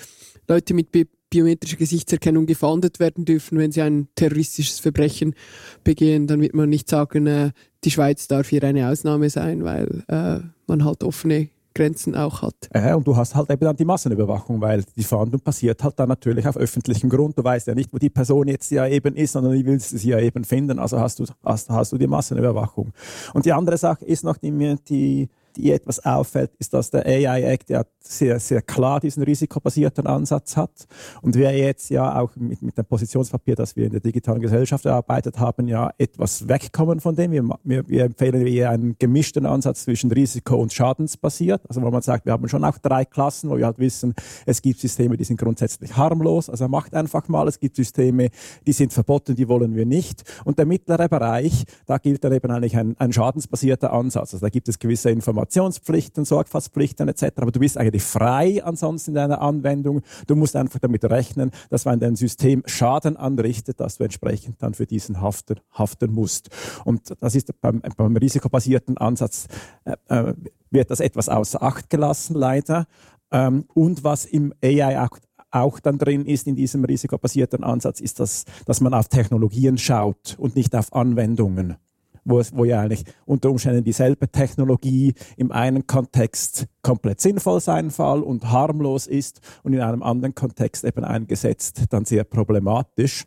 Leute 0.49 0.75
mit 0.75 0.93
biometrische 1.33 1.77
Gesichtserkennung 1.77 2.45
gefahndet 2.45 3.01
werden 3.01 3.25
dürfen, 3.25 3.57
wenn 3.57 3.73
sie 3.73 3.81
ein 3.81 4.09
terroristisches 4.17 4.81
Verbrechen 4.81 5.35
begehen, 5.83 6.27
dann 6.27 6.43
wird 6.43 6.55
man 6.55 6.69
nicht 6.69 6.91
sagen, 6.91 7.27
äh, 7.27 7.53
die 7.85 7.91
Schweiz 7.91 8.29
darf 8.29 8.49
hier 8.49 8.63
eine 8.63 8.91
Ausnahme 8.91 9.31
sein, 9.31 9.65
weil 9.65 10.05
äh, 10.09 10.41
man 10.67 10.85
halt 10.85 11.03
offene 11.03 11.49
Grenzen 11.75 12.15
auch 12.15 12.43
hat. 12.43 12.55
Äh, 12.73 12.93
und 12.93 13.07
du 13.07 13.17
hast 13.17 13.35
halt 13.35 13.51
eben 13.51 13.65
dann 13.65 13.77
die 13.77 13.87
Massenüberwachung, 13.87 14.61
weil 14.61 14.85
die 14.95 15.05
Fahndung 15.05 15.41
passiert 15.41 15.83
halt 15.83 15.99
dann 15.99 16.11
natürlich 16.11 16.47
auf 16.47 16.59
öffentlichem 16.59 17.09
Grund. 17.09 17.39
Du 17.39 17.43
weißt 17.43 17.67
ja 17.67 17.75
nicht, 17.75 17.91
wo 17.95 17.97
die 17.97 18.11
Person 18.11 18.49
jetzt 18.49 18.71
ja 18.71 18.87
eben 18.87 19.17
ist, 19.17 19.33
sondern 19.33 19.55
du 19.55 19.65
willst 19.65 19.89
sie 19.89 20.11
ja 20.11 20.19
eben 20.19 20.45
finden. 20.45 20.79
Also 20.79 21.01
hast 21.01 21.19
du, 21.19 21.25
hast, 21.43 21.71
hast 21.71 21.93
du 21.93 21.97
die 21.97 22.07
Massenüberwachung. 22.07 22.93
Und 23.33 23.47
die 23.47 23.55
andere 23.55 23.79
Sache 23.79 24.05
ist 24.05 24.23
noch, 24.23 24.37
die 24.37 24.77
die 24.87 25.31
die 25.57 25.73
etwas 25.73 26.05
auffällt, 26.05 26.51
ist, 26.59 26.75
dass 26.75 26.91
der 26.91 27.07
AI 27.07 27.43
Act 27.43 27.71
ja 27.71 27.85
sehr, 28.01 28.41
sehr 28.41 28.63
klar 28.63 29.01
diesen 29.01 29.23
risikobasierten 29.23 30.07
Ansatz 30.07 30.57
hat. 30.57 30.87
Und 31.21 31.37
wir 31.37 31.57
jetzt 31.57 31.91
ja 31.91 32.19
auch 32.19 32.35
mit, 32.37 32.63
mit 32.63 32.77
dem 32.77 32.85
Positionspapier, 32.85 33.55
das 33.55 33.77
wir 33.77 33.87
in 33.87 33.93
der 33.93 34.01
digitalen 34.01 34.41
Gesellschaft 34.41 34.85
erarbeitet 34.85 35.39
haben, 35.39 35.69
ja 35.69 35.93
etwas 35.99 36.49
wegkommen 36.49 37.01
von 37.01 37.15
dem. 37.15 37.33
Wir, 37.33 37.45
wir, 37.65 37.89
wir 37.89 38.05
empfehlen 38.05 38.47
eher 38.47 38.71
einen 38.71 38.97
gemischten 38.99 39.47
Ansatz 39.47 39.85
zwischen 39.85 40.11
Risiko- 40.11 40.57
und 40.57 40.73
Schadensbasiert. 40.73 41.63
Also 41.69 41.83
wo 41.83 41.91
man 41.91 42.03
sagt, 42.03 42.27
wir 42.27 42.33
haben 42.33 42.49
schon 42.49 42.65
auch 42.65 42.79
drei 42.79 43.05
Klassen, 43.05 43.51
wo 43.51 43.57
wir 43.57 43.67
halt 43.67 43.79
wissen, 43.79 44.15
es 44.47 44.63
gibt 44.63 44.81
Systeme, 44.81 45.17
die 45.17 45.25
sind 45.25 45.39
grundsätzlich 45.39 45.97
harmlos. 45.97 46.51
Also 46.51 46.69
macht 46.69 46.95
einfach 46.95 47.29
mal. 47.29 47.47
Es 47.49 47.61
gibt 47.61 47.77
Systeme, 47.77 48.31
die 48.67 48.73
sind 48.73 48.93
verboten, 48.93 49.35
die 49.35 49.49
wollen 49.49 49.75
wir 49.77 49.87
nicht. 49.87 50.25
Und 50.45 50.59
der 50.59 50.67
mittlere 50.67 51.09
Bereich, 51.09 51.65
da 51.87 51.99
gilt 51.99 52.25
dann 52.25 52.33
eben 52.33 52.51
eigentlich 52.51 52.77
ein, 52.77 52.97
ein 52.99 53.13
schadensbasierter 53.13 53.93
Ansatz. 53.93 54.35
Also 54.35 54.45
da 54.45 54.51
gibt 54.51 54.69
es 54.69 54.79
gewisse 54.79 55.11
Informationen 55.11 55.42
Informationspflichten, 55.43 56.25
Sorgfaltspflichten 56.25 57.09
etc. 57.09 57.33
Aber 57.37 57.51
du 57.51 57.59
bist 57.59 57.77
eigentlich 57.77 58.05
frei 58.05 58.63
ansonsten 58.65 59.11
in 59.11 59.15
deiner 59.17 59.43
Anwendung. 59.43 60.03
Du 60.29 60.37
musst 60.37 60.55
einfach 60.55 60.79
damit 60.79 61.05
rechnen, 61.05 61.51
dass 61.69 61.85
wenn 61.85 61.99
dein 61.99 62.15
System 62.15 62.63
Schaden 62.67 63.17
anrichtet, 63.17 63.81
dass 63.81 63.97
du 63.97 64.05
entsprechend 64.05 64.63
dann 64.63 64.75
für 64.75 64.87
diesen 64.87 65.21
haften, 65.21 65.57
haften 65.77 66.13
musst. 66.13 66.51
Und 66.85 67.15
das 67.21 67.35
ist 67.35 67.51
beim, 67.61 67.83
beim 67.97 68.17
risikobasierten 68.17 68.97
Ansatz 68.99 69.49
äh, 69.85 69.97
äh 70.09 70.35
wird 70.71 70.91
das 70.91 71.01
etwas 71.01 71.29
außer 71.29 71.63
Acht 71.63 71.91
gelassen, 71.91 72.35
leider. 72.35 72.87
Ähm, 73.31 73.67
und 73.75 74.05
was 74.05 74.25
im 74.25 74.55
AI 74.65 75.07
auch 75.51 75.81
dann 75.81 75.99
drin 75.99 76.25
ist 76.25 76.47
in 76.47 76.57
diesem 76.57 76.85
risikobasierten 76.85 77.63
Ansatz, 77.63 78.01
ist, 78.01 78.21
dass, 78.21 78.45
dass 78.65 78.81
man 78.81 78.95
auf 78.95 79.09
Technologien 79.09 79.77
schaut 79.77 80.37
und 80.39 80.57
nicht 80.57 80.75
auf 80.75 80.95
Anwendungen 80.95 81.77
wo, 82.25 82.39
es, 82.39 82.55
wo 82.55 82.65
ja 82.65 82.81
eigentlich 82.81 83.05
unter 83.25 83.51
Umständen 83.51 83.85
dieselbe 83.85 84.29
Technologie 84.29 85.15
im 85.37 85.53
einen 85.53 85.87
Kontext 85.87 86.67
komplett 86.83 87.21
sinnvoll 87.21 87.61
sein 87.61 87.91
Fall 87.91 88.23
und 88.23 88.51
harmlos 88.51 89.07
ist 89.07 89.41
und 89.63 89.73
in 89.73 89.81
einem 89.81 90.03
anderen 90.03 90.35
Kontext 90.35 90.85
eben 90.85 91.05
eingesetzt 91.05 91.85
dann 91.91 92.05
sehr 92.05 92.25
problematisch. 92.25 93.25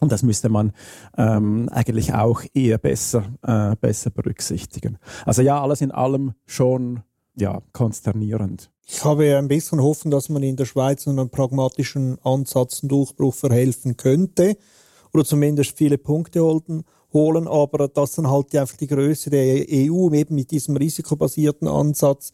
Und 0.00 0.12
das 0.12 0.22
müsste 0.22 0.48
man 0.48 0.72
ähm, 1.16 1.68
eigentlich 1.70 2.14
auch 2.14 2.42
eher 2.54 2.78
besser, 2.78 3.24
äh, 3.42 3.74
besser 3.80 4.10
berücksichtigen. 4.10 4.98
Also 5.26 5.42
ja, 5.42 5.60
alles 5.60 5.80
in 5.80 5.90
allem 5.90 6.34
schon 6.46 7.02
ja, 7.34 7.60
konsternierend. 7.72 8.70
Ich 8.86 9.04
habe 9.04 9.36
ein 9.36 9.48
bisschen 9.48 9.82
Hoffnung, 9.82 10.12
dass 10.12 10.28
man 10.28 10.42
in 10.42 10.56
der 10.56 10.64
Schweiz 10.64 11.06
einen 11.06 11.30
pragmatischen 11.30 12.18
Ansatz 12.22 12.82
einen 12.82 12.88
Durchbruch 12.88 13.34
verhelfen 13.34 13.96
könnte 13.96 14.56
oder 15.12 15.24
zumindest 15.24 15.76
viele 15.76 15.98
Punkte 15.98 16.42
holen 16.42 16.84
holen, 17.12 17.48
aber 17.48 17.88
dass 17.88 18.12
dann 18.12 18.30
halt 18.30 18.54
einfach 18.54 18.76
die 18.76 18.86
Größe 18.86 19.30
der 19.30 19.66
EU 19.68 20.12
eben 20.12 20.34
mit 20.34 20.50
diesem 20.50 20.76
risikobasierten 20.76 21.68
Ansatz 21.68 22.32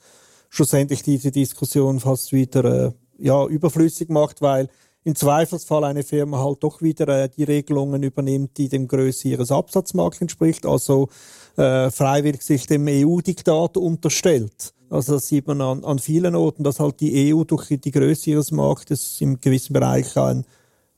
schlussendlich 0.48 1.02
diese 1.02 1.30
Diskussion 1.30 2.00
fast 2.00 2.32
wieder 2.32 2.64
äh, 2.64 2.92
ja, 3.18 3.46
überflüssig 3.46 4.08
macht, 4.08 4.42
weil 4.42 4.68
im 5.04 5.14
Zweifelsfall 5.14 5.84
eine 5.84 6.02
Firma 6.02 6.42
halt 6.42 6.62
doch 6.62 6.80
wieder 6.80 7.08
äh, 7.08 7.28
die 7.28 7.44
Regelungen 7.44 8.02
übernimmt, 8.02 8.56
die 8.56 8.68
dem 8.68 8.88
Größe 8.88 9.28
ihres 9.28 9.52
Absatzmarkts 9.52 10.20
entspricht, 10.20 10.64
also 10.64 11.08
äh, 11.56 11.90
freiwillig 11.90 12.42
sich 12.42 12.66
dem 12.66 12.86
EU-Diktat 12.88 13.76
unterstellt. 13.76 14.72
Also 14.90 15.14
das 15.14 15.26
sieht 15.26 15.46
man 15.46 15.60
an, 15.60 15.84
an 15.84 15.98
vielen 15.98 16.34
Orten, 16.34 16.64
dass 16.64 16.80
halt 16.80 17.00
die 17.00 17.34
EU 17.34 17.44
durch 17.44 17.68
die 17.68 17.90
Größe 17.90 18.30
ihres 18.30 18.50
Marktes 18.50 19.20
im 19.20 19.40
gewissen 19.40 19.72
Bereich 19.72 20.16
ein 20.16 20.44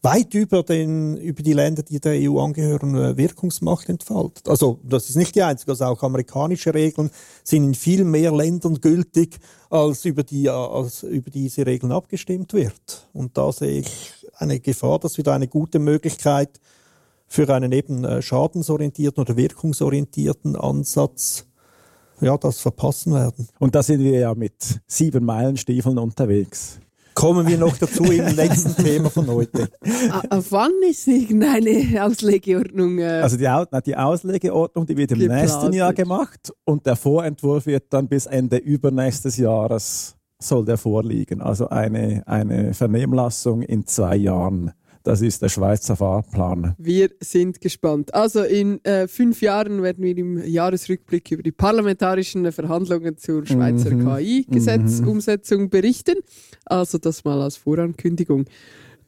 weit 0.02 0.34
über, 0.34 0.62
den, 0.62 1.16
über 1.16 1.42
die 1.42 1.52
Länder, 1.52 1.82
die 1.82 2.00
der 2.00 2.12
EU 2.12 2.38
angehören, 2.38 2.94
äh, 2.94 3.16
Wirkungsmacht 3.16 3.88
entfaltet. 3.88 4.48
Also 4.48 4.78
das 4.84 5.08
ist 5.08 5.16
nicht 5.16 5.34
die 5.34 5.42
einzige, 5.42 5.72
also 5.72 5.84
auch 5.86 6.02
amerikanische 6.02 6.72
Regeln 6.74 7.10
sind 7.42 7.64
in 7.64 7.74
viel 7.74 8.04
mehr 8.04 8.32
Ländern 8.32 8.80
gültig, 8.80 9.38
als 9.68 10.04
über, 10.04 10.22
die, 10.22 10.48
als 10.48 11.02
über 11.02 11.30
diese 11.30 11.66
Regeln 11.66 11.92
abgestimmt 11.92 12.52
wird. 12.52 13.08
Und 13.12 13.36
da 13.36 13.50
sehe 13.50 13.80
ich 13.80 14.26
eine 14.34 14.60
Gefahr, 14.60 14.98
dass 14.98 15.16
wir 15.16 15.24
da 15.24 15.34
eine 15.34 15.48
gute 15.48 15.78
Möglichkeit 15.78 16.60
für 17.26 17.52
einen 17.52 17.72
eben 17.72 18.04
äh, 18.04 18.22
schadensorientierten 18.22 19.22
oder 19.22 19.36
wirkungsorientierten 19.36 20.56
Ansatz 20.56 21.46
ja, 22.20 22.36
das 22.38 22.60
verpassen 22.60 23.12
werden. 23.12 23.48
Und 23.58 23.74
da 23.74 23.82
sind 23.82 24.00
wir 24.00 24.18
ja 24.18 24.34
mit 24.34 24.80
sieben 24.86 25.24
Meilenstiefeln 25.24 25.98
unterwegs. 25.98 26.78
Kommen 27.16 27.48
wir 27.48 27.56
noch 27.56 27.78
dazu 27.78 28.04
im 28.04 28.26
nächsten 28.36 28.76
Thema 28.76 29.08
von 29.08 29.26
heute. 29.26 29.70
Auf 30.28 30.52
wann 30.52 30.72
ist 30.86 31.08
irgendeine 31.08 32.04
Auslegeordnung? 32.04 32.98
Äh, 32.98 33.22
also 33.22 33.38
die, 33.38 33.48
die, 33.86 33.96
Auslegeordnung, 33.96 34.84
die 34.84 34.98
wird 34.98 35.12
im 35.12 35.20
geplant. 35.20 35.40
nächsten 35.40 35.72
Jahr 35.72 35.94
gemacht 35.94 36.52
und 36.64 36.84
der 36.84 36.94
Vorentwurf 36.94 37.64
wird 37.64 37.84
dann 37.88 38.06
bis 38.06 38.26
Ende 38.26 38.58
übernächstes 38.58 39.38
Jahres 39.38 40.14
soll 40.38 40.66
der 40.66 40.76
vorliegen. 40.76 41.40
Also 41.40 41.70
eine, 41.70 42.22
eine 42.26 42.74
Vernehmlassung 42.74 43.62
in 43.62 43.86
zwei 43.86 44.16
Jahren. 44.16 44.72
Das 45.06 45.20
ist 45.20 45.40
der 45.40 45.48
Schweizer 45.50 45.94
Fahrplan. 45.94 46.74
Wir 46.78 47.10
sind 47.20 47.60
gespannt. 47.60 48.12
Also 48.12 48.42
in 48.42 48.84
äh, 48.84 49.06
fünf 49.06 49.40
Jahren 49.40 49.80
werden 49.80 50.02
wir 50.02 50.18
im 50.18 50.44
Jahresrückblick 50.44 51.30
über 51.30 51.44
die 51.44 51.52
parlamentarischen 51.52 52.50
Verhandlungen 52.50 53.16
zur 53.16 53.46
Schweizer 53.46 53.92
mhm. 53.92 54.04
KI-Gesetzumsetzung 54.04 55.62
mhm. 55.62 55.70
berichten. 55.70 56.16
Also 56.64 56.98
das 56.98 57.22
mal 57.22 57.40
als 57.40 57.56
Vorankündigung. 57.56 58.46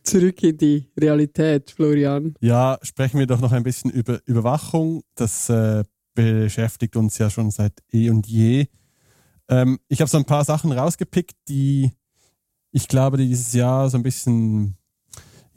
Zurück 0.05 0.40
in 0.44 0.57
die 0.57 0.86
Realität, 0.96 1.72
Florian. 1.72 2.36
Ja, 2.40 2.78
sprechen 2.82 3.18
wir 3.18 3.26
doch 3.26 3.40
noch 3.40 3.51
ein 3.51 3.64
bisschen 3.64 3.90
über 3.90 4.20
Überwachung. 4.24 5.03
Das 5.16 5.49
äh, 5.49 5.82
beschäftigt 6.14 6.94
uns 6.94 7.18
ja 7.18 7.28
schon 7.28 7.51
seit 7.51 7.72
eh 7.92 8.09
und 8.11 8.28
je. 8.28 8.66
Ähm, 9.49 9.80
ich 9.88 10.01
habe 10.01 10.09
so 10.09 10.18
ein 10.18 10.26
paar 10.26 10.44
Sachen 10.44 10.70
rausgepickt, 10.70 11.34
die 11.49 11.90
ich 12.70 12.86
glaube, 12.86 13.16
die 13.16 13.26
dieses 13.26 13.53
Jahr 13.53 13.90
so 13.90 13.96
ein 13.96 14.05
bisschen 14.05 14.78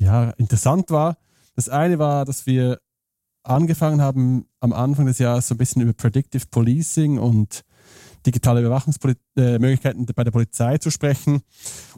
ja, 0.01 0.31
interessant 0.31 0.89
war. 0.89 1.17
Das 1.55 1.69
eine 1.69 1.99
war, 1.99 2.25
dass 2.25 2.47
wir 2.47 2.79
angefangen 3.43 4.01
haben, 4.01 4.45
am 4.59 4.73
Anfang 4.73 5.05
des 5.05 5.19
Jahres 5.19 5.47
so 5.47 5.55
ein 5.55 5.59
bisschen 5.59 5.83
über 5.83 5.93
Predictive 5.93 6.47
Policing 6.49 7.19
und 7.19 7.61
digitale 8.25 8.61
Überwachungsmöglichkeiten 8.61 10.07
bei 10.15 10.23
der 10.23 10.31
Polizei 10.31 10.79
zu 10.79 10.89
sprechen. 10.89 11.41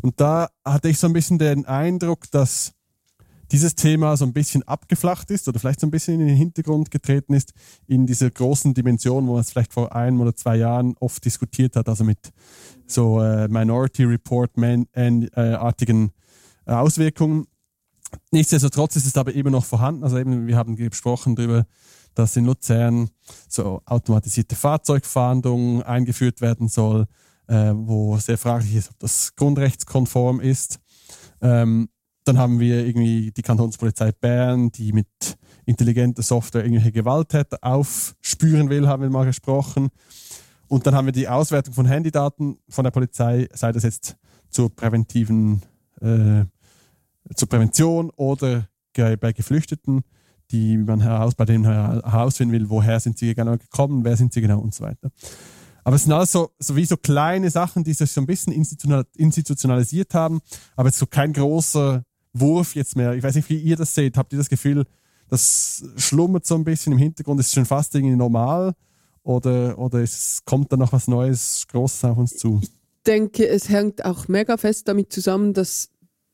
Und 0.02 0.20
da 0.20 0.50
hatte 0.66 0.90
ich 0.90 1.00
so 1.00 1.08
ein 1.08 1.14
bisschen 1.14 1.40
den 1.40 1.66
Eindruck, 1.66 2.30
dass 2.32 2.74
dieses 3.52 3.76
Thema 3.76 4.18
so 4.18 4.26
ein 4.26 4.34
bisschen 4.34 4.64
abgeflacht 4.64 5.32
ist 5.32 5.48
oder 5.48 5.60
vielleicht 5.60 5.80
so 5.80 5.88
ein 5.88 5.92
bisschen 5.92 6.20
in 6.20 6.28
den 6.28 6.36
Hintergrund 6.36 6.92
getreten 6.92 7.34
ist 7.34 7.54
in 7.88 8.06
dieser 8.06 8.30
großen 8.32 8.74
Dimension, 8.74 9.28
wo 9.28 9.34
man 9.34 9.42
es 9.42 9.52
vielleicht 9.52 9.74
vor 9.74 9.96
einem 9.96 10.20
oder 10.22 10.36
zwei 10.36 10.58
Jahren 10.58 10.96
oft 11.00 11.24
diskutiert 11.24 11.76
hat, 11.76 11.88
also 11.88 12.04
mit 12.04 12.34
so 12.88 13.22
äh, 13.22 13.48
Minority 13.48 14.06
Report-artigen 14.06 16.12
äh, 16.66 16.72
Auswirkungen. 16.72 17.46
Nichtsdestotrotz 18.32 18.96
ist 18.96 19.06
es 19.06 19.18
aber 19.18 19.34
immer 19.34 19.50
noch 19.50 19.66
vorhanden. 19.66 20.04
Also 20.04 20.18
eben, 20.18 20.48
wir 20.48 20.58
haben 20.58 20.76
gesprochen 20.76 21.36
darüber, 21.36 21.66
dass 22.16 22.36
in 22.36 22.46
Luzern 22.46 23.10
so 23.48 23.82
automatisierte 23.86 24.56
Fahrzeugfahndung 24.56 25.84
eingeführt 25.84 26.42
werden 26.42 26.68
soll, 26.68 27.08
äh, 27.48 27.72
wo 27.74 28.18
sehr 28.18 28.38
fraglich 28.38 28.76
ist, 28.76 28.92
ob 28.92 29.00
das 29.00 29.36
grundrechtskonform 29.36 30.40
ist. 30.40 30.80
Ähm, 31.42 31.90
dann 32.24 32.38
haben 32.38 32.60
wir 32.60 32.86
irgendwie 32.86 33.32
die 33.32 33.42
Kantonspolizei 33.42 34.12
Bern, 34.12 34.72
die 34.72 34.94
mit 34.94 35.08
intelligenter 35.66 36.24
Software 36.24 36.64
irgendwelche 36.64 36.92
Gewalttäter 36.92 37.58
aufspüren 37.62 38.70
will, 38.70 38.88
haben 38.88 39.04
wir 39.04 39.10
mal 39.10 39.26
gesprochen. 39.26 39.90
Und 40.68 40.88
dann 40.88 40.96
haben 40.96 41.06
wir 41.06 41.12
die 41.12 41.28
Auswertung 41.28 41.74
von 41.74 41.86
Handydaten 41.86 42.58
von 42.70 42.84
der 42.84 42.92
Polizei, 42.92 43.48
sei 43.54 43.72
das 43.72 43.84
jetzt 43.84 44.16
zur 44.50 44.74
präventiven 44.74 45.62
äh, 46.02 46.46
zur 47.36 47.50
Prävention 47.50 48.10
oder 48.12 48.68
bei 48.96 49.34
Geflüchteten, 49.34 50.04
die 50.52 50.78
man 50.78 51.02
heraus, 51.02 51.36
bei 51.36 51.46
denen 51.46 51.66
herausfinden 51.66 52.54
will, 52.54 52.70
woher 52.70 53.00
sind 53.00 53.18
sie 53.18 53.34
genau 53.34 53.58
gekommen, 53.58 54.04
wer 54.04 54.16
sind 54.16 54.34
sie 54.34 54.42
genau 54.42 54.60
und 54.60 54.74
so 54.74 54.84
weiter. 54.84 55.10
Aber 55.84 55.96
es 55.96 56.04
sind 56.04 56.14
alles 56.14 56.32
so, 56.32 56.52
so 56.60 56.76
wie 56.76 56.86
so 56.86 56.96
kleine 56.96 57.50
Sachen, 57.50 57.84
die 57.84 57.94
sich 57.94 58.12
so 58.12 58.22
ein 58.22 58.28
bisschen 58.28 58.54
institutionalisiert 58.54 60.14
haben, 60.14 60.42
aber 60.76 60.90
jetzt 60.90 61.00
so 61.00 61.08
kein 61.08 61.34
großer 61.34 62.04
Wurf 62.34 62.76
jetzt 62.76 62.96
mehr. 62.96 63.14
Ich 63.14 63.24
weiß 63.24 63.36
nicht, 63.36 63.50
wie 63.50 63.58
ihr 63.58 63.76
das 63.76 63.94
seht. 63.94 64.18
Habt 64.18 64.32
ihr 64.34 64.40
das 64.40 64.50
Gefühl, 64.50 64.86
das 65.28 65.84
schlummert 65.98 66.46
so 66.46 66.56
ein 66.56 66.64
bisschen 66.64 66.94
im 66.94 67.00
Hintergrund, 67.00 67.40
ist 67.40 67.54
schon 67.54 67.66
fast 67.66 67.96
irgendwie 67.96 68.16
normal 68.16 68.74
oder, 69.24 69.78
oder 69.80 70.00
es 70.00 70.42
kommt 70.46 70.72
da 70.72 70.78
noch 70.78 70.94
was 70.94 71.08
Neues, 71.08 71.66
Großes 71.70 72.04
auf 72.06 72.18
uns 72.18 72.38
zu? 72.38 72.60
Ich 72.62 72.70
denke, 73.06 73.48
es 73.48 73.70
hängt 73.70 74.06
auch 74.06 74.28
mega 74.28 74.58
fest 74.58 74.88
damit 74.88 75.12
zusammen, 75.12 75.54
dass 75.54 75.90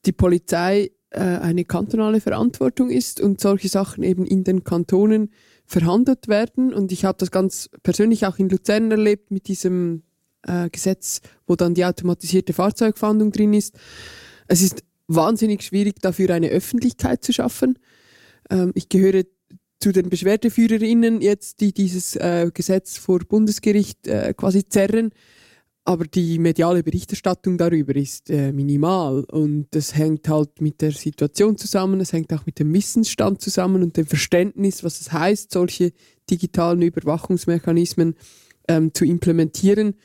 die 0.05 0.11
Polizei 0.11 0.91
äh, 1.11 1.19
eine 1.19 1.65
kantonale 1.65 2.21
Verantwortung 2.21 2.89
ist 2.89 3.19
und 3.19 3.41
solche 3.41 3.69
Sachen 3.69 4.03
eben 4.03 4.25
in 4.25 4.43
den 4.43 4.63
Kantonen 4.63 5.31
verhandelt 5.65 6.27
werden. 6.27 6.73
Und 6.73 6.91
ich 6.91 7.05
habe 7.05 7.17
das 7.17 7.31
ganz 7.31 7.69
persönlich 7.83 8.25
auch 8.25 8.37
in 8.37 8.49
Luzern 8.49 8.91
erlebt 8.91 9.31
mit 9.31 9.47
diesem 9.47 10.03
äh, 10.43 10.69
Gesetz, 10.69 11.21
wo 11.47 11.55
dann 11.55 11.73
die 11.73 11.85
automatisierte 11.85 12.53
Fahrzeugfahndung 12.53 13.31
drin 13.31 13.53
ist. 13.53 13.75
Es 14.47 14.61
ist 14.61 14.83
wahnsinnig 15.07 15.63
schwierig, 15.63 16.01
dafür 16.01 16.29
eine 16.31 16.49
Öffentlichkeit 16.49 17.23
zu 17.23 17.33
schaffen. 17.33 17.77
Ähm, 18.49 18.71
ich 18.75 18.89
gehöre 18.89 19.23
zu 19.79 19.91
den 19.91 20.09
Beschwerdeführerinnen 20.09 21.21
jetzt, 21.21 21.61
die 21.61 21.73
dieses 21.73 22.15
äh, 22.15 22.51
Gesetz 22.53 22.97
vor 22.97 23.19
Bundesgericht 23.19 24.07
äh, 24.07 24.33
quasi 24.35 24.67
zerren. 24.67 25.11
Aber 25.85 26.05
die 26.05 26.37
mediale 26.39 26.83
Berichterstattung 26.83 27.57
darüber 27.57 27.95
ist 27.95 28.29
äh, 28.29 28.51
minimal 28.51 29.23
und 29.23 29.67
das 29.71 29.95
hängt 29.95 30.27
halt 30.29 30.61
mit 30.61 30.81
der 30.81 30.91
Situation 30.91 31.57
zusammen, 31.57 31.99
es 31.99 32.13
hängt 32.13 32.31
auch 32.33 32.45
mit 32.45 32.59
dem 32.59 32.71
Wissensstand 32.73 33.41
zusammen 33.41 33.81
und 33.81 33.97
dem 33.97 34.05
Verständnis, 34.05 34.83
was 34.83 35.01
es 35.01 35.11
heißt, 35.11 35.51
solche 35.51 35.93
digitalen 36.29 36.81
Überwachungsmechanismen 36.81 38.15
ähm, 38.67 38.93
zu 38.93 39.05
implementieren. 39.05 39.95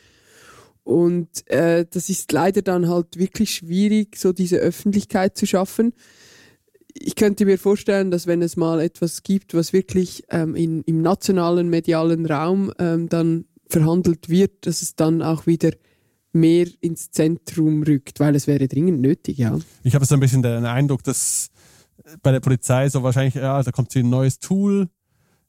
Und 0.85 1.49
äh, 1.51 1.87
das 1.91 2.11
ist 2.11 2.31
leider 2.33 2.63
dann 2.63 2.89
halt 2.89 3.19
wirklich 3.19 3.55
schwierig, 3.55 4.17
so 4.17 4.33
diese 4.33 4.59
Öffentlichkeit 4.59 5.37
zu 5.37 5.47
schaffen. 5.47 5.95
Ich 6.93 7.17
könnte 7.17 7.47
mir 7.47 7.59
vorstellen, 7.59 8.11
dass 8.11 8.27
wenn 8.27 8.43
es 8.43 8.57
mal 8.57 8.81
etwas 8.81 9.23
gibt, 9.23 9.55
was 9.55 9.73
wirklich 9.73 10.25
ähm, 10.31 10.55
in, 10.55 10.83
im 10.83 11.03
nationalen 11.03 11.69
medialen 11.69 12.27
Raum 12.27 12.73
ähm, 12.79 13.09
dann 13.09 13.47
verhandelt 13.69 14.29
wird, 14.29 14.67
dass 14.67 14.83
es 14.83 14.97
dann 14.97 15.23
auch 15.23 15.47
wieder 15.47 15.71
mehr 16.33 16.67
ins 16.81 17.11
Zentrum 17.11 17.83
rückt, 17.83 18.21
weil 18.21 18.35
es 18.35 18.47
wäre 18.47 18.67
dringend 18.67 19.01
nötig, 19.01 19.39
ja. 19.39 19.59
Ich 19.83 19.95
habe 19.95 20.05
so 20.05 20.15
ein 20.15 20.21
bisschen 20.21 20.43
den 20.43 20.67
Eindruck, 20.67 21.03
dass 21.05 21.51
bei 22.23 22.33
der 22.33 22.41
Polizei 22.41 22.89
so 22.89 23.03
wahrscheinlich, 23.03 23.35
ja, 23.35 23.63
da 23.63 23.71
kommt 23.71 23.93
so 23.93 24.01
ein 24.01 24.11
neues 24.11 24.39
Tool 24.39 24.89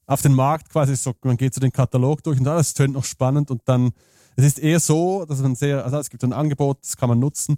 auf 0.06 0.22
den 0.22 0.34
Markt 0.34 0.70
quasi, 0.70 0.96
so, 0.96 1.14
man 1.24 1.38
geht 1.38 1.54
so 1.54 1.60
den 1.60 1.72
Katalog 1.72 2.24
durch 2.24 2.38
und 2.38 2.46
das 2.46 2.76
tönt 2.76 2.94
noch 2.94 3.06
spannend 3.06 3.50
und 3.50 3.62
dann 3.66 3.92
es 4.36 4.46
ist 4.46 4.60
eher 4.60 4.80
so, 4.80 5.26
dass 5.26 5.42
man 5.42 5.56
sehr, 5.56 5.84
also 5.86 5.98
es 5.98 6.10
gibt 6.10 6.24
ein 6.24 6.34
Angebot, 6.34 6.80
das 6.82 6.98
kann 6.98 7.10
man 7.10 7.20
nutzen, 7.20 7.56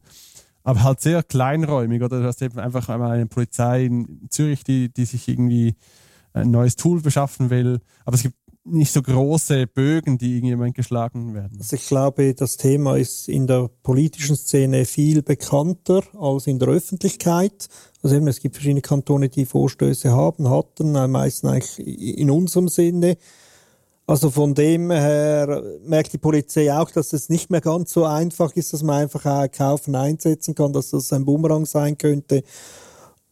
aber 0.64 0.84
halt 0.84 1.02
sehr 1.02 1.24
kleinräumig. 1.24 2.04
Oder 2.04 2.20
du 2.22 2.28
hast 2.28 2.42
eben 2.42 2.60
einfach 2.60 2.90
einmal 2.90 3.12
eine 3.12 3.26
Polizei 3.26 3.86
in 3.86 4.28
Zürich, 4.30 4.64
die, 4.64 4.94
die 4.94 5.06
sich 5.06 5.28
irgendwie 5.28 5.76
ein 6.34 6.52
neues 6.52 6.76
Tool 6.76 7.02
beschaffen 7.02 7.50
will. 7.50 7.80
Aber 8.06 8.16
es 8.16 8.24
gibt 8.24 8.36
nicht 8.70 8.92
so 8.92 9.02
große 9.02 9.68
Bögen, 9.68 10.18
die 10.18 10.36
irgendjemand 10.36 10.76
geschlagen 10.76 11.34
werden. 11.34 11.58
Also 11.60 11.76
ich 11.76 11.88
glaube, 11.88 12.34
das 12.34 12.58
Thema 12.58 12.98
ist 12.98 13.30
in 13.30 13.48
der 13.48 13.70
politischen 13.84 14.36
Szene 14.36 14.86
viel 14.86 15.22
bekannter 15.22 16.02
als 16.20 16.48
in 16.48 16.60
der 16.60 16.68
Öffentlichkeit. 16.68 17.68
Also 18.04 18.16
eben, 18.16 18.28
es 18.28 18.40
gibt 18.40 18.56
verschiedene 18.56 18.82
Kantone, 18.82 19.30
die 19.30 19.46
Vorstöße 19.46 20.12
haben, 20.12 20.50
hatten, 20.50 20.92
meistens 21.12 21.50
eigentlich 21.50 22.18
in 22.20 22.30
unserem 22.30 22.68
Sinne. 22.68 23.18
Also 24.06 24.30
von 24.30 24.54
dem 24.54 24.90
her 24.90 25.64
merkt 25.86 26.14
die 26.14 26.18
Polizei 26.18 26.74
auch, 26.74 26.90
dass 26.92 27.12
es 27.12 27.28
nicht 27.28 27.50
mehr 27.50 27.60
ganz 27.62 27.92
so 27.92 28.06
einfach 28.06 28.56
ist, 28.56 28.72
dass 28.72 28.82
man 28.82 29.04
einfach 29.04 29.52
kaufen, 29.52 29.96
einsetzen 29.96 30.56
kann, 30.56 30.72
dass 30.72 30.92
das 30.92 31.12
ein 31.12 31.26
Bumerang 31.26 31.66
sein 31.66 31.98
könnte. 31.98 32.44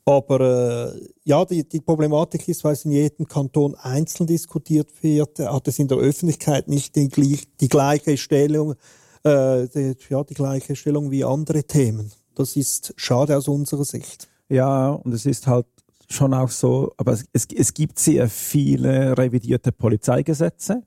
Aber 0.06 0.93
äh, 0.93 1.08
ja, 1.24 1.43
die, 1.45 1.68
die 1.68 1.82
Problematik 1.82 2.47
ist, 2.47 2.64
weil 2.64 2.74
es 2.74 2.86
in 2.86 2.91
jedem 2.91 3.28
Kanton 3.28 3.74
einzeln 3.74 4.28
diskutiert 4.28 4.91
wird, 5.01 5.39
hat 5.39 5.68
es 5.68 5.80
in 5.80 5.88
der 5.88 5.97
Öffentlichkeit 5.97 6.68
nicht 6.68 6.95
die, 6.95 7.10
die 7.10 7.68
gleiche 7.68 8.16
Stellung, 8.16 8.76
äh, 9.24 9.68
die, 9.68 9.95
ja, 10.10 10.24
die 10.24 10.36
gleiche 10.36 10.76
Stellung 10.76 11.10
wie 11.10 11.24
andere 11.24 11.64
Themen. 11.64 12.12
Das 12.36 12.56
ist 12.56 12.93
schade 12.97 13.36
aus 13.36 13.47
unserer 13.47 13.86
Sicht. 13.86 14.28
Ja, 14.47 14.89
und 14.91 15.12
es 15.12 15.26
ist 15.26 15.47
halt 15.47 15.66
schon 16.08 16.36
auch 16.36 16.49
so, 16.49 16.93
aber 16.97 17.14
es, 17.14 17.26
es, 17.34 17.47
es 17.56 17.74
gibt 17.74 17.97
sehr 17.97 18.30
viele 18.30 19.18
revidierte 19.18 19.72
Polizeigesetze. 19.72 20.84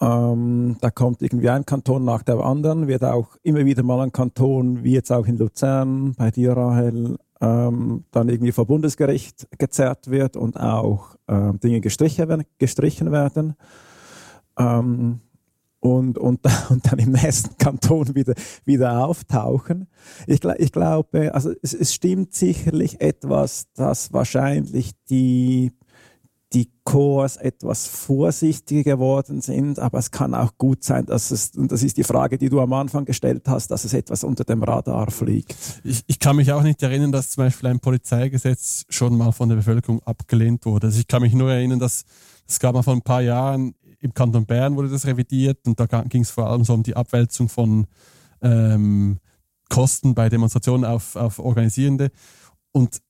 Ähm, 0.00 0.76
da 0.80 0.90
kommt 0.90 1.22
irgendwie 1.22 1.48
ein 1.48 1.66
Kanton 1.66 2.04
nach 2.04 2.22
dem 2.22 2.40
anderen, 2.40 2.86
wird 2.86 3.04
auch 3.04 3.36
immer 3.42 3.64
wieder 3.64 3.82
mal 3.82 4.00
ein 4.00 4.12
Kanton, 4.12 4.84
wie 4.84 4.92
jetzt 4.92 5.10
auch 5.10 5.26
in 5.26 5.38
Luzern, 5.38 6.14
bei 6.14 6.30
dir, 6.30 6.52
Rahel, 6.52 7.16
ähm, 7.44 8.04
dann 8.10 8.28
irgendwie 8.28 8.52
vor 8.52 8.66
Bundesgericht 8.66 9.46
gezerrt 9.58 10.10
wird 10.10 10.36
und 10.36 10.58
auch 10.58 11.16
äh, 11.26 11.52
Dinge 11.62 11.80
gestrichen 11.80 12.28
werden. 12.28 12.44
Gestrichen 12.58 13.12
werden. 13.12 13.54
Ähm, 14.58 15.20
und, 15.80 16.16
und, 16.16 16.40
und 16.70 16.90
dann 16.90 16.98
im 16.98 17.12
nächsten 17.12 17.58
Kanton 17.58 18.14
wieder, 18.14 18.34
wieder 18.64 19.04
auftauchen. 19.04 19.88
Ich, 20.26 20.42
ich 20.44 20.72
glaube, 20.72 21.34
also 21.34 21.52
es, 21.60 21.74
es 21.74 21.92
stimmt 21.92 22.34
sicherlich 22.34 23.02
etwas, 23.02 23.66
dass 23.74 24.12
wahrscheinlich 24.12 24.92
die, 25.10 25.72
die 26.54 26.70
Chors 26.84 27.36
etwas 27.36 27.86
vorsichtiger 27.88 28.92
geworden 28.92 29.40
sind, 29.40 29.78
aber 29.80 29.98
es 29.98 30.10
kann 30.12 30.34
auch 30.34 30.56
gut 30.56 30.84
sein, 30.84 31.04
dass 31.04 31.30
es, 31.30 31.50
und 31.56 31.72
das 31.72 31.82
ist 31.82 31.96
die 31.96 32.04
Frage, 32.04 32.38
die 32.38 32.48
du 32.48 32.60
am 32.60 32.72
Anfang 32.72 33.04
gestellt 33.04 33.48
hast, 33.48 33.72
dass 33.72 33.84
es 33.84 33.92
etwas 33.92 34.22
unter 34.22 34.44
dem 34.44 34.62
Radar 34.62 35.10
fliegt. 35.10 35.56
Ich, 35.82 36.04
ich 36.06 36.18
kann 36.18 36.36
mich 36.36 36.52
auch 36.52 36.62
nicht 36.62 36.82
erinnern, 36.82 37.10
dass 37.10 37.30
zum 37.30 37.44
Beispiel 37.44 37.68
ein 37.70 37.80
Polizeigesetz 37.80 38.84
schon 38.88 39.16
mal 39.16 39.32
von 39.32 39.48
der 39.48 39.56
Bevölkerung 39.56 40.00
abgelehnt 40.04 40.64
wurde. 40.64 40.86
Also 40.86 41.00
ich 41.00 41.08
kann 41.08 41.22
mich 41.22 41.34
nur 41.34 41.50
erinnern, 41.50 41.80
dass 41.80 42.04
es 42.46 42.60
gab 42.60 42.74
mal 42.74 42.82
vor 42.82 42.94
ein 42.94 43.02
paar 43.02 43.22
Jahren 43.22 43.74
im 44.00 44.12
Kanton 44.12 44.44
Bern 44.44 44.76
wurde 44.76 44.90
das 44.90 45.06
revidiert 45.06 45.66
und 45.66 45.80
da 45.80 45.86
ging 46.02 46.22
es 46.22 46.30
vor 46.30 46.48
allem 46.50 46.62
so 46.62 46.74
um 46.74 46.82
die 46.82 46.94
Abwälzung 46.94 47.48
von 47.48 47.86
ähm, 48.42 49.18
Kosten 49.70 50.14
bei 50.14 50.28
Demonstrationen 50.28 50.84
auf, 50.84 51.16
auf 51.16 51.38
Organisierende. 51.38 52.10
Und 52.70 53.00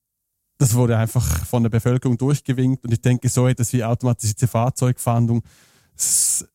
das 0.57 0.73
wurde 0.75 0.97
einfach 0.97 1.45
von 1.45 1.63
der 1.63 1.69
Bevölkerung 1.69 2.17
durchgewinkt. 2.17 2.83
Und 2.85 2.93
ich 2.93 3.01
denke, 3.01 3.29
so 3.29 3.47
etwas 3.47 3.73
wie 3.73 3.83
automatisierte 3.83 4.47
Fahrzeugfahndung, 4.47 5.43
das, 5.95 6.47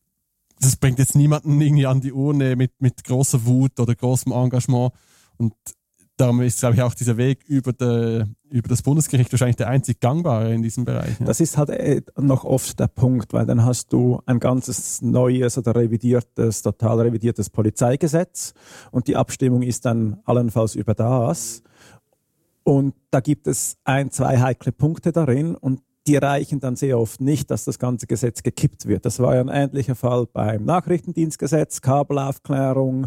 das 0.59 0.77
bringt 0.77 0.99
jetzt 0.99 1.15
niemanden 1.15 1.61
irgendwie 1.61 1.87
an 1.87 2.01
die 2.01 2.13
Urne 2.13 2.57
mit, 2.57 2.73
mit 2.81 3.05
großer 3.05 3.45
Wut 3.45 3.79
oder 3.79 3.95
großem 3.95 4.33
Engagement. 4.33 4.93
Und 5.37 5.55
darum 6.21 6.41
ist, 6.43 6.61
glaube 6.61 6.77
ich, 6.77 6.83
auch 6.83 6.95
dieser 6.95 7.17
Weg 7.17 7.45
über, 7.47 7.73
de, 7.73 8.25
über 8.51 8.69
das 8.69 8.83
Bundesgericht 8.83 9.33
wahrscheinlich 9.33 9.57
der 9.57 9.69
einzig 9.69 10.01
gangbare 10.01 10.53
in 10.53 10.63
diesem 10.63 10.85
Bereich. 10.85 11.19
Ja. 11.19 11.27
Das 11.27 11.41
ist 11.41 11.57
halt 11.57 11.71
äh, 11.71 12.03
noch 12.19 12.45
oft 12.45 12.79
der 12.79 12.89
Punkt, 12.89 13.33
weil 13.33 13.47
dann 13.47 13.65
hast 13.65 13.93
du 13.93 14.21
ein 14.27 14.39
ganzes 14.39 15.03
neues 15.03 15.57
oder 15.57 15.75
revidiertes, 15.75 16.63
total 16.63 17.01
revidiertes 17.01 17.49
Polizeigesetz 17.51 18.55
und 18.91 19.09
die 19.09 19.17
Abstimmung 19.17 19.63
ist 19.63 19.87
dann 19.87 20.21
allenfalls 20.25 20.75
über 20.75 20.95
das. 20.95 21.63
Und 22.63 22.95
da 23.11 23.21
gibt 23.21 23.47
es 23.47 23.77
ein, 23.85 24.11
zwei 24.11 24.39
heikle 24.39 24.73
Punkte 24.73 25.13
darin 25.13 25.55
und 25.55 25.81
die 26.07 26.17
reichen 26.17 26.61
dann 26.61 26.77
sehr 26.77 26.99
oft 26.99 27.21
nicht, 27.21 27.51
dass 27.51 27.65
das 27.65 27.79
ganze 27.79 28.07
Gesetz 28.07 28.43
gekippt 28.43 28.87
wird. 28.87 29.05
Das 29.05 29.21
war 29.21 29.35
ja 29.35 29.41
ein 29.41 29.49
ähnlicher 29.49 29.95
Fall 29.95 30.27
beim 30.27 30.65
Nachrichtendienstgesetz, 30.65 31.83
Kabelaufklärung, 31.83 33.07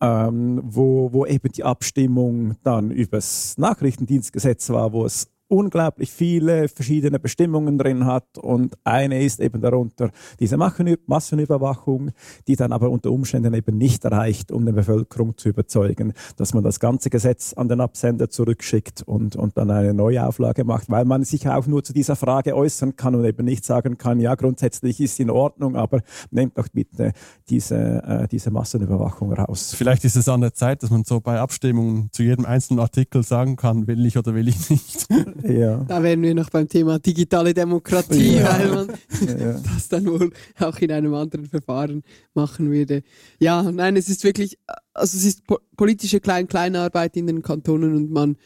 ähm, 0.00 0.60
wo, 0.64 1.12
wo 1.12 1.26
eben 1.26 1.52
die 1.52 1.64
Abstimmung 1.64 2.56
dann 2.62 2.90
übers 2.90 3.56
Nachrichtendienstgesetz 3.58 4.70
war, 4.70 4.92
wo 4.92 5.04
es 5.04 5.28
unglaublich 5.52 6.10
viele 6.10 6.66
verschiedene 6.68 7.18
Bestimmungen 7.18 7.76
drin 7.76 8.06
hat 8.06 8.38
und 8.38 8.74
eine 8.84 9.22
ist 9.22 9.38
eben 9.38 9.60
darunter 9.60 10.10
diese 10.40 10.56
Massenüberwachung, 10.56 12.12
die 12.48 12.56
dann 12.56 12.72
aber 12.72 12.88
unter 12.88 13.10
Umständen 13.10 13.52
eben 13.52 13.76
nicht 13.76 14.02
reicht, 14.06 14.50
um 14.50 14.64
die 14.64 14.72
Bevölkerung 14.72 15.36
zu 15.36 15.50
überzeugen, 15.50 16.14
dass 16.38 16.54
man 16.54 16.64
das 16.64 16.80
ganze 16.80 17.10
Gesetz 17.10 17.52
an 17.52 17.68
den 17.68 17.82
Absender 17.82 18.30
zurückschickt 18.30 19.02
und, 19.02 19.36
und 19.36 19.58
dann 19.58 19.70
eine 19.70 19.92
neue 19.92 20.26
Auflage 20.26 20.64
macht, 20.64 20.88
weil 20.88 21.04
man 21.04 21.22
sich 21.22 21.46
auch 21.46 21.66
nur 21.66 21.84
zu 21.84 21.92
dieser 21.92 22.16
Frage 22.16 22.56
äußern 22.56 22.96
kann 22.96 23.14
und 23.14 23.26
eben 23.26 23.44
nicht 23.44 23.66
sagen 23.66 23.98
kann, 23.98 24.20
ja, 24.20 24.34
grundsätzlich 24.36 25.02
ist 25.02 25.20
in 25.20 25.28
Ordnung, 25.28 25.76
aber 25.76 26.00
nehmt 26.30 26.56
doch 26.56 26.68
bitte 26.72 27.12
diese, 27.50 27.76
äh, 27.76 28.26
diese 28.26 28.50
Massenüberwachung 28.50 29.34
raus. 29.34 29.74
Vielleicht 29.76 30.06
ist 30.06 30.16
es 30.16 30.30
an 30.30 30.40
der 30.40 30.54
Zeit, 30.54 30.82
dass 30.82 30.88
man 30.88 31.04
so 31.04 31.20
bei 31.20 31.38
Abstimmungen 31.38 32.08
zu 32.10 32.22
jedem 32.22 32.46
einzelnen 32.46 32.80
Artikel 32.80 33.22
sagen 33.22 33.56
kann, 33.56 33.86
will 33.86 34.06
ich 34.06 34.16
oder 34.16 34.34
will 34.34 34.48
ich 34.48 34.70
nicht. 34.70 35.08
Ja. 35.48 35.84
Da 35.88 36.02
wären 36.02 36.22
wir 36.22 36.34
noch 36.34 36.50
beim 36.50 36.68
Thema 36.68 36.98
digitale 36.98 37.54
Demokratie, 37.54 38.36
ja. 38.36 38.58
weil 38.58 38.68
man 38.70 38.88
ja. 39.38 39.60
das 39.74 39.88
dann 39.88 40.06
wohl 40.06 40.30
auch 40.58 40.78
in 40.78 40.92
einem 40.92 41.14
anderen 41.14 41.46
Verfahren 41.46 42.02
machen 42.34 42.70
würde. 42.70 43.02
Ja, 43.38 43.62
nein, 43.62 43.96
es 43.96 44.08
ist 44.08 44.24
wirklich, 44.24 44.58
also 44.94 45.16
es 45.16 45.24
ist 45.24 45.42
politische 45.76 46.20
Klein-Kleinarbeit 46.20 47.16
in 47.16 47.26
den 47.26 47.42
Kantonen 47.42 47.94
und 47.94 48.10
man, 48.10 48.36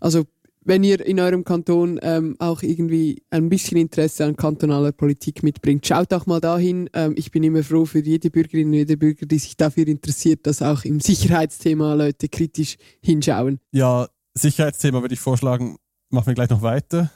also 0.00 0.24
wenn 0.66 0.82
ihr 0.82 1.04
in 1.06 1.20
eurem 1.20 1.44
Kanton 1.44 2.00
ähm, 2.02 2.34
auch 2.40 2.62
irgendwie 2.62 3.22
ein 3.30 3.48
bisschen 3.48 3.78
Interesse 3.78 4.24
an 4.24 4.36
kantonaler 4.36 4.90
Politik 4.90 5.44
mitbringt, 5.44 5.86
schaut 5.86 6.12
auch 6.12 6.26
mal 6.26 6.40
dahin. 6.40 6.90
Ähm, 6.92 7.14
ich 7.16 7.30
bin 7.30 7.44
immer 7.44 7.62
froh 7.62 7.84
für 7.84 8.00
jede 8.00 8.30
Bürgerin 8.30 8.68
und 8.68 8.74
jede 8.74 8.96
Bürger, 8.96 9.26
die 9.26 9.38
sich 9.38 9.56
dafür 9.56 9.86
interessiert, 9.86 10.44
dass 10.46 10.62
auch 10.62 10.84
im 10.84 10.98
Sicherheitsthema 11.00 11.94
Leute 11.94 12.28
kritisch 12.28 12.76
hinschauen. 13.00 13.60
Ja, 13.70 14.08
Sicherheitsthema 14.34 15.00
würde 15.00 15.14
ich 15.14 15.20
vorschlagen, 15.20 15.76
machen 16.10 16.26
wir 16.26 16.34
gleich 16.34 16.50
noch 16.50 16.60
weiter, 16.62 17.10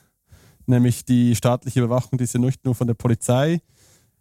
nämlich 0.67 1.05
die 1.05 1.37
staatliche 1.37 1.81
Überwachung, 1.81 2.19
die 2.19 2.25
ist 2.25 2.35
ja 2.35 2.41
nicht 2.41 2.65
nur 2.65 2.75
von 2.75 2.87
der 2.87 2.95
Polizei. 2.95 3.61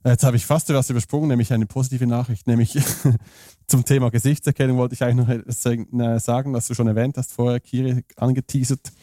Äh, 0.04 0.12
jetzt 0.12 0.24
habe 0.24 0.38
ich 0.38 0.46
fast 0.46 0.70
etwas 0.70 0.90
übersprungen, 0.90 1.28
nämlich 1.30 1.52
eine 1.54 1.66
positive 1.66 2.08
Nachricht, 2.08 2.48
nämlich 2.48 2.78
zum 3.68 3.84
Thema 3.86 4.10
Gesichtserkennung 4.10 4.78
wollte 4.78 4.96
ich 4.96 5.04
eigentlich 5.04 5.28
noch 5.28 5.30
etwas 5.30 5.62
sagen, 6.24 6.54
was 6.54 6.68
du 6.68 6.74
schon 6.74 6.88
erwähnt 6.88 7.18
hast, 7.18 7.34
vorher 7.34 7.60
Kiri 7.60 8.06
angeteasert. 8.16 8.94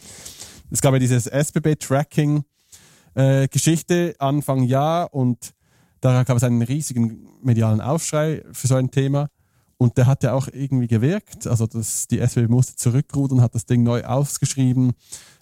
Es 0.69 0.81
gab 0.81 0.91
ja 0.93 0.99
dieses 0.99 1.27
SBB-Tracking-Geschichte 1.27 4.09
äh, 4.11 4.15
Anfang 4.19 4.63
Jahr 4.63 5.13
und 5.13 5.53
Da 6.01 6.23
gab 6.23 6.37
es 6.37 6.43
einen 6.43 6.61
riesigen 6.61 7.27
medialen 7.41 7.81
Aufschrei 7.81 8.43
für 8.51 8.67
so 8.67 8.75
ein 8.75 8.91
Thema. 8.91 9.29
Und 9.77 9.97
der 9.97 10.07
hat 10.07 10.23
ja 10.23 10.33
auch 10.33 10.47
irgendwie 10.51 10.87
gewirkt. 10.87 11.47
Also 11.47 11.67
das, 11.67 12.07
die 12.07 12.19
SWB 12.19 12.47
musste 12.47 12.75
zurückrudern, 12.75 13.41
hat 13.41 13.55
das 13.55 13.65
Ding 13.65 13.83
neu 13.83 14.03
ausgeschrieben, 14.03 14.93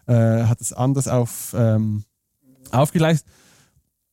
äh, 0.07 0.43
hat 0.43 0.61
es 0.61 0.73
anders 0.73 1.07
auf, 1.07 1.55
ähm, 1.57 2.03
aufgeleistet. 2.71 3.31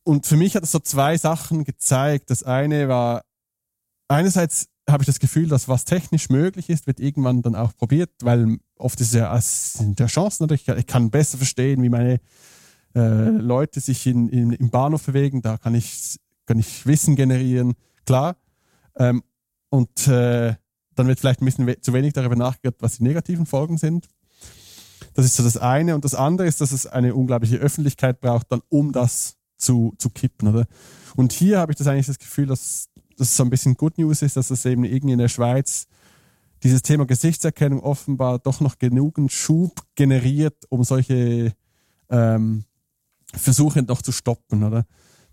Und 0.03 0.25
für 0.25 0.35
mich 0.35 0.55
hat 0.55 0.63
es 0.63 0.71
so 0.71 0.79
zwei 0.79 1.17
Sachen 1.17 1.63
gezeigt. 1.63 2.29
Das 2.29 2.43
eine 2.43 2.89
war, 2.89 3.23
einerseits 4.07 4.67
habe 4.89 5.03
ich 5.03 5.07
das 5.07 5.19
Gefühl, 5.19 5.47
dass 5.47 5.69
was 5.69 5.85
technisch 5.85 6.29
möglich 6.29 6.69
ist, 6.69 6.87
wird 6.87 6.99
irgendwann 6.99 7.41
dann 7.41 7.55
auch 7.55 7.75
probiert, 7.75 8.11
weil 8.21 8.57
oft 8.77 8.99
ist 8.99 9.07
es 9.07 9.13
ja, 9.13 9.39
sind 9.39 9.99
ja 9.99 10.07
Chancen 10.07 10.43
natürlich. 10.43 10.67
Ich 10.67 10.87
kann 10.87 11.09
besser 11.09 11.37
verstehen, 11.37 11.81
wie 11.83 11.89
meine 11.89 12.19
äh, 12.95 13.29
Leute 13.29 13.79
sich 13.79 14.05
in, 14.07 14.27
in, 14.29 14.51
im 14.51 14.69
Bahnhof 14.69 15.05
bewegen. 15.05 15.41
Da 15.41 15.57
kann 15.57 15.73
ich, 15.73 16.17
kann 16.45 16.59
ich 16.59 16.85
Wissen 16.85 17.15
generieren, 17.15 17.75
klar. 18.05 18.35
Ähm, 18.97 19.23
und 19.69 20.07
äh, 20.07 20.55
dann 20.95 21.07
wird 21.07 21.19
vielleicht 21.19 21.41
ein 21.41 21.45
bisschen 21.45 21.65
we 21.65 21.79
zu 21.79 21.93
wenig 21.93 22.13
darüber 22.13 22.35
nachgedacht, 22.35 22.81
was 22.81 22.97
die 22.97 23.03
negativen 23.03 23.45
Folgen 23.45 23.77
sind. 23.77 24.07
Das 25.13 25.25
ist 25.25 25.35
so 25.35 25.43
das 25.43 25.57
eine. 25.57 25.95
Und 25.95 26.05
das 26.05 26.15
andere 26.15 26.47
ist, 26.47 26.61
dass 26.61 26.71
es 26.71 26.85
eine 26.87 27.15
unglaubliche 27.15 27.57
Öffentlichkeit 27.57 28.19
braucht, 28.19 28.51
dann 28.51 28.61
um 28.69 28.91
das 28.91 29.37
zu, 29.57 29.93
zu 29.97 30.09
kippen. 30.09 30.49
Oder? 30.49 30.65
Und 31.15 31.31
hier 31.31 31.59
habe 31.59 31.71
ich 31.71 31.77
das 31.77 31.87
eigentlich 31.87 32.07
das 32.07 32.19
Gefühl, 32.19 32.47
dass 32.47 32.89
das 33.17 33.35
so 33.35 33.43
ein 33.43 33.49
bisschen 33.49 33.75
Good 33.75 33.97
News 33.97 34.21
ist, 34.21 34.37
dass 34.37 34.47
das 34.47 34.65
eben 34.65 34.83
irgendwie 34.83 35.13
in 35.13 35.19
der 35.19 35.29
Schweiz 35.29 35.87
dieses 36.63 36.81
Thema 36.81 37.05
Gesichtserkennung 37.05 37.81
offenbar 37.81 38.39
doch 38.39 38.61
noch 38.61 38.79
genügend 38.79 39.31
Schub 39.31 39.81
generiert, 39.95 40.55
um 40.69 40.83
solche 40.83 41.53
ähm, 42.09 42.63
Versuche 43.33 43.81
noch 43.83 44.01
zu 44.01 44.11
stoppen, 44.11 44.63
oder? 44.63 44.85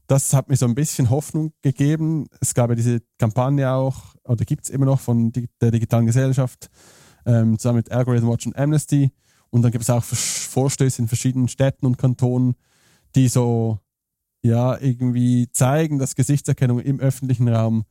Das 0.07 0.35
hat 0.35 0.49
mir 0.49 0.57
so 0.57 0.67
ein 0.67 0.75
bisschen 0.75 1.09
Hoffnung 1.09 1.53
gegeben. 1.63 2.27
Es 2.41 2.53
gab 2.53 2.69
ja 2.71 2.75
diese 2.75 3.01
Kampagne 3.17 3.71
auch, 3.73 4.17
oder 4.25 4.45
gibt 4.45 4.65
es 4.65 4.71
immer 4.71 4.87
noch 4.87 4.99
von 4.99 5.33
der 5.61 5.71
digitalen 5.71 6.07
Gesellschaft, 6.07 6.69
ähm, 7.27 7.59
zusammen 7.61 7.77
mit 7.77 7.93
Algorithm 7.93 8.29
Watch 8.29 8.47
und 8.47 8.59
Amnesty. 8.59 9.13
Und 9.51 9.63
dann 9.63 9.73
gibt 9.73 9.83
es 9.83 9.91
auch 9.91 10.05
Vorstöße 10.05 11.03
in 11.03 11.09
verschiedenen 11.09 11.49
Städten 11.49 11.87
und 11.87 11.99
Kantonen, 11.99 12.55
die 13.15 13.29
so 13.29 13.79
ja 14.43 14.79
irgendwie 14.81 15.49
zeigen, 15.53 15.99
dass 15.99 16.15
Gesichtserkennung 16.15 16.81
im 16.81 17.01
öffentlichen 17.01 17.49
Raum 17.49 17.85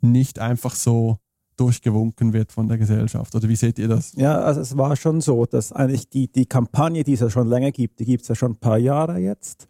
nicht 0.00 0.38
einfach 0.38 0.74
so 0.74 1.18
durchgewunken 1.56 2.32
wird 2.32 2.52
von 2.52 2.68
der 2.68 2.78
Gesellschaft. 2.78 3.34
Oder 3.34 3.48
wie 3.48 3.56
seht 3.56 3.78
ihr 3.78 3.88
das? 3.88 4.12
Ja, 4.16 4.40
also 4.40 4.60
es 4.60 4.76
war 4.76 4.96
schon 4.96 5.20
so, 5.20 5.46
dass 5.46 5.72
eigentlich 5.72 6.08
die, 6.08 6.30
die 6.30 6.46
Kampagne, 6.46 7.04
die 7.04 7.12
es 7.12 7.20
ja 7.20 7.30
schon 7.30 7.48
länger 7.48 7.70
gibt, 7.70 8.00
die 8.00 8.04
gibt 8.04 8.22
es 8.22 8.28
ja 8.28 8.34
schon 8.34 8.52
ein 8.52 8.56
paar 8.56 8.78
Jahre 8.78 9.18
jetzt. 9.18 9.68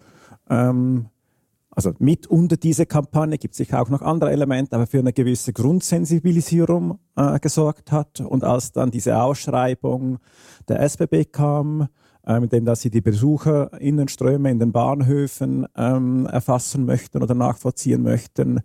Ähm, 0.48 1.06
also 1.74 1.92
mit 1.98 2.26
unter 2.26 2.56
diese 2.56 2.86
Kampagne 2.86 3.38
gibt 3.38 3.52
es 3.52 3.58
sicher 3.58 3.80
auch 3.80 3.90
noch 3.90 4.02
andere 4.02 4.30
Elemente, 4.30 4.76
aber 4.76 4.86
für 4.86 5.00
eine 5.00 5.12
gewisse 5.12 5.52
Grundsensibilisierung 5.52 6.98
äh, 7.16 7.38
gesorgt 7.40 7.92
hat. 7.92 8.20
Und 8.20 8.44
als 8.44 8.72
dann 8.72 8.90
diese 8.90 9.20
Ausschreibung 9.20 10.18
der 10.68 10.80
SBB 10.80 11.32
kam, 11.32 11.88
ähm, 12.26 12.44
indem 12.44 12.64
dass 12.64 12.80
sie 12.80 12.90
die 12.90 13.00
Besucherinnenströme 13.00 14.50
in 14.50 14.58
den 14.58 14.72
Bahnhöfen 14.72 15.66
ähm, 15.76 16.26
erfassen 16.26 16.86
möchten 16.86 17.22
oder 17.22 17.34
nachvollziehen 17.34 18.02
möchten. 18.02 18.60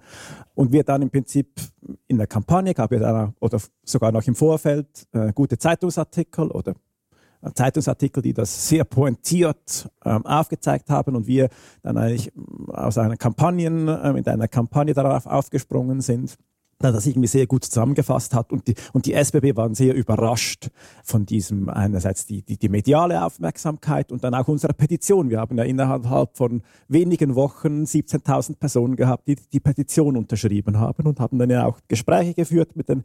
Und 0.56 0.72
wir 0.72 0.84
dann 0.84 1.02
im 1.02 1.10
Prinzip 1.10 1.60
in 2.08 2.18
der 2.18 2.28
Kampagne 2.28 2.74
gab 2.74 2.92
es 2.92 3.02
dann 3.02 3.34
oder 3.40 3.60
sogar 3.84 4.12
noch 4.12 4.26
im 4.28 4.36
Vorfeld 4.36 5.08
äh, 5.12 5.34
gute 5.34 5.58
Zeitungsartikel 5.58 6.52
oder 6.52 6.72
äh, 6.72 6.76
Zeitungsartikel, 7.54 8.22
die 8.22 8.34
das 8.34 8.68
sehr 8.68 8.84
pointiert 8.84 9.90
ähm, 10.04 10.26
aufgezeigt 10.26 10.90
haben 10.90 11.16
und 11.16 11.28
wir 11.28 11.50
dann 11.82 11.98
eigentlich 11.98 12.32
aus 12.68 12.98
einer 12.98 13.18
Kampagne, 13.18 13.68
äh, 13.68 14.14
mit 14.14 14.28
einer 14.28 14.48
Kampagne 14.48 14.94
darauf 14.94 15.26
aufgesprungen 15.26 16.02
sind 16.02 16.38
das 16.80 17.06
irgendwie 17.06 17.28
sehr 17.28 17.46
gut 17.46 17.66
zusammengefasst 17.66 18.34
hat. 18.34 18.52
Und 18.52 18.68
die, 18.68 18.76
und 18.94 19.06
die 19.06 19.14
SBB 19.14 19.56
waren 19.58 19.76
sehr 19.76 19.94
überrascht 19.94 20.70
von 21.04 21.26
diesem, 21.26 21.70
einerseits 21.70 22.26
die, 22.26 22.42
die, 22.42 22.58
die 22.58 22.70
mediale 22.70 23.24
Aufmerksamkeit 23.24 24.12
und 24.12 24.24
dann 24.24 24.34
auch 24.34 24.48
unsere 24.48 24.74
Petition. 24.74 25.30
Wir 25.30 25.40
haben 25.40 25.58
ja 25.58 25.66
innerhalb 25.66 26.38
von 26.38 26.62
wenigen 26.88 27.36
Wochen 27.36 27.84
17.000 27.84 28.56
Personen 28.58 28.96
gehabt, 28.96 29.28
die 29.28 29.36
die 29.36 29.60
Petition 29.60 30.16
unterschrieben 30.16 30.80
haben 30.80 31.06
und 31.06 31.20
haben 31.20 31.38
dann 31.38 31.50
ja 31.50 31.66
auch 31.66 31.80
Gespräche 31.88 32.34
geführt 32.34 32.76
mit 32.76 32.88
den, 32.88 33.04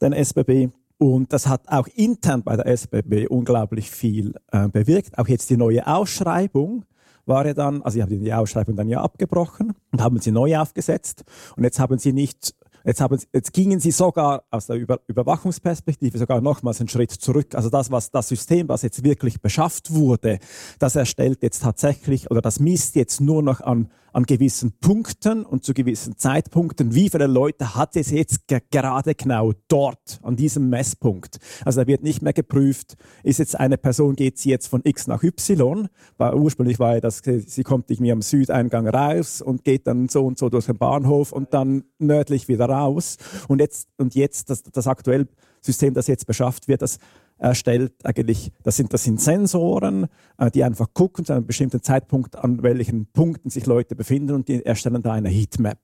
den 0.00 0.12
SBB. 0.12 0.68
Und 0.98 1.32
das 1.32 1.46
hat 1.46 1.68
auch 1.68 1.86
intern 1.88 2.42
bei 2.42 2.56
der 2.56 2.66
SBB 2.66 3.28
unglaublich 3.28 3.90
viel 3.90 4.34
äh, 4.50 4.68
bewirkt. 4.68 5.18
Auch 5.18 5.28
jetzt 5.28 5.50
die 5.50 5.56
neue 5.56 5.86
Ausschreibung 5.86 6.84
war 7.26 7.44
ja 7.46 7.54
dann, 7.54 7.82
also 7.82 7.96
sie 7.96 8.02
haben 8.02 8.20
die 8.20 8.32
Ausschreibung 8.32 8.76
dann 8.76 8.88
ja 8.88 9.02
abgebrochen 9.02 9.74
und 9.92 10.00
haben 10.00 10.18
sie 10.20 10.30
neu 10.30 10.56
aufgesetzt. 10.56 11.24
Und 11.56 11.64
jetzt 11.64 11.78
haben 11.78 11.98
sie 11.98 12.12
nicht 12.12 12.54
Jetzt, 12.86 13.00
haben, 13.00 13.18
jetzt 13.32 13.52
gingen 13.52 13.80
sie 13.80 13.90
sogar 13.90 14.44
aus 14.52 14.66
der 14.66 14.76
Über 14.76 15.00
Überwachungsperspektive 15.08 16.18
sogar 16.18 16.40
nochmals 16.40 16.78
einen 16.78 16.88
Schritt 16.88 17.10
zurück. 17.10 17.56
Also 17.56 17.68
das, 17.68 17.90
was 17.90 18.12
das 18.12 18.28
System, 18.28 18.68
was 18.68 18.82
jetzt 18.82 19.02
wirklich 19.02 19.40
beschafft 19.40 19.92
wurde, 19.92 20.38
das 20.78 20.94
erstellt 20.94 21.42
jetzt 21.42 21.64
tatsächlich 21.64 22.30
oder 22.30 22.40
das 22.40 22.60
misst 22.60 22.94
jetzt 22.94 23.20
nur 23.20 23.42
noch 23.42 23.60
an 23.60 23.90
an 24.16 24.24
gewissen 24.24 24.72
Punkten 24.80 25.44
und 25.44 25.62
zu 25.62 25.74
gewissen 25.74 26.16
Zeitpunkten, 26.16 26.94
wie 26.94 27.10
viele 27.10 27.26
Leute 27.26 27.74
hat 27.74 27.96
es 27.96 28.10
jetzt 28.10 28.48
ge 28.48 28.60
gerade 28.70 29.14
genau 29.14 29.52
dort 29.68 30.20
an 30.22 30.36
diesem 30.36 30.70
Messpunkt. 30.70 31.38
Also 31.66 31.82
da 31.82 31.86
wird 31.86 32.02
nicht 32.02 32.22
mehr 32.22 32.32
geprüft, 32.32 32.96
ist 33.24 33.40
jetzt 33.40 33.60
eine 33.60 33.76
Person, 33.76 34.16
geht 34.16 34.38
sie 34.38 34.48
jetzt 34.48 34.68
von 34.68 34.80
X 34.84 35.06
nach 35.06 35.22
Y, 35.22 35.88
weil 36.16 36.34
ursprünglich 36.34 36.78
war 36.78 36.94
ja 36.94 37.00
das, 37.02 37.20
sie 37.22 37.62
kommt 37.62 37.90
irgendwie 37.90 38.10
am 38.10 38.22
Südeingang 38.22 38.88
raus 38.88 39.42
und 39.42 39.64
geht 39.64 39.86
dann 39.86 40.08
so 40.08 40.24
und 40.24 40.38
so 40.38 40.48
durch 40.48 40.64
den 40.64 40.78
Bahnhof 40.78 41.32
und 41.32 41.52
dann 41.52 41.84
nördlich 41.98 42.48
wieder 42.48 42.70
raus. 42.70 43.18
Und 43.48 43.60
jetzt, 43.60 43.90
und 43.98 44.14
jetzt 44.14 44.48
das, 44.48 44.62
das 44.62 44.86
aktuelle 44.86 45.28
System, 45.60 45.92
das 45.92 46.06
jetzt 46.06 46.26
beschafft 46.26 46.68
wird, 46.68 46.80
das 46.80 47.00
erstellt 47.38 47.92
eigentlich, 48.04 48.52
das 48.62 48.76
sind, 48.76 48.92
das 48.92 49.04
sind 49.04 49.20
Sensoren, 49.20 50.06
äh, 50.38 50.50
die 50.50 50.64
einfach 50.64 50.88
gucken 50.94 51.24
zu 51.24 51.32
einem 51.32 51.46
bestimmten 51.46 51.82
Zeitpunkt, 51.82 52.36
an 52.36 52.62
welchen 52.62 53.06
Punkten 53.06 53.50
sich 53.50 53.66
Leute 53.66 53.94
befinden 53.94 54.34
und 54.34 54.48
die 54.48 54.64
erstellen 54.64 55.02
da 55.02 55.12
eine 55.12 55.28
Heatmap. 55.28 55.78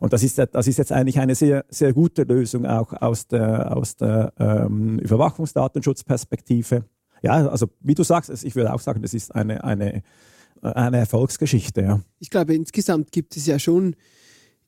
Und 0.00 0.12
das 0.12 0.22
ist, 0.22 0.38
das 0.38 0.66
ist 0.66 0.78
jetzt 0.78 0.92
eigentlich 0.92 1.20
eine 1.20 1.34
sehr, 1.34 1.64
sehr 1.68 1.92
gute 1.92 2.22
Lösung 2.22 2.66
auch 2.66 2.92
aus 2.94 3.28
der, 3.28 3.76
aus 3.76 3.96
der 3.96 4.32
ähm, 4.38 4.98
Überwachungsdatenschutzperspektive. 4.98 6.84
Ja, 7.22 7.48
also 7.48 7.68
wie 7.80 7.94
du 7.94 8.02
sagst, 8.02 8.30
ich 8.42 8.56
würde 8.56 8.72
auch 8.72 8.80
sagen, 8.80 9.02
das 9.02 9.12
ist 9.12 9.34
eine, 9.34 9.62
eine, 9.62 10.02
eine 10.62 10.96
Erfolgsgeschichte. 10.96 11.82
Ja. 11.82 12.00
Ich 12.18 12.30
glaube, 12.30 12.54
insgesamt 12.54 13.12
gibt 13.12 13.36
es 13.36 13.46
ja 13.46 13.58
schon 13.58 13.94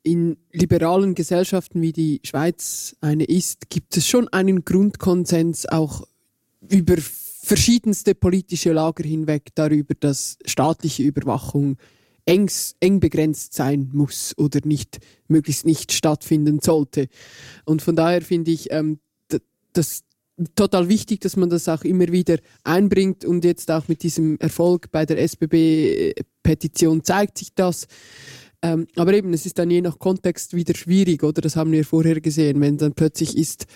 in 0.02 0.36
liberalen 0.50 1.14
Gesellschaften 1.14 1.80
wie 1.80 1.92
die 1.92 2.20
Schweiz 2.24 2.96
eine 3.00 3.24
ist, 3.24 3.70
gibt 3.70 3.96
es 3.96 4.06
schon 4.06 4.28
einen 4.28 4.64
Grundkonsens 4.64 5.66
auch 5.66 6.02
über 6.68 6.96
verschiedenste 6.98 8.14
politische 8.14 8.72
Lager 8.72 9.04
hinweg 9.04 9.48
darüber, 9.54 9.94
dass 9.98 10.38
staatliche 10.44 11.02
Überwachung 11.02 11.76
eng, 12.24 12.50
eng 12.80 13.00
begrenzt 13.00 13.54
sein 13.54 13.90
muss 13.92 14.34
oder 14.38 14.60
nicht, 14.64 15.00
möglichst 15.28 15.66
nicht 15.66 15.92
stattfinden 15.92 16.60
sollte. 16.60 17.08
Und 17.64 17.82
von 17.82 17.96
daher 17.96 18.22
finde 18.22 18.52
ich 18.52 18.70
ähm, 18.70 19.00
das 19.72 20.04
total 20.54 20.88
wichtig, 20.88 21.20
dass 21.20 21.36
man 21.36 21.50
das 21.50 21.68
auch 21.68 21.82
immer 21.84 22.08
wieder 22.08 22.38
einbringt 22.64 23.24
und 23.24 23.44
jetzt 23.44 23.70
auch 23.70 23.88
mit 23.88 24.02
diesem 24.02 24.38
Erfolg 24.38 24.90
bei 24.90 25.04
der 25.04 25.20
SBB-Petition 25.20 27.04
zeigt 27.04 27.38
sich 27.38 27.54
das. 27.54 27.86
Ähm, 28.62 28.86
aber 28.96 29.12
eben, 29.14 29.32
es 29.32 29.44
ist 29.44 29.58
dann 29.58 29.70
je 29.70 29.80
nach 29.80 29.98
Kontext 29.98 30.54
wieder 30.54 30.74
schwierig, 30.74 31.24
oder? 31.24 31.40
Das 31.40 31.56
haben 31.56 31.72
wir 31.72 31.84
vorher 31.84 32.20
gesehen, 32.20 32.60
wenn 32.60 32.78
dann 32.78 32.94
plötzlich 32.94 33.36
ist 33.36 33.66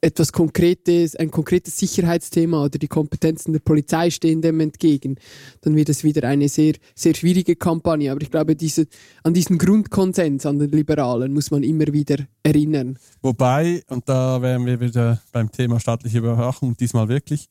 etwas 0.00 0.32
Konkretes, 0.32 1.16
ein 1.16 1.30
konkretes 1.30 1.76
Sicherheitsthema 1.76 2.64
oder 2.64 2.78
die 2.78 2.88
Kompetenzen 2.88 3.52
der 3.52 3.60
Polizei 3.60 4.10
stehen 4.10 4.42
dem 4.42 4.60
entgegen, 4.60 5.16
dann 5.62 5.74
wird 5.74 5.88
es 5.88 6.04
wieder 6.04 6.26
eine 6.28 6.48
sehr, 6.48 6.74
sehr 6.94 7.14
schwierige 7.14 7.56
Kampagne. 7.56 8.12
Aber 8.12 8.22
ich 8.22 8.30
glaube, 8.30 8.54
diese, 8.54 8.86
an 9.24 9.34
diesen 9.34 9.58
Grundkonsens 9.58 10.46
an 10.46 10.58
den 10.58 10.70
Liberalen 10.70 11.32
muss 11.32 11.50
man 11.50 11.62
immer 11.64 11.92
wieder 11.92 12.18
erinnern. 12.42 12.98
Wobei, 13.22 13.82
und 13.88 14.08
da 14.08 14.40
wären 14.40 14.66
wir 14.66 14.80
wieder 14.80 15.20
beim 15.32 15.50
Thema 15.50 15.80
staatliche 15.80 16.18
Überwachung, 16.18 16.76
diesmal 16.76 17.08
wirklich, 17.08 17.48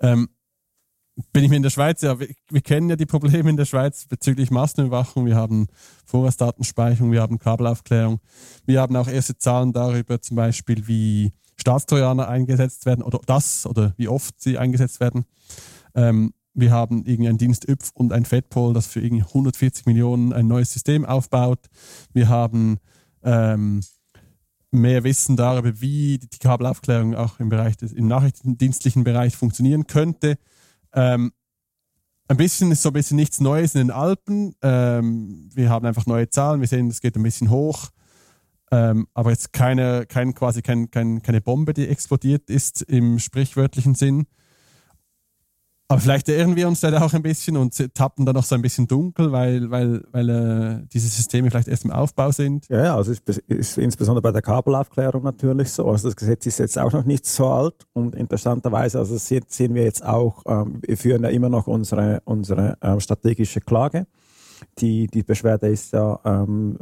ähm, 0.00 0.28
bin 1.32 1.44
ich 1.44 1.48
mir 1.48 1.56
in 1.56 1.62
der 1.62 1.70
Schweiz, 1.70 2.02
ja, 2.02 2.20
wir, 2.20 2.28
wir, 2.50 2.60
kennen 2.60 2.90
ja 2.90 2.96
die 2.96 3.06
Probleme 3.06 3.48
in 3.48 3.56
der 3.56 3.64
Schweiz 3.64 4.04
bezüglich 4.06 4.50
Massenüberwachung. 4.50 5.24
Wir 5.24 5.36
haben 5.36 5.68
Vorratsdatenspeicherung, 6.04 7.10
wir 7.10 7.22
haben 7.22 7.38
Kabelaufklärung. 7.38 8.20
Wir 8.66 8.82
haben 8.82 8.94
auch 8.96 9.08
erste 9.08 9.38
Zahlen 9.38 9.72
darüber, 9.72 10.20
zum 10.20 10.36
Beispiel, 10.36 10.86
wie 10.86 11.32
Staatstrojaner 11.56 12.28
eingesetzt 12.28 12.86
werden 12.86 13.02
oder 13.02 13.20
das 13.26 13.66
oder 13.66 13.94
wie 13.96 14.08
oft 14.08 14.40
sie 14.40 14.58
eingesetzt 14.58 15.00
werden. 15.00 15.24
Ähm, 15.94 16.32
wir 16.54 16.70
haben 16.70 17.04
irgendeinen 17.04 17.38
Dienst 17.38 17.68
YPF 17.68 17.90
und 17.94 18.12
ein 18.12 18.24
FedPol, 18.24 18.72
das 18.72 18.86
für 18.86 19.00
irgendwie 19.00 19.24
140 19.24 19.84
Millionen 19.86 20.32
ein 20.32 20.46
neues 20.46 20.72
System 20.72 21.04
aufbaut. 21.04 21.60
Wir 22.14 22.28
haben 22.28 22.78
ähm, 23.22 23.82
mehr 24.70 25.04
Wissen 25.04 25.36
darüber, 25.36 25.80
wie 25.80 26.18
die 26.18 26.38
Kabelaufklärung 26.38 27.14
auch 27.14 27.40
im 27.40 27.50
Bereich 27.50 27.76
des, 27.76 27.92
im 27.92 28.08
nachrichtendienstlichen 28.08 29.04
Bereich 29.04 29.36
funktionieren 29.36 29.86
könnte. 29.86 30.38
Ähm, 30.94 31.32
ein 32.28 32.36
bisschen 32.36 32.72
ist 32.72 32.82
so 32.82 32.90
ein 32.90 32.94
bisschen 32.94 33.16
nichts 33.16 33.40
Neues 33.40 33.74
in 33.74 33.82
den 33.82 33.90
Alpen. 33.90 34.54
Ähm, 34.62 35.50
wir 35.54 35.70
haben 35.70 35.86
einfach 35.86 36.06
neue 36.06 36.28
Zahlen. 36.28 36.60
Wir 36.60 36.68
sehen, 36.68 36.88
es 36.88 37.00
geht 37.00 37.16
ein 37.16 37.22
bisschen 37.22 37.50
hoch. 37.50 37.90
Ähm, 38.72 39.06
aber 39.14 39.30
jetzt 39.30 39.52
keine, 39.52 40.06
kein, 40.06 40.34
quasi 40.34 40.62
kein, 40.62 40.90
kein, 40.90 41.22
keine 41.22 41.40
Bombe, 41.40 41.72
die 41.72 41.88
explodiert 41.88 42.50
ist 42.50 42.82
im 42.82 43.18
sprichwörtlichen 43.18 43.94
Sinn. 43.94 44.26
Aber 45.88 46.00
vielleicht 46.00 46.28
irren 46.28 46.56
wir 46.56 46.66
uns 46.66 46.80
da 46.80 47.00
auch 47.00 47.14
ein 47.14 47.22
bisschen 47.22 47.56
und 47.56 47.94
tappen 47.94 48.26
da 48.26 48.32
noch 48.32 48.42
so 48.42 48.56
ein 48.56 48.62
bisschen 48.62 48.88
dunkel, 48.88 49.30
weil, 49.30 49.70
weil, 49.70 50.02
weil 50.10 50.30
äh, 50.30 50.86
diese 50.92 51.06
Systeme 51.06 51.48
vielleicht 51.48 51.68
erst 51.68 51.84
im 51.84 51.92
Aufbau 51.92 52.32
sind. 52.32 52.68
Ja, 52.68 52.96
also 52.96 53.12
ist, 53.12 53.28
ist 53.28 53.78
insbesondere 53.78 54.20
bei 54.20 54.32
der 54.32 54.42
Kabelaufklärung 54.42 55.22
natürlich 55.22 55.70
so. 55.70 55.88
Also 55.88 56.08
das 56.08 56.16
Gesetz 56.16 56.44
ist 56.46 56.58
jetzt 56.58 56.76
auch 56.76 56.90
noch 56.92 57.04
nicht 57.04 57.24
so 57.24 57.46
alt 57.46 57.86
und 57.92 58.16
interessanterweise, 58.16 58.98
also 58.98 59.16
sehen 59.16 59.74
wir 59.74 59.84
jetzt 59.84 60.04
auch, 60.04 60.42
ähm, 60.46 60.80
wir 60.84 60.96
führen 60.96 61.22
ja 61.22 61.28
immer 61.28 61.50
noch 61.50 61.68
unsere, 61.68 62.20
unsere 62.24 62.76
ähm, 62.82 62.98
strategische 62.98 63.60
Klage 63.60 64.08
die, 64.78 65.06
die 65.06 65.22
Beschwerde 65.22 65.68
ist 65.68 65.92
ja 65.92 66.20
ähm, 66.24 66.76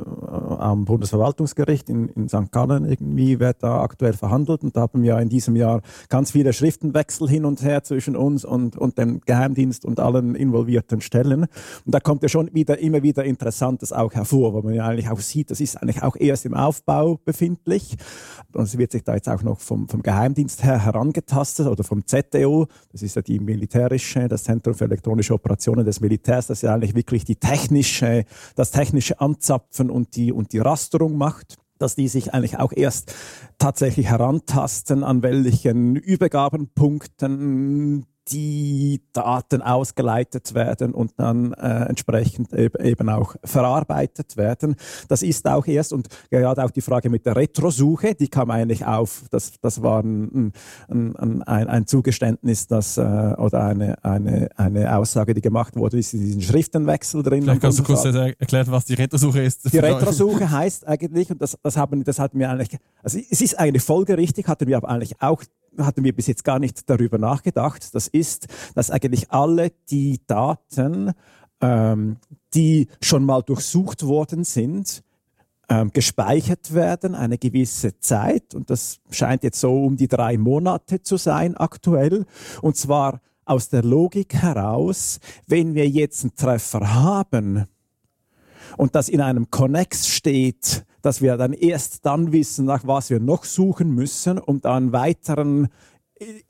am 0.58 0.84
Bundesverwaltungsgericht 0.84 1.88
in, 1.88 2.08
in 2.08 2.28
St. 2.28 2.50
Gallen 2.50 2.84
irgendwie, 2.84 3.40
wird 3.40 3.62
da 3.62 3.82
aktuell 3.82 4.12
verhandelt 4.12 4.62
und 4.62 4.76
da 4.76 4.82
haben 4.82 5.02
wir 5.02 5.18
in 5.18 5.28
diesem 5.28 5.56
Jahr 5.56 5.80
ganz 6.08 6.32
viele 6.32 6.52
Schriftenwechsel 6.52 7.28
hin 7.28 7.44
und 7.44 7.62
her 7.62 7.82
zwischen 7.82 8.16
uns 8.16 8.44
und, 8.44 8.76
und 8.76 8.98
dem 8.98 9.20
Geheimdienst 9.20 9.84
und 9.84 10.00
allen 10.00 10.34
involvierten 10.34 11.00
Stellen. 11.00 11.42
Und 11.42 11.94
da 11.94 12.00
kommt 12.00 12.22
ja 12.22 12.28
schon 12.28 12.52
wieder 12.54 12.78
immer 12.78 13.02
wieder 13.02 13.24
Interessantes 13.24 13.92
auch 13.92 14.12
hervor, 14.14 14.54
wo 14.54 14.62
man 14.62 14.74
ja 14.74 14.86
eigentlich 14.86 15.08
auch 15.08 15.20
sieht, 15.20 15.50
das 15.50 15.60
ist 15.60 15.76
eigentlich 15.76 16.02
auch 16.02 16.16
erst 16.16 16.46
im 16.46 16.54
Aufbau 16.54 17.20
befindlich. 17.24 17.96
Und 18.52 18.64
es 18.64 18.78
wird 18.78 18.92
sich 18.92 19.04
da 19.04 19.14
jetzt 19.14 19.28
auch 19.28 19.42
noch 19.42 19.60
vom, 19.60 19.88
vom 19.88 20.02
Geheimdienst 20.02 20.64
her 20.64 20.84
herangetastet 20.84 21.66
oder 21.66 21.84
vom 21.84 22.06
ZDO, 22.06 22.66
das 22.92 23.02
ist 23.02 23.16
ja 23.16 23.22
die 23.22 23.40
militärische, 23.40 24.28
das 24.28 24.44
Zentrum 24.44 24.74
für 24.74 24.84
elektronische 24.84 25.34
Operationen 25.34 25.84
des 25.84 26.00
Militärs, 26.00 26.46
das 26.46 26.62
ja 26.62 26.74
eigentlich 26.74 26.94
wirklich 26.94 27.24
die 27.24 27.36
Technik 27.36 27.63
technische, 27.64 28.24
das 28.56 28.70
technische 28.70 29.20
Anzapfen 29.20 29.90
und 29.90 30.16
die, 30.16 30.32
und 30.32 30.52
die 30.52 30.58
Rasterung 30.58 31.16
macht 31.16 31.56
dass 31.78 31.96
die 31.96 32.06
sich 32.06 32.32
eigentlich 32.32 32.58
auch 32.58 32.72
erst 32.72 33.14
tatsächlich 33.58 34.06
herantasten, 34.06 35.02
an 35.02 35.24
welchen 35.24 35.96
Übergabenpunkten 35.96 38.06
die 38.28 39.02
Daten 39.12 39.62
ausgeleitet 39.62 40.54
werden 40.54 40.94
und 40.94 41.12
dann 41.18 41.52
äh, 41.52 41.84
entsprechend 41.88 42.52
eben 42.52 43.08
auch 43.08 43.36
verarbeitet 43.44 44.36
werden. 44.36 44.76
Das 45.08 45.22
ist 45.22 45.46
auch 45.46 45.66
erst 45.66 45.92
und 45.92 46.08
gerade 46.30 46.64
auch 46.64 46.70
die 46.70 46.80
Frage 46.80 47.10
mit 47.10 47.26
der 47.26 47.36
Retrosuche, 47.36 48.14
die 48.14 48.28
kam 48.28 48.50
eigentlich 48.50 48.86
auf. 48.86 49.24
Das, 49.30 49.52
das 49.60 49.82
war 49.82 50.02
ein, 50.02 50.52
ein, 50.88 51.16
ein, 51.16 51.42
ein 51.42 51.86
Zugeständnis, 51.86 52.66
das 52.66 52.96
äh, 52.96 53.02
oder 53.02 53.64
eine, 53.64 54.02
eine, 54.04 54.48
eine 54.56 54.96
Aussage, 54.96 55.34
die 55.34 55.40
gemacht 55.40 55.76
wurde, 55.76 55.98
ist 55.98 56.14
in 56.14 56.20
diesen 56.20 56.42
Schriftenwechsel 56.42 57.22
drin. 57.22 57.42
Vielleicht 57.42 57.60
kannst 57.60 57.78
du 57.78 57.82
kurz 57.82 58.04
erklären, 58.04 58.66
was 58.70 58.84
die 58.86 58.94
Retrosuche 58.94 59.42
ist. 59.42 59.72
Die 59.72 59.78
Retrosuche 59.78 60.50
heißt 60.50 60.86
eigentlich, 60.86 61.30
und 61.30 61.42
das, 61.42 61.58
das 61.62 61.76
haben, 61.76 62.04
das 62.04 62.18
hatten 62.18 62.38
wir 62.38 62.50
eigentlich, 62.50 62.78
also 63.02 63.18
es 63.18 63.40
ist 63.40 63.58
eigentlich 63.58 63.82
folgerichtig, 63.82 64.48
hatten 64.48 64.66
wir 64.66 64.78
aber 64.78 64.88
eigentlich 64.88 65.20
auch 65.20 65.42
hatten 65.78 66.04
wir 66.04 66.14
bis 66.14 66.26
jetzt 66.26 66.44
gar 66.44 66.58
nicht 66.58 66.88
darüber 66.88 67.18
nachgedacht. 67.18 67.94
Das 67.94 68.08
ist, 68.08 68.48
dass 68.74 68.90
eigentlich 68.90 69.30
alle 69.30 69.72
die 69.90 70.20
Daten, 70.26 71.12
ähm, 71.60 72.16
die 72.54 72.88
schon 73.00 73.24
mal 73.24 73.42
durchsucht 73.42 74.04
worden 74.04 74.44
sind, 74.44 75.02
ähm, 75.68 75.90
gespeichert 75.92 76.74
werden, 76.74 77.14
eine 77.14 77.38
gewisse 77.38 77.98
Zeit. 77.98 78.54
Und 78.54 78.70
das 78.70 79.00
scheint 79.10 79.42
jetzt 79.42 79.60
so 79.60 79.84
um 79.84 79.96
die 79.96 80.08
drei 80.08 80.36
Monate 80.36 81.02
zu 81.02 81.16
sein 81.16 81.56
aktuell. 81.56 82.26
Und 82.60 82.76
zwar 82.76 83.20
aus 83.44 83.68
der 83.68 83.82
Logik 83.82 84.34
heraus, 84.34 85.20
wenn 85.46 85.74
wir 85.74 85.88
jetzt 85.88 86.22
einen 86.22 86.34
Treffer 86.34 86.94
haben 86.94 87.66
und 88.76 88.94
das 88.94 89.08
in 89.08 89.20
einem 89.20 89.50
Connex 89.50 90.08
steht, 90.08 90.84
dass 91.02 91.20
wir 91.20 91.36
dann 91.36 91.52
erst 91.52 92.06
dann 92.06 92.32
wissen, 92.32 92.64
nach 92.64 92.86
was 92.86 93.10
wir 93.10 93.20
noch 93.20 93.44
suchen 93.44 93.90
müssen, 93.90 94.38
um 94.38 94.60
dann 94.60 94.92
weiteren 94.92 95.68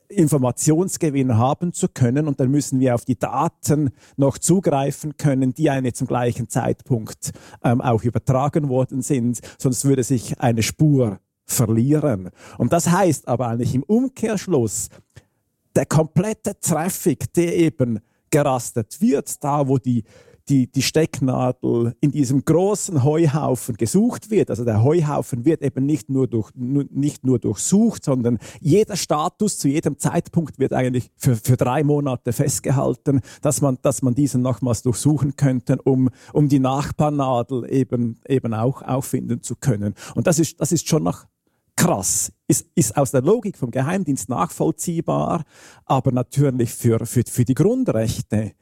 Informationsgewinn 0.08 1.36
haben 1.36 1.72
zu 1.72 1.88
können 1.88 2.28
und 2.28 2.38
dann 2.38 2.50
müssen 2.50 2.80
wir 2.80 2.94
auf 2.94 3.04
die 3.04 3.18
Daten 3.18 3.90
noch 4.16 4.38
zugreifen 4.38 5.16
können, 5.16 5.54
die 5.54 5.70
eine 5.70 5.92
zum 5.92 6.06
gleichen 6.06 6.48
Zeitpunkt 6.48 7.32
ähm, 7.62 7.80
auch 7.80 8.04
übertragen 8.04 8.68
worden 8.68 9.02
sind, 9.02 9.40
sonst 9.58 9.84
würde 9.84 10.04
sich 10.04 10.38
eine 10.38 10.62
Spur 10.62 11.18
verlieren. 11.46 12.30
Und 12.58 12.72
das 12.72 12.90
heißt 12.90 13.26
aber 13.26 13.48
eigentlich 13.48 13.74
im 13.74 13.82
Umkehrschluss, 13.82 14.88
der 15.74 15.86
komplette 15.86 16.58
Traffic, 16.60 17.32
der 17.32 17.56
eben 17.56 18.00
gerastet 18.30 19.00
wird, 19.00 19.42
da 19.42 19.66
wo 19.66 19.78
die 19.78 20.04
die, 20.48 20.70
die 20.70 20.82
Stecknadel 20.82 21.94
in 22.00 22.10
diesem 22.10 22.44
großen 22.44 23.02
Heuhaufen 23.02 23.76
gesucht 23.76 24.30
wird. 24.30 24.50
Also 24.50 24.64
der 24.64 24.82
Heuhaufen 24.82 25.44
wird 25.44 25.62
eben 25.62 25.86
nicht 25.86 26.10
nur, 26.10 26.28
durch, 26.28 26.50
nicht 26.54 27.24
nur 27.24 27.38
durchsucht, 27.38 28.04
sondern 28.04 28.38
jeder 28.60 28.96
Status 28.96 29.58
zu 29.58 29.68
jedem 29.68 29.98
Zeitpunkt 29.98 30.58
wird 30.58 30.72
eigentlich 30.72 31.10
für, 31.16 31.36
für 31.36 31.56
drei 31.56 31.82
Monate 31.82 32.32
festgehalten, 32.32 33.20
dass 33.40 33.60
man, 33.60 33.78
dass 33.82 34.02
man 34.02 34.14
diesen 34.14 34.42
nochmals 34.42 34.82
durchsuchen 34.82 35.36
könnte, 35.36 35.78
um, 35.84 36.10
um 36.32 36.48
die 36.48 36.58
Nachbarnadel 36.58 37.70
eben, 37.72 38.20
eben 38.28 38.52
auch 38.54 38.82
auffinden 38.82 39.42
zu 39.42 39.56
können. 39.56 39.94
Und 40.14 40.26
das 40.26 40.38
ist, 40.38 40.60
das 40.60 40.72
ist 40.72 40.88
schon 40.88 41.04
noch 41.04 41.26
krass, 41.76 42.32
ist, 42.46 42.66
ist 42.74 42.96
aus 42.96 43.10
der 43.10 43.22
Logik 43.22 43.56
vom 43.56 43.70
Geheimdienst 43.70 44.28
nachvollziehbar, 44.28 45.44
aber 45.86 46.12
natürlich 46.12 46.72
für, 46.72 47.04
für, 47.06 47.22
für 47.28 47.44
die 47.44 47.54
Grundrechte 47.54 48.52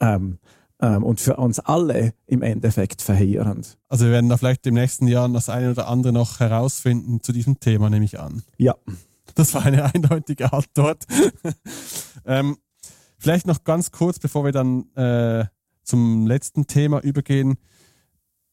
ähm, 0.00 0.38
ähm, 0.82 1.04
und 1.04 1.20
für 1.20 1.36
uns 1.36 1.60
alle 1.60 2.12
im 2.26 2.42
Endeffekt 2.42 3.00
verheerend. 3.00 3.78
Also 3.88 4.04
wir 4.06 4.12
werden 4.12 4.28
da 4.28 4.36
vielleicht 4.36 4.66
im 4.66 4.74
nächsten 4.74 5.06
Jahr 5.06 5.28
das 5.28 5.48
eine 5.48 5.70
oder 5.70 5.88
andere 5.88 6.12
noch 6.12 6.40
herausfinden 6.40 7.22
zu 7.22 7.32
diesem 7.32 7.60
Thema, 7.60 7.88
nehme 7.88 8.04
ich 8.04 8.18
an. 8.18 8.42
Ja. 8.58 8.74
Das 9.34 9.54
war 9.54 9.64
eine 9.64 9.84
eindeutige 9.94 10.52
Antwort. 10.52 11.06
ähm, 12.26 12.58
vielleicht 13.16 13.46
noch 13.46 13.64
ganz 13.64 13.92
kurz, 13.92 14.18
bevor 14.18 14.44
wir 14.44 14.52
dann 14.52 14.92
äh, 14.94 15.46
zum 15.84 16.26
letzten 16.26 16.66
Thema 16.66 17.00
übergehen. 17.00 17.56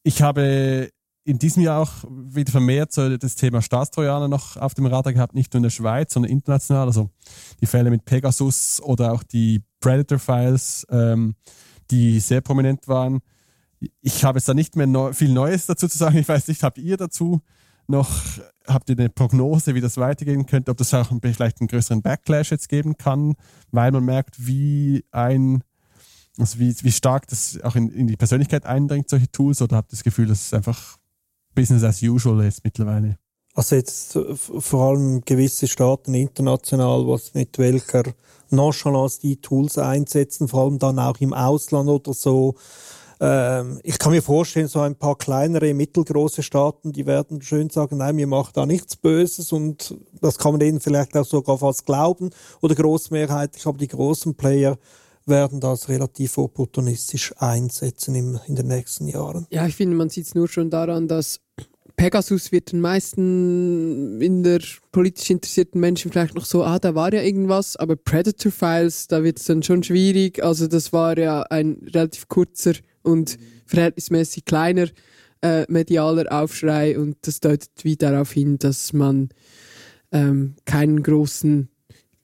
Ich 0.02 0.22
habe 0.22 0.88
in 1.24 1.38
diesem 1.38 1.62
Jahr 1.62 1.82
auch 1.82 1.92
wieder 2.08 2.50
vermehrt 2.50 2.92
so 2.92 3.16
das 3.16 3.34
Thema 3.34 3.60
Staatstrojaner 3.60 4.28
noch 4.28 4.56
auf 4.56 4.74
dem 4.74 4.86
Radar 4.86 5.12
gehabt, 5.12 5.34
nicht 5.34 5.52
nur 5.52 5.58
in 5.58 5.64
der 5.64 5.70
Schweiz, 5.70 6.14
sondern 6.14 6.32
international. 6.32 6.86
Also 6.86 7.10
die 7.60 7.66
Fälle 7.66 7.90
mit 7.90 8.04
Pegasus 8.04 8.80
oder 8.80 9.12
auch 9.12 9.22
die 9.22 9.62
Predator-Files. 9.80 10.86
Ähm, 10.90 11.34
die 11.90 12.20
sehr 12.20 12.40
prominent 12.40 12.88
waren. 12.88 13.20
Ich 14.00 14.24
habe 14.24 14.38
jetzt 14.38 14.48
da 14.48 14.54
nicht 14.54 14.76
mehr 14.76 14.86
neu, 14.86 15.12
viel 15.12 15.32
Neues 15.32 15.66
dazu 15.66 15.88
zu 15.88 15.98
sagen. 15.98 16.18
Ich 16.18 16.28
weiß 16.28 16.48
nicht, 16.48 16.62
habt 16.62 16.78
ihr 16.78 16.96
dazu 16.96 17.40
noch, 17.86 18.10
habt 18.66 18.88
ihr 18.88 18.98
eine 18.98 19.08
Prognose, 19.08 19.74
wie 19.74 19.80
das 19.80 19.96
weitergehen 19.96 20.46
könnte, 20.46 20.70
ob 20.70 20.78
das 20.78 20.94
auch 20.94 21.10
vielleicht 21.20 21.60
einen 21.60 21.68
größeren 21.68 22.02
Backlash 22.02 22.50
jetzt 22.50 22.68
geben 22.68 22.96
kann, 22.96 23.34
weil 23.70 23.90
man 23.90 24.04
merkt, 24.04 24.46
wie 24.46 25.04
ein, 25.10 25.62
also 26.38 26.58
wie, 26.58 26.74
wie 26.82 26.92
stark 26.92 27.26
das 27.26 27.60
auch 27.62 27.76
in, 27.76 27.90
in 27.90 28.06
die 28.06 28.16
Persönlichkeit 28.16 28.64
eindringt, 28.66 29.08
solche 29.08 29.30
Tools, 29.30 29.60
oder 29.60 29.76
habt 29.76 29.90
ihr 29.90 29.96
das 29.96 30.04
Gefühl, 30.04 30.26
dass 30.26 30.46
es 30.46 30.54
einfach 30.54 30.98
Business 31.54 31.82
as 31.82 32.02
usual 32.02 32.44
ist 32.44 32.64
mittlerweile? 32.64 33.16
Also 33.54 33.74
jetzt 33.74 34.16
vor 34.38 34.90
allem 34.90 35.22
gewisse 35.24 35.66
Staaten 35.66 36.14
international, 36.14 37.06
was 37.08 37.34
mit 37.34 37.58
welcher 37.58 38.04
Nonchalance 38.52 39.20
die 39.20 39.40
Tools 39.40 39.78
einsetzen, 39.78 40.48
vor 40.48 40.64
allem 40.64 40.78
dann 40.78 40.98
auch 40.98 41.18
im 41.20 41.32
Ausland 41.32 41.88
oder 41.88 42.12
so. 42.12 42.54
Ähm, 43.20 43.80
ich 43.82 43.98
kann 43.98 44.12
mir 44.12 44.22
vorstellen, 44.22 44.68
so 44.68 44.80
ein 44.80 44.96
paar 44.96 45.16
kleinere, 45.16 45.74
mittelgroße 45.74 46.42
Staaten, 46.42 46.92
die 46.92 47.06
werden 47.06 47.42
schön 47.42 47.68
sagen, 47.68 47.98
nein, 47.98 48.16
mir 48.16 48.26
macht 48.26 48.56
da 48.56 48.64
nichts 48.64 48.96
Böses 48.96 49.52
und 49.52 49.94
das 50.20 50.38
kann 50.38 50.52
man 50.52 50.60
denen 50.60 50.80
vielleicht 50.80 51.16
auch 51.16 51.26
sogar 51.26 51.58
fast 51.58 51.84
glauben 51.84 52.30
oder 52.62 52.74
großmehrheitlich, 52.74 53.66
aber 53.66 53.76
die 53.76 53.88
großen 53.88 54.34
Player 54.34 54.78
werden 55.26 55.60
das 55.60 55.88
relativ 55.88 56.38
opportunistisch 56.38 57.34
einsetzen 57.38 58.14
im, 58.14 58.40
in 58.46 58.56
den 58.56 58.68
nächsten 58.68 59.06
Jahren. 59.06 59.46
Ja, 59.50 59.66
ich 59.66 59.76
finde, 59.76 59.96
man 59.96 60.08
sieht 60.08 60.26
es 60.26 60.34
nur 60.34 60.48
schon 60.48 60.70
daran, 60.70 61.06
dass 61.06 61.40
Pegasus 62.00 62.50
wird 62.50 62.72
den 62.72 62.80
meisten 62.80 64.22
in 64.22 64.42
der 64.42 64.60
politisch 64.90 65.28
interessierten 65.28 65.82
Menschen 65.82 66.10
vielleicht 66.10 66.34
noch 66.34 66.46
so, 66.46 66.64
ah, 66.64 66.78
da 66.78 66.94
war 66.94 67.12
ja 67.12 67.20
irgendwas, 67.20 67.76
aber 67.76 67.94
Predator 67.94 68.50
Files, 68.50 69.06
da 69.06 69.22
wird 69.22 69.38
es 69.38 69.44
dann 69.44 69.62
schon 69.62 69.82
schwierig. 69.82 70.42
Also 70.42 70.66
das 70.66 70.94
war 70.94 71.18
ja 71.18 71.42
ein 71.42 71.76
relativ 71.92 72.26
kurzer 72.28 72.72
und 73.02 73.36
verhältnismäßig 73.66 74.46
kleiner 74.46 74.86
äh, 75.42 75.66
medialer 75.68 76.32
Aufschrei 76.32 76.98
und 76.98 77.18
das 77.20 77.40
deutet 77.40 77.68
wie 77.82 77.96
darauf 77.96 78.32
hin, 78.32 78.56
dass 78.56 78.94
man 78.94 79.28
ähm, 80.10 80.54
keinen 80.64 81.02
großen, 81.02 81.68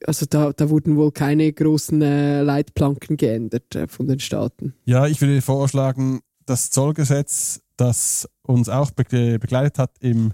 also 0.07 0.25
da, 0.25 0.55
da 0.55 0.71
wurden 0.71 0.97
wohl 0.97 1.13
keine 1.13 1.53
großen 1.53 2.01
äh, 2.01 2.41
Leitplanken 2.41 3.19
geändert 3.19 3.75
äh, 3.75 3.89
von 3.89 4.09
den 4.09 4.21
Staaten. 4.21 4.73
Ja, 4.87 5.07
ich 5.07 5.21
würde 5.21 5.43
vorschlagen, 5.43 6.21
das 6.47 6.71
Zollgesetz 6.71 7.61
das 7.77 8.29
uns 8.43 8.69
auch 8.69 8.91
begleitet 8.91 9.79
hat 9.79 9.93
im, 10.01 10.33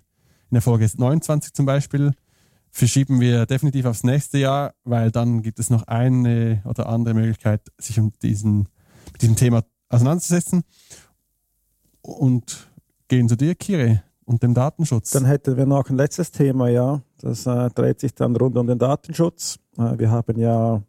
in 0.51 0.55
der 0.55 0.62
Folge 0.62 0.88
29 0.95 1.53
zum 1.53 1.66
Beispiel, 1.66 2.12
verschieben 2.70 3.20
wir 3.20 3.47
definitiv 3.47 3.84
aufs 3.86 4.05
nächste 4.05 4.38
Jahr, 4.38 4.74
weil 4.84 5.11
dann 5.11 5.43
gibt 5.43 5.59
es 5.59 5.70
noch 5.70 5.86
eine 5.86 6.62
oder 6.64 6.88
andere 6.88 7.14
Möglichkeit, 7.14 7.61
sich 7.78 7.99
um 8.01 8.12
diesen 8.22 8.68
mit 9.12 9.22
diesem 9.22 9.36
Thema 9.36 9.64
auseinanderzusetzen. 9.88 10.62
Und 12.01 12.70
gehen 13.09 13.28
zu 13.28 13.36
dir, 13.36 13.55
Kire, 13.55 14.03
und 14.24 14.43
dem 14.43 14.55
Datenschutz. 14.55 15.11
Dann 15.11 15.26
hätten 15.26 15.57
wir 15.57 15.66
noch 15.66 15.88
ein 15.88 15.97
letztes 15.97 16.30
Thema, 16.30 16.68
ja. 16.68 17.03
Das 17.18 17.47
äh, 17.47 17.70
dreht 17.70 18.01
sich 18.01 18.14
dann 18.14 18.34
rund 18.34 18.57
um 18.57 18.66
den 18.66 18.78
Datenschutz. 18.78 19.59
Äh, 19.76 19.99
wir 19.99 20.11
haben 20.11 20.38
ja 20.38 20.82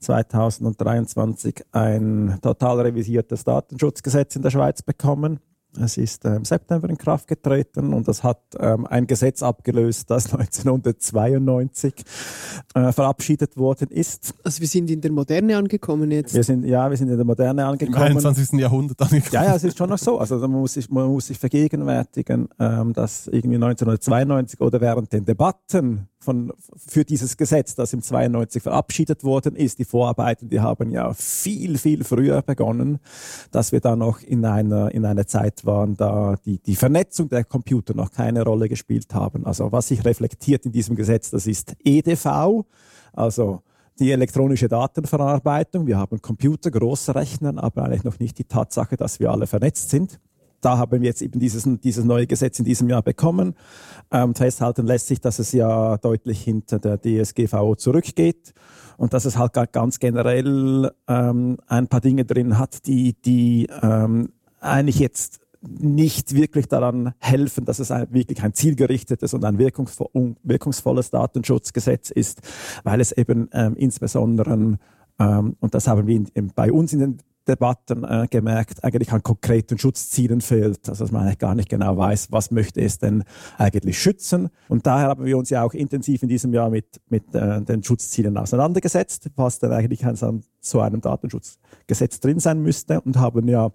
2023 0.00 1.62
ein 1.72 2.38
total 2.42 2.80
revisiertes 2.80 3.44
Datenschutzgesetz 3.44 4.36
in 4.36 4.42
der 4.42 4.50
Schweiz 4.50 4.82
bekommen. 4.82 5.40
Es 5.78 5.96
ist 5.96 6.24
im 6.24 6.44
September 6.44 6.88
in 6.88 6.98
Kraft 6.98 7.28
getreten 7.28 7.92
und 7.92 8.08
das 8.08 8.24
hat 8.24 8.40
ähm, 8.58 8.86
ein 8.86 9.06
Gesetz 9.06 9.42
abgelöst, 9.42 10.10
das 10.10 10.24
1992 10.32 11.94
äh, 12.74 12.92
verabschiedet 12.92 13.56
worden 13.56 13.88
ist. 13.90 14.34
Also 14.42 14.60
wir 14.60 14.68
sind 14.68 14.90
in 14.90 15.00
der 15.00 15.12
Moderne 15.12 15.56
angekommen 15.56 16.10
jetzt. 16.10 16.34
Wir 16.34 16.42
sind, 16.42 16.64
ja, 16.64 16.90
wir 16.90 16.96
sind 16.96 17.08
in 17.08 17.16
der 17.16 17.24
Moderne 17.24 17.66
angekommen. 17.66 17.96
Im 17.96 18.16
21. 18.16 18.58
Jahrhundert 18.58 19.00
angekommen. 19.00 19.32
Ja, 19.32 19.44
ja, 19.44 19.56
es 19.56 19.64
ist 19.64 19.78
schon 19.78 19.90
noch 19.90 19.98
so. 19.98 20.18
Also 20.18 20.38
man 20.38 20.60
muss 20.60 20.74
sich, 20.74 20.90
man 20.90 21.06
muss 21.06 21.28
sich 21.28 21.38
vergegenwärtigen, 21.38 22.48
ähm, 22.58 22.92
dass 22.92 23.28
irgendwie 23.28 23.56
1992 23.56 24.60
oder 24.60 24.80
während 24.80 25.12
den 25.12 25.24
Debatten 25.24 26.08
von, 26.20 26.52
für 26.76 27.04
dieses 27.04 27.36
Gesetz, 27.36 27.74
das 27.74 27.92
im 27.92 28.02
92 28.02 28.62
verabschiedet 28.62 29.24
worden 29.24 29.56
ist. 29.56 29.78
Die 29.78 29.84
Vorarbeiten, 29.84 30.50
die 30.50 30.60
haben 30.60 30.90
ja 30.90 31.14
viel, 31.14 31.78
viel 31.78 32.04
früher 32.04 32.42
begonnen, 32.42 33.00
dass 33.50 33.72
wir 33.72 33.80
da 33.80 33.96
noch 33.96 34.20
in 34.20 34.44
einer, 34.44 34.92
in 34.94 35.06
einer 35.06 35.26
Zeit 35.26 35.64
waren, 35.64 35.96
da 35.96 36.36
die, 36.44 36.58
die 36.58 36.76
Vernetzung 36.76 37.30
der 37.30 37.44
Computer 37.44 37.94
noch 37.94 38.12
keine 38.12 38.44
Rolle 38.44 38.68
gespielt 38.68 39.14
haben. 39.14 39.46
Also 39.46 39.72
was 39.72 39.88
sich 39.88 40.04
reflektiert 40.04 40.66
in 40.66 40.72
diesem 40.72 40.94
Gesetz, 40.94 41.30
das 41.30 41.46
ist 41.46 41.74
EDV, 41.84 42.64
also 43.12 43.62
die 43.98 44.12
elektronische 44.12 44.68
Datenverarbeitung. 44.68 45.86
Wir 45.86 45.98
haben 45.98 46.20
Computer, 46.20 46.70
große 46.70 47.14
Rechner, 47.14 47.62
aber 47.62 47.84
eigentlich 47.84 48.04
noch 48.04 48.18
nicht 48.18 48.38
die 48.38 48.44
Tatsache, 48.44 48.96
dass 48.96 49.20
wir 49.20 49.30
alle 49.30 49.46
vernetzt 49.46 49.90
sind 49.90 50.20
da 50.60 50.78
haben 50.78 51.00
wir 51.00 51.08
jetzt 51.08 51.22
eben 51.22 51.40
dieses, 51.40 51.68
dieses 51.82 52.04
neue 52.04 52.26
Gesetz 52.26 52.58
in 52.58 52.64
diesem 52.64 52.88
Jahr 52.88 53.02
bekommen. 53.02 53.54
Ähm, 54.10 54.34
festhalten 54.34 54.86
lässt 54.86 55.08
sich, 55.08 55.20
dass 55.20 55.38
es 55.38 55.52
ja 55.52 55.96
deutlich 55.98 56.42
hinter 56.42 56.78
der 56.78 57.00
DSGVO 57.00 57.76
zurückgeht 57.76 58.52
und 58.96 59.14
dass 59.14 59.24
es 59.24 59.38
halt 59.38 59.52
ganz 59.72 59.98
generell 59.98 60.90
ähm, 61.08 61.56
ein 61.66 61.88
paar 61.88 62.00
Dinge 62.00 62.24
drin 62.24 62.58
hat, 62.58 62.86
die, 62.86 63.14
die 63.14 63.68
ähm, 63.82 64.32
eigentlich 64.60 64.98
jetzt 64.98 65.40
nicht 65.62 66.34
wirklich 66.34 66.68
daran 66.68 67.14
helfen, 67.18 67.64
dass 67.64 67.78
es 67.78 67.90
ein, 67.90 68.08
wirklich 68.10 68.42
ein 68.42 68.54
zielgerichtetes 68.54 69.34
und 69.34 69.44
ein 69.44 69.58
wirkungsvolles 69.58 71.10
Datenschutzgesetz 71.10 72.10
ist, 72.10 72.40
weil 72.82 73.00
es 73.00 73.12
eben 73.12 73.48
ähm, 73.52 73.76
insbesondere, 73.76 74.78
ähm, 75.18 75.56
und 75.60 75.74
das 75.74 75.86
haben 75.86 76.06
wir 76.06 76.24
in, 76.32 76.52
bei 76.54 76.72
uns 76.72 76.92
in 76.92 77.00
den 77.00 77.18
Debatten 77.50 78.04
äh, 78.04 78.28
gemerkt, 78.30 78.84
eigentlich 78.84 79.12
an 79.12 79.22
konkreten 79.24 79.76
Schutzzielen 79.76 80.40
fehlt. 80.40 80.88
Also 80.88 81.04
dass 81.04 81.10
man 81.10 81.22
eigentlich 81.22 81.38
gar 81.38 81.56
nicht 81.56 81.68
genau 81.68 81.96
weiß, 81.96 82.30
was 82.30 82.52
möchte 82.52 82.80
es 82.80 82.98
denn 82.98 83.24
eigentlich 83.58 84.00
schützen. 84.00 84.50
Und 84.68 84.86
daher 84.86 85.08
haben 85.08 85.24
wir 85.24 85.36
uns 85.36 85.50
ja 85.50 85.64
auch 85.64 85.74
intensiv 85.74 86.22
in 86.22 86.28
diesem 86.28 86.54
Jahr 86.54 86.70
mit, 86.70 87.00
mit 87.08 87.34
äh, 87.34 87.60
den 87.62 87.82
Schutzzielen 87.82 88.36
auseinandergesetzt, 88.36 89.30
was 89.34 89.58
denn 89.58 89.72
eigentlich 89.72 90.06
an 90.06 90.16
so 90.60 90.80
einem 90.80 91.00
Datenschutzgesetz 91.00 92.20
drin 92.20 92.38
sein 92.38 92.62
müsste 92.62 93.00
und 93.00 93.16
haben 93.16 93.48
ja 93.48 93.72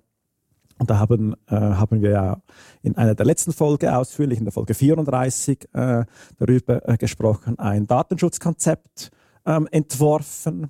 und 0.77 0.89
da 0.89 0.99
haben, 0.99 1.35
äh, 1.47 1.55
haben 1.55 2.01
wir 2.01 2.09
ja 2.09 2.41
in 2.81 2.97
einer 2.97 3.15
der 3.15 3.25
letzten 3.25 3.53
Folge 3.53 3.95
ausführlich, 3.95 4.39
in 4.39 4.45
der 4.45 4.51
Folge 4.51 4.73
34, 4.73 5.69
äh, 5.73 6.03
darüber 6.37 6.89
äh, 6.89 6.97
gesprochen, 6.97 7.57
ein 7.59 7.87
Datenschutzkonzept 7.87 9.09
ähm, 9.45 9.69
entworfen 9.71 10.69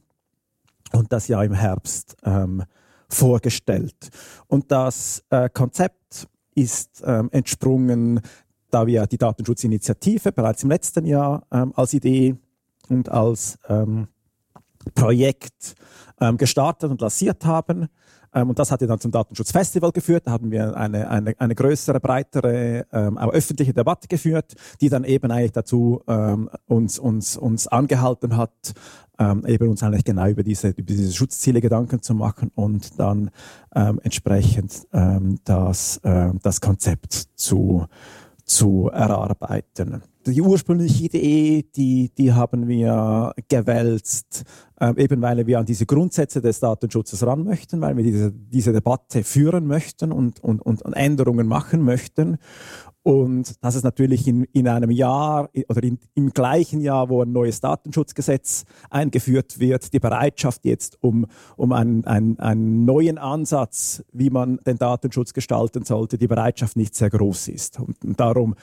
und 0.93 1.11
das 1.11 1.27
ja 1.27 1.41
im 1.41 1.53
Herbst 1.53 2.17
ähm, 2.23 2.63
vorgestellt. 3.09 4.09
Und 4.47 4.71
das 4.71 5.23
äh, 5.29 5.49
Konzept 5.49 6.27
ist 6.55 7.03
ähm, 7.05 7.29
entsprungen, 7.31 8.21
da 8.69 8.87
wir 8.87 9.05
die 9.07 9.17
Datenschutzinitiative 9.17 10.31
bereits 10.31 10.63
im 10.63 10.69
letzten 10.69 11.05
Jahr 11.05 11.45
ähm, 11.51 11.73
als 11.75 11.93
Idee 11.93 12.35
und 12.89 13.09
als 13.09 13.57
ähm, 13.67 14.07
Projekt 14.93 15.75
ähm, 16.19 16.37
gestartet 16.37 16.91
und 16.91 17.01
lanciert 17.01 17.45
haben. 17.45 17.87
Ähm, 18.35 18.49
und 18.49 18.59
das 18.59 18.71
hat 18.71 18.81
ja 18.81 18.87
dann 18.87 18.99
zum 18.99 19.11
Datenschutzfestival 19.11 19.91
geführt. 19.91 20.27
Da 20.27 20.31
haben 20.31 20.51
wir 20.51 20.75
eine, 20.75 21.09
eine, 21.09 21.33
eine 21.39 21.55
größere, 21.55 21.99
breitere, 21.99 22.85
ähm, 22.91 23.17
auch 23.17 23.31
öffentliche 23.31 23.73
Debatte 23.73 24.07
geführt, 24.07 24.53
die 24.81 24.89
dann 24.89 25.05
eben 25.05 25.31
eigentlich 25.31 25.53
dazu 25.53 26.03
ähm, 26.07 26.49
uns, 26.67 26.99
uns, 26.99 27.37
uns 27.37 27.67
angehalten 27.67 28.35
hat, 28.35 28.73
ähm, 29.17 29.45
eben 29.47 29.69
uns 29.69 29.81
eigentlich 29.81 30.03
genau 30.03 30.27
über 30.27 30.43
diese, 30.43 30.69
über 30.69 30.83
diese 30.83 31.13
Schutzziele 31.13 31.61
Gedanken 31.61 32.01
zu 32.01 32.13
machen 32.13 32.51
und 32.53 32.99
dann 32.99 33.31
ähm, 33.73 33.99
entsprechend 34.03 34.85
ähm, 34.91 35.39
das, 35.45 35.97
äh, 36.03 36.31
das 36.43 36.59
Konzept 36.59 37.13
zu, 37.35 37.85
zu 38.43 38.89
erarbeiten. 38.91 40.03
Die 40.27 40.41
ursprüngliche 40.41 41.05
Idee, 41.05 41.65
die, 41.75 42.11
die 42.17 42.33
haben 42.33 42.67
wir 42.67 43.33
gewälzt, 43.47 44.43
äh, 44.79 44.93
eben 44.97 45.21
weil 45.21 45.45
wir 45.45 45.59
an 45.59 45.65
diese 45.65 45.85
Grundsätze 45.85 46.41
des 46.41 46.59
Datenschutzes 46.59 47.25
ran 47.25 47.43
möchten, 47.43 47.79
weil 47.81 47.95
wir 47.95 48.03
diese, 48.03 48.31
diese 48.31 48.73
Debatte 48.73 49.23
führen 49.23 49.67
möchten 49.67 50.11
und, 50.11 50.43
und, 50.43 50.61
und 50.61 50.93
Änderungen 50.93 51.47
machen 51.47 51.81
möchten. 51.83 52.39
Und 53.05 53.63
dass 53.63 53.75
es 53.75 53.83
natürlich 53.83 54.27
in, 54.27 54.45
in 54.45 54.67
einem 54.67 54.89
Jahr 54.89 55.51
oder 55.69 55.83
in, 55.83 55.99
im 56.15 56.31
gleichen 56.31 56.81
Jahr, 56.81 57.07
wo 57.07 57.21
ein 57.21 57.31
neues 57.31 57.61
Datenschutzgesetz 57.61 58.65
eingeführt 58.89 59.59
wird, 59.59 59.93
die 59.93 59.99
Bereitschaft 59.99 60.65
jetzt 60.65 60.97
um, 61.03 61.27
um 61.55 61.71
einen, 61.71 62.03
einen, 62.07 62.39
einen 62.39 62.83
neuen 62.83 63.19
Ansatz, 63.19 64.03
wie 64.11 64.31
man 64.31 64.57
den 64.65 64.79
Datenschutz 64.79 65.33
gestalten 65.33 65.85
sollte, 65.85 66.17
die 66.17 66.27
Bereitschaft 66.27 66.77
nicht 66.77 66.95
sehr 66.95 67.11
groß 67.11 67.49
ist. 67.49 67.79
Und 67.79 67.95
darum 68.19 68.55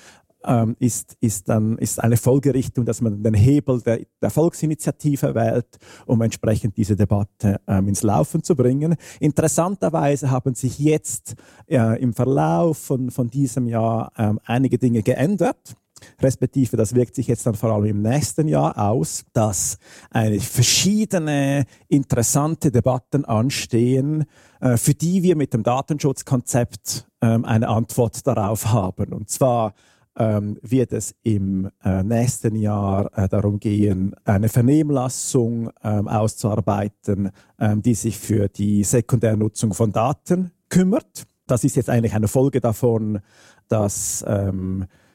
ähm, 0.44 0.76
ist, 0.78 1.16
ist, 1.20 1.48
dann, 1.48 1.78
ist 1.78 2.02
eine 2.02 2.16
Folgerichtung, 2.16 2.84
dass 2.84 3.00
man 3.00 3.22
den 3.22 3.34
Hebel 3.34 3.80
der, 3.80 4.00
der 4.20 4.30
Volksinitiative 4.30 5.34
wählt, 5.34 5.78
um 6.06 6.20
entsprechend 6.22 6.76
diese 6.76 6.96
Debatte 6.96 7.60
ähm, 7.66 7.88
ins 7.88 8.02
Laufen 8.02 8.42
zu 8.42 8.56
bringen. 8.56 8.96
Interessanterweise 9.20 10.30
haben 10.30 10.54
sich 10.54 10.78
jetzt 10.78 11.34
äh, 11.66 12.00
im 12.00 12.12
Verlauf 12.12 12.78
von, 12.78 13.10
von 13.10 13.30
diesem 13.30 13.66
Jahr 13.66 14.12
ähm, 14.16 14.38
einige 14.44 14.78
Dinge 14.78 15.02
geändert 15.02 15.76
respektive 16.20 16.76
das 16.76 16.94
wirkt 16.94 17.14
sich 17.14 17.26
jetzt 17.26 17.46
dann 17.46 17.54
vor 17.54 17.70
allem 17.70 17.84
im 17.84 18.02
nächsten 18.02 18.48
Jahr 18.48 18.78
aus, 18.78 19.24
dass 19.32 19.78
eigentlich 20.10 20.48
verschiedene 20.48 21.64
interessante 21.88 22.70
Debatten 22.70 23.24
anstehen, 23.24 24.24
äh, 24.60 24.76
für 24.76 24.94
die 24.94 25.22
wir 25.22 25.36
mit 25.36 25.54
dem 25.54 25.62
Datenschutzkonzept 25.62 27.06
ähm, 27.20 27.44
eine 27.44 27.68
Antwort 27.68 28.26
darauf 28.26 28.66
haben. 28.66 29.12
Und 29.12 29.30
zwar 29.30 29.74
ähm, 30.16 30.58
wird 30.62 30.92
es 30.92 31.14
im 31.22 31.70
äh, 31.84 32.02
nächsten 32.02 32.54
Jahr 32.56 33.10
äh, 33.16 33.28
darum 33.28 33.58
gehen, 33.58 34.14
eine 34.24 34.48
Vernehmlassung 34.48 35.70
ähm, 35.82 36.08
auszuarbeiten, 36.08 37.30
ähm, 37.58 37.82
die 37.82 37.94
sich 37.94 38.18
für 38.18 38.48
die 38.48 38.84
Sekundärnutzung 38.84 39.74
von 39.74 39.92
Daten 39.92 40.52
kümmert. 40.68 41.24
Das 41.46 41.64
ist 41.64 41.76
jetzt 41.76 41.90
eigentlich 41.90 42.14
eine 42.14 42.28
Folge 42.28 42.60
davon, 42.60 43.20
dass 43.68 44.24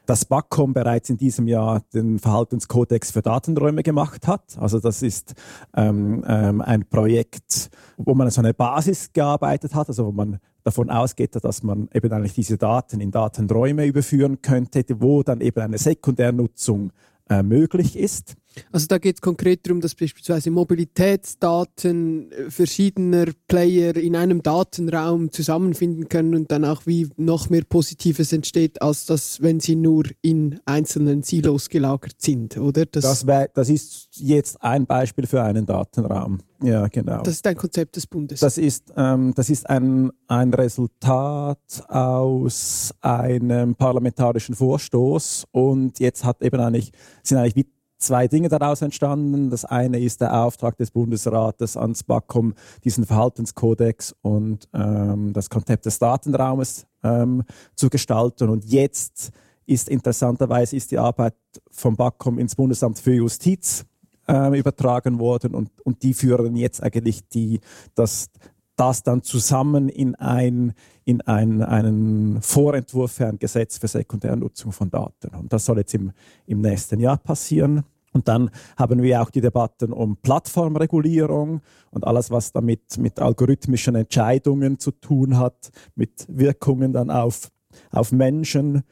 ähm, 0.08 0.14
das 0.14 0.26
BACOM 0.26 0.74
bereits 0.74 1.10
in 1.10 1.18
diesem 1.18 1.47
Jahr 1.47 1.82
den 1.93 2.20
Verhaltenskodex 2.20 3.12
für 3.12 3.22
Datenräume 3.22 3.84
gemacht 3.84 4.28
hat. 4.28 4.58
Also 4.58 4.80
das 4.80 5.03
ist 5.03 5.36
ähm, 5.76 6.24
ähm, 6.28 6.62
ein 6.62 6.86
Projekt, 6.89 7.70
wo 7.97 8.14
man 8.16 8.30
so 8.30 8.41
eine 8.41 8.53
Basis 8.53 9.12
gearbeitet 9.14 9.76
hat, 9.76 9.89
also 9.89 10.08
wo 10.08 10.12
man 10.12 10.39
davon 10.64 10.89
ausgeht, 10.89 11.36
dass 11.41 11.64
man 11.64 11.89
eben 11.93 12.12
eigentlich 12.12 12.34
diese 12.34 12.58
Daten 12.58 12.99
in 12.99 13.12
Datenräume 13.12 13.86
überführen 13.86 14.41
könnte, 14.41 14.84
wo 14.99 15.24
dann 15.24 15.41
eben 15.41 15.62
eine 15.62 15.78
Sekundärnutzung 15.78 16.91
äh, 17.30 17.43
möglich 17.43 17.97
ist. 17.97 18.36
Also 18.72 18.88
da 18.88 18.97
geht 18.97 19.16
es 19.16 19.22
konkret 19.22 19.66
darum, 19.66 19.82
dass 19.82 19.95
beispielsweise 19.95 20.51
Mobilitätsdaten 20.51 22.32
äh, 22.32 22.49
verschiedener 22.49 23.28
Player 23.47 23.95
in 23.95 24.16
einem 24.16 24.43
Datenraum 24.43 25.32
zusammenfinden 25.32 26.10
können 26.10 26.36
und 26.36 26.51
dann 26.51 26.66
auch 26.66 26.86
wie 26.86 27.10
noch 27.18 27.49
mehr 27.49 27.64
Positives 27.64 28.34
entsteht, 28.34 28.82
als 28.82 29.05
das, 29.05 29.41
wenn 29.41 29.60
sie 29.60 29.76
nur 29.76 30.05
in 30.22 30.60
einzelnen 30.66 31.24
Silos 31.24 31.70
gelagert 31.70 32.16
sind, 32.20 32.58
oder? 32.58 32.86
Das, 32.86 33.03
das, 33.03 33.28
wär, 33.28 33.49
das 33.53 33.70
ist 33.70 34.10
jetzt 34.14 34.62
ein 34.62 34.86
Beispiel 34.86 35.28
für 35.28 35.41
einen 35.43 35.66
Datenraum. 35.66 36.39
Ja, 36.64 36.88
genau. 36.88 37.22
Das 37.22 37.36
ist 37.36 37.45
ein 37.45 37.55
Konzept 37.55 37.95
des 37.95 38.08
Bundes. 38.08 38.39
Das 38.39 38.58
ist, 38.58 38.91
ähm, 38.97 39.34
das 39.36 39.49
ist 39.49 39.70
ein, 39.70 40.12
ein 40.28 40.53
Resultat 40.53 41.84
aus 41.88 42.93
einem 43.01 43.76
parlamentarischen 43.76 44.55
Vorstoß 44.55 45.45
und 45.51 45.99
jetzt 45.99 46.24
hat 46.24 46.41
eben 46.41 46.60
eigentlich, 46.60 46.91
sind 47.22 47.38
eigentlich 47.38 47.55
wie 47.55 47.76
zwei 47.97 48.27
Dinge 48.27 48.49
daraus 48.49 48.81
entstanden. 48.81 49.49
Das 49.49 49.65
eine 49.65 49.99
ist 49.99 50.21
der 50.21 50.43
Auftrag 50.43 50.77
des 50.77 50.91
Bundesrates 50.91 51.77
ans 51.77 52.03
BAKOM, 52.03 52.53
diesen 52.83 53.05
Verhaltenskodex 53.05 54.15
und 54.21 54.67
ähm, 54.73 55.33
das 55.33 55.49
Konzept 55.49 55.85
des 55.85 55.99
Datenraumes 55.99 56.85
ähm, 57.03 57.43
zu 57.75 57.89
gestalten. 57.89 58.49
Und 58.49 58.65
jetzt 58.65 59.31
ist 59.65 59.89
interessanterweise 59.89 60.75
ist 60.75 60.91
die 60.91 60.97
Arbeit 60.97 61.35
vom 61.69 61.95
BAKOM 61.95 62.39
ins 62.39 62.55
Bundesamt 62.55 62.99
für 62.99 63.13
Justiz 63.13 63.85
äh, 64.27 64.57
übertragen 64.57 65.19
worden 65.19 65.55
und, 65.55 65.69
und 65.85 66.03
die 66.03 66.13
führen 66.13 66.55
jetzt 66.55 66.81
eigentlich 66.81 67.27
die, 67.29 67.59
das, 67.95 68.29
das 68.78 69.03
dann 69.03 69.23
zusammen 69.23 69.89
in, 69.89 70.15
ein, 70.15 70.73
in 71.03 71.21
ein, 71.21 71.61
einen 71.61 72.41
Vorentwurf 72.41 73.13
für 73.13 73.28
ein 73.28 73.39
Gesetz 73.39 73.78
für 73.78 73.88
Sekundärnutzung 73.88 74.71
von 74.71 74.89
Daten. 74.89 75.36
Und 75.36 75.51
das 75.51 75.65
soll 75.65 75.80
jetzt 75.80 75.93
im, 75.93 76.11
im 76.45 76.61
nächsten 76.61 76.99
Jahr 76.99 77.17
passieren. 77.17 77.84
Und 78.13 78.28
dann 78.28 78.49
haben 78.78 79.01
wir 79.01 79.21
auch 79.21 79.30
die 79.30 79.41
Debatten 79.41 79.91
um 79.91 80.17
Plattformregulierung 80.17 81.61
und 81.91 82.07
alles, 82.07 82.32
was 82.32 82.51
damit 82.51 82.97
mit 82.97 83.19
algorithmischen 83.19 83.95
Entscheidungen 83.95 84.80
zu 84.80 84.91
tun 84.91 85.38
hat, 85.38 85.71
mit 85.95 86.25
Wirkungen 86.30 86.93
dann 86.93 87.11
auf, 87.11 87.51
auf 87.91 88.11
Menschen, 88.11 88.84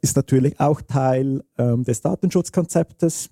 ist 0.00 0.16
natürlich 0.16 0.58
auch 0.60 0.80
Teil 0.80 1.44
ähm, 1.58 1.84
des 1.84 2.00
Datenschutzkonzeptes. 2.00 3.30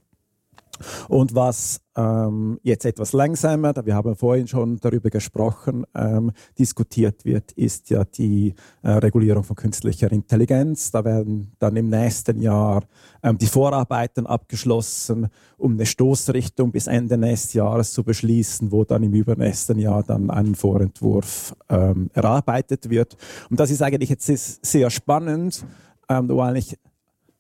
Und 1.09 1.35
was 1.35 1.81
ähm, 1.97 2.59
jetzt 2.62 2.85
etwas 2.85 3.12
langsamer, 3.12 3.72
da 3.72 3.87
wir 3.87 3.95
haben 3.95 4.16
vorhin 4.16 4.49
schon 4.49 4.79
darüber 4.81 5.11
gesprochen, 5.11 5.85
ähm, 5.95 6.33
diskutiert 6.59 7.25
wird, 7.25 7.53
ist 7.53 7.91
ja 7.91 8.05
die 8.05 8.55
äh, 8.83 8.91
Regulierung 8.91 9.45
von 9.45 9.57
künstlicher 9.57 10.11
Intelligenz. 10.11 10.91
Da 10.91 11.05
werden 11.05 11.53
dann 11.59 11.77
im 11.77 11.89
nächsten 11.89 12.41
Jahr 12.41 12.83
ähm, 13.22 13.39
die 13.39 13.47
Vorarbeiten 13.47 14.27
abgeschlossen, 14.27 15.29
um 15.57 15.72
eine 15.72 15.87
Stoßrichtung 15.87 16.72
bis 16.72 16.87
Ende 16.87 17.16
nächsten 17.16 17.59
Jahres 17.59 17.93
zu 17.93 18.03
beschließen, 18.03 18.72
wo 18.72 18.85
dann 18.85 19.03
im 19.03 19.12
übernächsten 19.12 19.79
Jahr 19.79 20.03
dann 20.03 20.31
ein 20.31 20.55
Vorentwurf 20.55 21.55
ähm, 21.68 22.11
erarbeitet 22.12 22.91
wird. 22.91 23.16
Und 23.51 23.61
das 23.61 23.70
ist 23.70 23.83
eigentlich 23.83 24.11
jetzt 24.11 24.27
sehr 24.27 24.91
spannend, 24.91 25.64
ähm, 26.09 26.29
weil 26.29 26.57
ich 26.57 26.77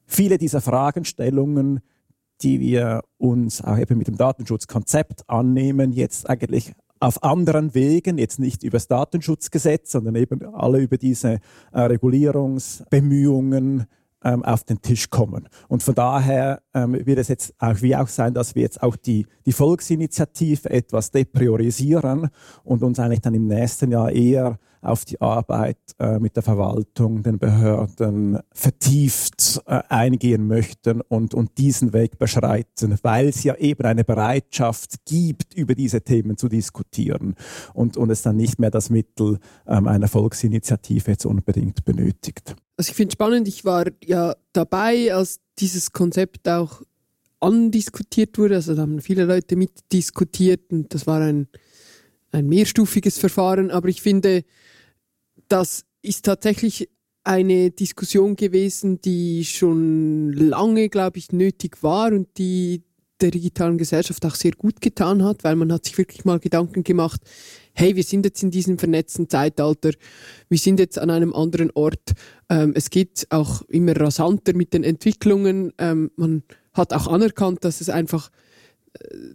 viele 0.06 0.38
dieser 0.38 0.60
Fragestellungen 0.60 1.80
die 2.42 2.60
wir 2.60 3.02
uns 3.18 3.62
auch 3.62 3.78
eben 3.78 3.98
mit 3.98 4.08
dem 4.08 4.16
Datenschutzkonzept 4.16 5.28
annehmen, 5.28 5.92
jetzt 5.92 6.28
eigentlich 6.28 6.72
auf 7.00 7.22
anderen 7.22 7.74
Wegen, 7.74 8.18
jetzt 8.18 8.38
nicht 8.38 8.62
über 8.62 8.76
das 8.76 8.88
Datenschutzgesetz, 8.88 9.92
sondern 9.92 10.14
eben 10.14 10.42
alle 10.54 10.80
über 10.80 10.96
diese 10.96 11.40
äh, 11.72 11.80
Regulierungsbemühungen 11.80 13.84
ähm, 14.24 14.44
auf 14.44 14.64
den 14.64 14.80
Tisch 14.82 15.10
kommen. 15.10 15.48
Und 15.68 15.82
von 15.82 15.94
daher 15.94 16.62
ähm, 16.74 16.94
wird 17.06 17.18
es 17.18 17.28
jetzt 17.28 17.54
auch 17.58 17.80
wie 17.82 17.94
auch 17.94 18.08
sein, 18.08 18.34
dass 18.34 18.54
wir 18.54 18.62
jetzt 18.62 18.82
auch 18.82 18.96
die, 18.96 19.26
die 19.46 19.52
Volksinitiative 19.52 20.70
etwas 20.70 21.10
depriorisieren 21.10 22.30
und 22.64 22.82
uns 22.82 22.98
eigentlich 22.98 23.20
dann 23.20 23.34
im 23.34 23.46
nächsten 23.46 23.92
Jahr 23.92 24.10
eher 24.10 24.58
auf 24.84 25.04
die 25.04 25.20
Arbeit 25.20 25.78
äh, 25.98 26.18
mit 26.18 26.36
der 26.36 26.42
Verwaltung, 26.42 27.22
den 27.22 27.38
Behörden 27.38 28.38
vertieft 28.52 29.62
äh, 29.66 29.82
eingehen 29.88 30.46
möchten 30.46 31.00
und, 31.00 31.34
und 31.34 31.56
diesen 31.58 31.92
Weg 31.92 32.18
beschreiten, 32.18 32.98
weil 33.02 33.28
es 33.28 33.42
ja 33.44 33.54
eben 33.56 33.84
eine 33.84 34.04
Bereitschaft 34.04 35.06
gibt, 35.06 35.54
über 35.54 35.74
diese 35.74 36.02
Themen 36.02 36.36
zu 36.36 36.48
diskutieren 36.48 37.34
und, 37.72 37.96
und 37.96 38.10
es 38.10 38.22
dann 38.22 38.36
nicht 38.36 38.58
mehr 38.58 38.70
das 38.70 38.90
Mittel 38.90 39.38
ähm, 39.66 39.88
einer 39.88 40.08
Volksinitiative 40.08 41.12
jetzt 41.12 41.24
unbedingt 41.24 41.84
benötigt. 41.84 42.54
Also 42.76 42.90
ich 42.90 42.96
finde 42.96 43.08
es 43.08 43.12
spannend, 43.14 43.48
ich 43.48 43.64
war 43.64 43.86
ja 44.04 44.34
dabei, 44.52 45.14
als 45.14 45.40
dieses 45.58 45.92
Konzept 45.92 46.48
auch 46.48 46.82
andiskutiert 47.40 48.36
wurde. 48.38 48.56
Also 48.56 48.74
da 48.74 48.82
haben 48.82 49.00
viele 49.00 49.24
Leute 49.24 49.56
mitdiskutiert 49.56 50.72
und 50.72 50.92
das 50.92 51.06
war 51.06 51.20
ein, 51.20 51.48
ein 52.32 52.48
mehrstufiges 52.48 53.18
Verfahren. 53.18 53.70
Aber 53.70 53.88
ich 53.88 54.02
finde, 54.02 54.44
das 55.48 55.84
ist 56.02 56.24
tatsächlich 56.24 56.88
eine 57.22 57.70
Diskussion 57.70 58.36
gewesen, 58.36 59.00
die 59.00 59.44
schon 59.44 60.32
lange, 60.32 60.88
glaube 60.88 61.18
ich, 61.18 61.32
nötig 61.32 61.82
war 61.82 62.12
und 62.12 62.28
die 62.38 62.82
der 63.20 63.30
digitalen 63.30 63.78
Gesellschaft 63.78 64.24
auch 64.26 64.34
sehr 64.34 64.52
gut 64.52 64.80
getan 64.80 65.22
hat, 65.22 65.44
weil 65.44 65.56
man 65.56 65.72
hat 65.72 65.84
sich 65.84 65.96
wirklich 65.96 66.24
mal 66.24 66.40
Gedanken 66.40 66.82
gemacht, 66.82 67.20
hey, 67.74 67.96
wir 67.96 68.04
sind 68.04 68.24
jetzt 68.24 68.42
in 68.42 68.50
diesem 68.50 68.78
vernetzten 68.78 69.28
Zeitalter, 69.28 69.90
wir 70.48 70.58
sind 70.58 70.78
jetzt 70.78 70.98
an 70.98 71.10
einem 71.10 71.34
anderen 71.34 71.70
Ort, 71.74 72.12
ähm, 72.48 72.72
es 72.74 72.90
geht 72.90 73.26
auch 73.30 73.62
immer 73.62 73.96
rasanter 73.96 74.54
mit 74.54 74.72
den 74.72 74.84
Entwicklungen, 74.84 75.72
ähm, 75.78 76.10
man 76.16 76.44
hat 76.72 76.92
auch 76.92 77.06
anerkannt, 77.06 77.64
dass 77.64 77.80
es 77.80 77.88
einfach 77.88 78.30
äh, 78.94 79.34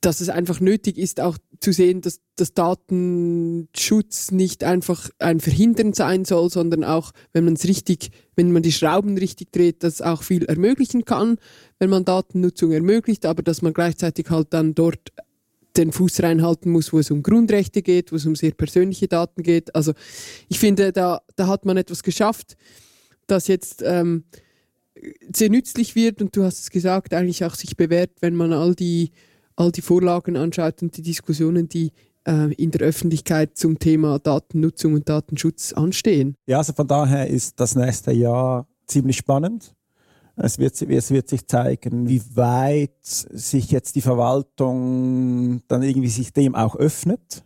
dass 0.00 0.20
es 0.20 0.30
einfach 0.30 0.60
nötig 0.60 0.96
ist, 0.96 1.20
auch 1.20 1.36
zu 1.60 1.72
sehen, 1.72 2.00
dass 2.00 2.20
das 2.36 2.54
Datenschutz 2.54 4.30
nicht 4.30 4.64
einfach 4.64 5.10
ein 5.18 5.40
Verhindern 5.40 5.92
sein 5.92 6.24
soll, 6.24 6.48
sondern 6.48 6.84
auch, 6.84 7.12
wenn 7.32 7.44
man 7.44 7.54
es 7.54 7.64
richtig, 7.64 8.10
wenn 8.34 8.50
man 8.50 8.62
die 8.62 8.72
Schrauben 8.72 9.18
richtig 9.18 9.52
dreht, 9.52 9.82
das 9.82 10.00
auch 10.00 10.22
viel 10.22 10.46
ermöglichen 10.46 11.04
kann, 11.04 11.36
wenn 11.78 11.90
man 11.90 12.06
Datennutzung 12.06 12.72
ermöglicht, 12.72 13.26
aber 13.26 13.42
dass 13.42 13.60
man 13.60 13.74
gleichzeitig 13.74 14.30
halt 14.30 14.54
dann 14.54 14.74
dort 14.74 15.12
den 15.76 15.92
Fuß 15.92 16.22
reinhalten 16.22 16.72
muss, 16.72 16.92
wo 16.92 16.98
es 16.98 17.10
um 17.10 17.22
Grundrechte 17.22 17.82
geht, 17.82 18.12
wo 18.12 18.16
es 18.16 18.26
um 18.26 18.34
sehr 18.34 18.52
persönliche 18.52 19.08
Daten 19.08 19.42
geht. 19.42 19.74
Also 19.74 19.92
ich 20.48 20.58
finde, 20.58 20.92
da, 20.92 21.22
da 21.36 21.46
hat 21.46 21.64
man 21.64 21.76
etwas 21.76 22.02
geschafft, 22.02 22.56
das 23.26 23.46
jetzt 23.46 23.82
ähm, 23.84 24.24
sehr 25.32 25.50
nützlich 25.50 25.94
wird 25.94 26.20
und 26.20 26.36
du 26.36 26.42
hast 26.42 26.60
es 26.60 26.70
gesagt, 26.70 27.14
eigentlich 27.14 27.44
auch 27.44 27.54
sich 27.54 27.76
bewährt, 27.76 28.10
wenn 28.20 28.34
man 28.34 28.52
all 28.52 28.74
die 28.74 29.12
all 29.60 29.70
die 29.70 29.82
Vorlagen 29.82 30.36
anschaut 30.36 30.82
und 30.82 30.96
die 30.96 31.02
Diskussionen, 31.02 31.68
die 31.68 31.92
äh, 32.26 32.52
in 32.54 32.70
der 32.70 32.80
Öffentlichkeit 32.80 33.56
zum 33.56 33.78
Thema 33.78 34.18
Datennutzung 34.18 34.94
und 34.94 35.08
Datenschutz 35.08 35.72
anstehen. 35.72 36.34
Ja, 36.46 36.58
also 36.58 36.72
von 36.72 36.86
daher 36.86 37.28
ist 37.28 37.60
das 37.60 37.76
nächste 37.76 38.12
Jahr 38.12 38.66
ziemlich 38.86 39.18
spannend. 39.18 39.74
Es 40.42 40.58
wird, 40.58 40.80
es 40.80 41.10
wird 41.10 41.28
sich 41.28 41.46
zeigen, 41.46 42.08
wie 42.08 42.22
weit 42.34 42.92
sich 43.02 43.70
jetzt 43.70 43.94
die 43.94 44.00
Verwaltung 44.00 45.62
dann 45.68 45.82
irgendwie 45.82 46.08
sich 46.08 46.32
dem 46.32 46.54
auch 46.54 46.76
öffnet 46.76 47.44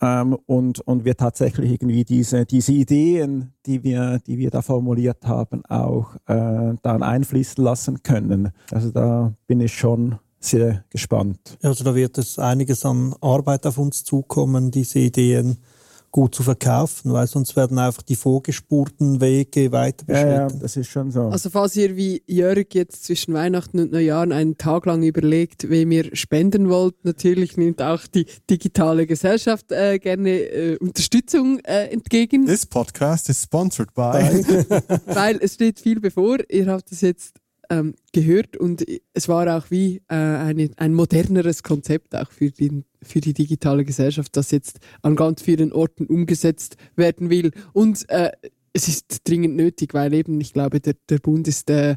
ähm, 0.00 0.36
und, 0.46 0.80
und 0.80 1.04
wir 1.04 1.16
tatsächlich 1.16 1.72
irgendwie 1.72 2.04
diese, 2.04 2.44
diese 2.44 2.72
Ideen, 2.72 3.54
die 3.66 3.82
wir, 3.82 4.18
die 4.26 4.38
wir 4.38 4.50
da 4.50 4.62
formuliert 4.62 5.26
haben, 5.26 5.64
auch 5.66 6.14
äh, 6.26 6.74
dann 6.82 7.02
einfließen 7.02 7.62
lassen 7.62 8.02
können. 8.02 8.50
Also 8.70 8.90
da 8.90 9.34
bin 9.46 9.60
ich 9.60 9.74
schon 9.74 10.18
sehr 10.40 10.84
gespannt. 10.90 11.58
Also 11.62 11.84
da 11.84 11.94
wird 11.94 12.18
es 12.18 12.38
einiges 12.38 12.84
an 12.84 13.14
Arbeit 13.20 13.66
auf 13.66 13.78
uns 13.78 14.04
zukommen, 14.04 14.70
diese 14.70 14.98
Ideen 14.98 15.58
gut 16.14 16.32
zu 16.32 16.44
verkaufen, 16.44 17.12
weil 17.12 17.26
sonst 17.26 17.56
werden 17.56 17.76
einfach 17.76 18.02
die 18.02 18.14
vorgespurten 18.14 19.20
Wege 19.20 19.72
weiter 19.72 20.06
beschritten. 20.06 20.30
Ja, 20.30 20.46
ja, 20.46 20.58
das 20.60 20.76
ist 20.76 20.86
schon 20.86 21.10
so. 21.10 21.22
Also 21.22 21.50
falls 21.50 21.74
ihr 21.74 21.96
wie 21.96 22.22
Jörg 22.28 22.66
jetzt 22.72 23.04
zwischen 23.04 23.34
Weihnachten 23.34 23.80
und 23.80 23.90
Neujahren 23.90 24.30
einen 24.30 24.56
Tag 24.56 24.86
lang 24.86 25.02
überlegt, 25.02 25.68
wem 25.68 25.90
ihr 25.90 26.14
spenden 26.14 26.68
wollt, 26.68 27.04
natürlich 27.04 27.56
nimmt 27.56 27.82
auch 27.82 28.06
die 28.06 28.26
digitale 28.48 29.08
Gesellschaft 29.08 29.72
äh, 29.72 29.98
gerne 29.98 30.30
äh, 30.30 30.76
Unterstützung 30.76 31.58
äh, 31.64 31.86
entgegen. 31.88 32.46
This 32.46 32.64
podcast 32.64 33.28
is 33.28 33.42
sponsored 33.42 33.92
by. 33.92 34.12
weil 35.06 35.38
es 35.42 35.54
steht 35.54 35.80
viel 35.80 35.98
bevor. 35.98 36.38
Ihr 36.48 36.68
habt 36.68 36.92
es 36.92 37.00
jetzt 37.00 37.40
ähm, 37.70 37.94
gehört 38.12 38.56
und 38.56 38.84
es 39.12 39.28
war 39.28 39.56
auch 39.56 39.70
wie 39.70 40.02
äh, 40.08 40.14
eine, 40.14 40.70
ein 40.76 40.94
moderneres 40.94 41.62
Konzept 41.62 42.14
auch 42.14 42.30
für, 42.30 42.50
den, 42.50 42.84
für 43.02 43.20
die 43.20 43.34
digitale 43.34 43.84
Gesellschaft, 43.84 44.36
das 44.36 44.50
jetzt 44.50 44.80
an 45.02 45.16
ganz 45.16 45.42
vielen 45.42 45.72
Orten 45.72 46.06
umgesetzt 46.06 46.76
werden 46.96 47.30
will. 47.30 47.52
Und 47.72 48.08
äh, 48.10 48.30
es 48.72 48.88
ist 48.88 49.28
dringend 49.28 49.56
nötig, 49.56 49.94
weil 49.94 50.12
eben, 50.14 50.40
ich 50.40 50.52
glaube, 50.52 50.80
der, 50.80 50.94
der 51.08 51.18
Bund 51.18 51.46
ist 51.48 51.70
äh, 51.70 51.96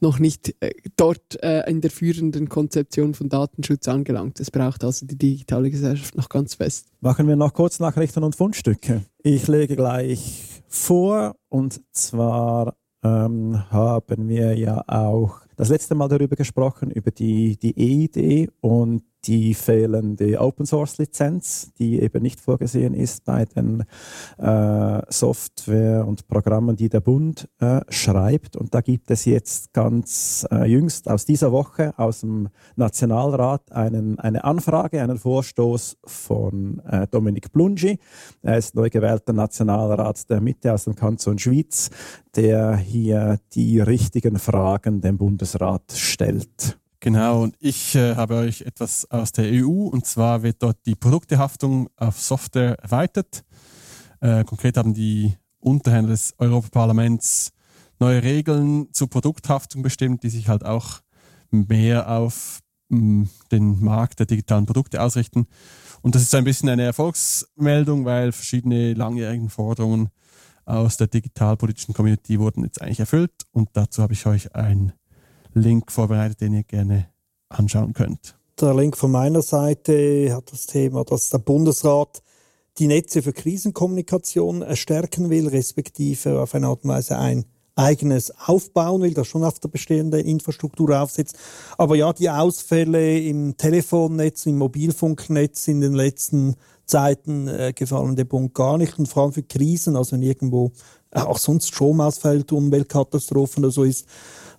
noch 0.00 0.18
nicht 0.18 0.54
äh, 0.60 0.72
dort 0.96 1.42
äh, 1.42 1.68
in 1.68 1.80
der 1.80 1.90
führenden 1.90 2.48
Konzeption 2.48 3.14
von 3.14 3.28
Datenschutz 3.28 3.88
angelangt. 3.88 4.40
Es 4.40 4.50
braucht 4.50 4.84
also 4.84 5.06
die 5.06 5.16
digitale 5.16 5.70
Gesellschaft 5.70 6.16
noch 6.16 6.28
ganz 6.28 6.54
fest. 6.54 6.88
Machen 7.00 7.28
wir 7.28 7.36
noch 7.36 7.52
kurz 7.52 7.80
Nachrichten 7.80 8.22
und 8.22 8.36
Fundstücke. 8.36 9.02
Ich 9.22 9.46
lege 9.48 9.76
gleich 9.76 10.62
vor 10.68 11.36
und 11.48 11.80
zwar 11.92 12.76
ähm, 13.02 13.70
haben 13.70 14.28
wir 14.28 14.56
ja 14.58 14.82
auch 14.86 15.40
das 15.56 15.68
letzte 15.68 15.94
Mal 15.94 16.08
darüber 16.08 16.36
gesprochen, 16.36 16.90
über 16.90 17.10
die, 17.10 17.56
die 17.56 17.76
EID 17.76 18.50
und 18.60 19.02
die 19.24 19.54
fehlende 19.54 20.40
Open 20.40 20.66
Source 20.66 20.98
Lizenz, 20.98 21.72
die 21.78 22.00
eben 22.00 22.22
nicht 22.22 22.40
vorgesehen 22.40 22.94
ist 22.94 23.24
bei 23.24 23.44
den 23.44 23.84
äh, 24.38 25.02
Software 25.08 26.06
und 26.06 26.26
Programmen, 26.26 26.76
die 26.76 26.88
der 26.88 27.00
Bund 27.00 27.48
äh, 27.58 27.80
schreibt. 27.88 28.56
Und 28.56 28.74
da 28.74 28.80
gibt 28.80 29.10
es 29.10 29.24
jetzt 29.24 29.72
ganz 29.72 30.46
äh, 30.50 30.64
jüngst 30.64 31.08
aus 31.08 31.24
dieser 31.24 31.52
Woche 31.52 31.92
aus 31.98 32.20
dem 32.20 32.48
Nationalrat 32.76 33.72
einen, 33.72 34.18
eine 34.18 34.44
Anfrage, 34.44 35.02
einen 35.02 35.18
Vorstoß 35.18 35.98
von 36.04 36.80
äh, 36.86 37.06
Dominik 37.08 37.52
Blungi. 37.52 37.98
Er 38.42 38.58
ist 38.58 38.74
neu 38.74 38.88
gewählter 38.88 39.32
Nationalrat 39.32 40.28
der 40.30 40.40
Mitte 40.40 40.72
aus 40.72 40.84
dem 40.84 40.94
Kanton 40.94 41.38
Schwyz, 41.38 41.90
der 42.36 42.76
hier 42.76 43.38
die 43.54 43.80
richtigen 43.80 44.38
Fragen 44.38 45.00
dem 45.00 45.18
Bundesrat 45.18 45.92
stellt. 45.92 46.78
Genau, 47.02 47.42
und 47.42 47.56
ich 47.60 47.94
äh, 47.94 48.14
habe 48.14 48.36
euch 48.36 48.60
etwas 48.60 49.10
aus 49.10 49.32
der 49.32 49.46
EU 49.46 49.86
und 49.86 50.04
zwar 50.04 50.42
wird 50.42 50.62
dort 50.62 50.84
die 50.84 50.94
Produktehaftung 50.94 51.88
auf 51.96 52.20
Software 52.20 52.78
erweitert. 52.78 53.42
Äh, 54.20 54.44
konkret 54.44 54.76
haben 54.76 54.92
die 54.92 55.34
Unterhändler 55.60 56.12
des 56.12 56.34
Europaparlaments 56.36 57.52
neue 57.98 58.22
Regeln 58.22 58.88
zur 58.92 59.08
Produkthaftung 59.08 59.82
bestimmt, 59.82 60.22
die 60.24 60.28
sich 60.28 60.48
halt 60.48 60.62
auch 60.62 61.00
mehr 61.50 62.10
auf 62.10 62.60
mh, 62.90 63.28
den 63.50 63.82
Markt 63.82 64.18
der 64.18 64.26
digitalen 64.26 64.66
Produkte 64.66 65.02
ausrichten. 65.02 65.46
Und 66.02 66.14
das 66.14 66.22
ist 66.22 66.34
ein 66.34 66.44
bisschen 66.44 66.68
eine 66.68 66.82
Erfolgsmeldung, 66.82 68.04
weil 68.04 68.32
verschiedene 68.32 68.92
langjährigen 68.92 69.48
Forderungen 69.48 70.10
aus 70.66 70.98
der 70.98 71.06
digitalpolitischen 71.06 71.94
Community 71.94 72.38
wurden 72.38 72.62
jetzt 72.62 72.82
eigentlich 72.82 73.00
erfüllt. 73.00 73.32
Und 73.52 73.70
dazu 73.72 74.02
habe 74.02 74.12
ich 74.12 74.26
euch 74.26 74.54
einen 74.54 74.92
Link 75.54 75.90
vorbereitet, 75.90 76.40
den 76.40 76.54
ihr 76.54 76.64
gerne 76.64 77.08
anschauen 77.48 77.92
könnt. 77.92 78.36
Der 78.60 78.74
Link 78.74 78.96
von 78.96 79.10
meiner 79.10 79.42
Seite 79.42 80.34
hat 80.34 80.52
das 80.52 80.66
Thema, 80.66 81.04
dass 81.04 81.30
der 81.30 81.38
Bundesrat 81.38 82.22
die 82.78 82.86
Netze 82.86 83.22
für 83.22 83.32
Krisenkommunikation 83.32 84.64
stärken 84.76 85.30
will, 85.30 85.48
respektive 85.48 86.40
auf 86.40 86.54
eine 86.54 86.68
Art 86.68 86.84
und 86.84 86.90
Weise 86.90 87.18
ein 87.18 87.44
eigenes 87.74 88.32
aufbauen 88.46 89.02
will, 89.02 89.14
das 89.14 89.26
schon 89.26 89.44
auf 89.44 89.58
der 89.58 89.68
bestehenden 89.68 90.20
Infrastruktur 90.20 91.00
aufsetzt. 91.00 91.38
Aber 91.78 91.96
ja, 91.96 92.12
die 92.12 92.28
Ausfälle 92.28 93.18
im 93.18 93.56
Telefonnetz, 93.56 94.46
im 94.46 94.58
Mobilfunknetz 94.58 95.68
in 95.68 95.80
den 95.80 95.94
letzten 95.94 96.56
Zeiten 96.84 97.48
äh, 97.48 97.72
gefallen 97.74 98.16
dem 98.16 98.28
Bund 98.28 98.54
gar 98.54 98.76
nicht. 98.76 98.98
Und 98.98 99.06
vor 99.06 99.22
allem 99.22 99.32
für 99.32 99.42
Krisen, 99.42 99.96
also 99.96 100.12
wenn 100.12 100.22
irgendwo 100.22 100.72
auch 101.12 101.38
sonst 101.38 101.68
Strom 101.68 102.00
ausfällt, 102.00 102.52
Umweltkatastrophen 102.52 103.64
oder 103.64 103.72
so 103.72 103.84
ist, 103.84 104.06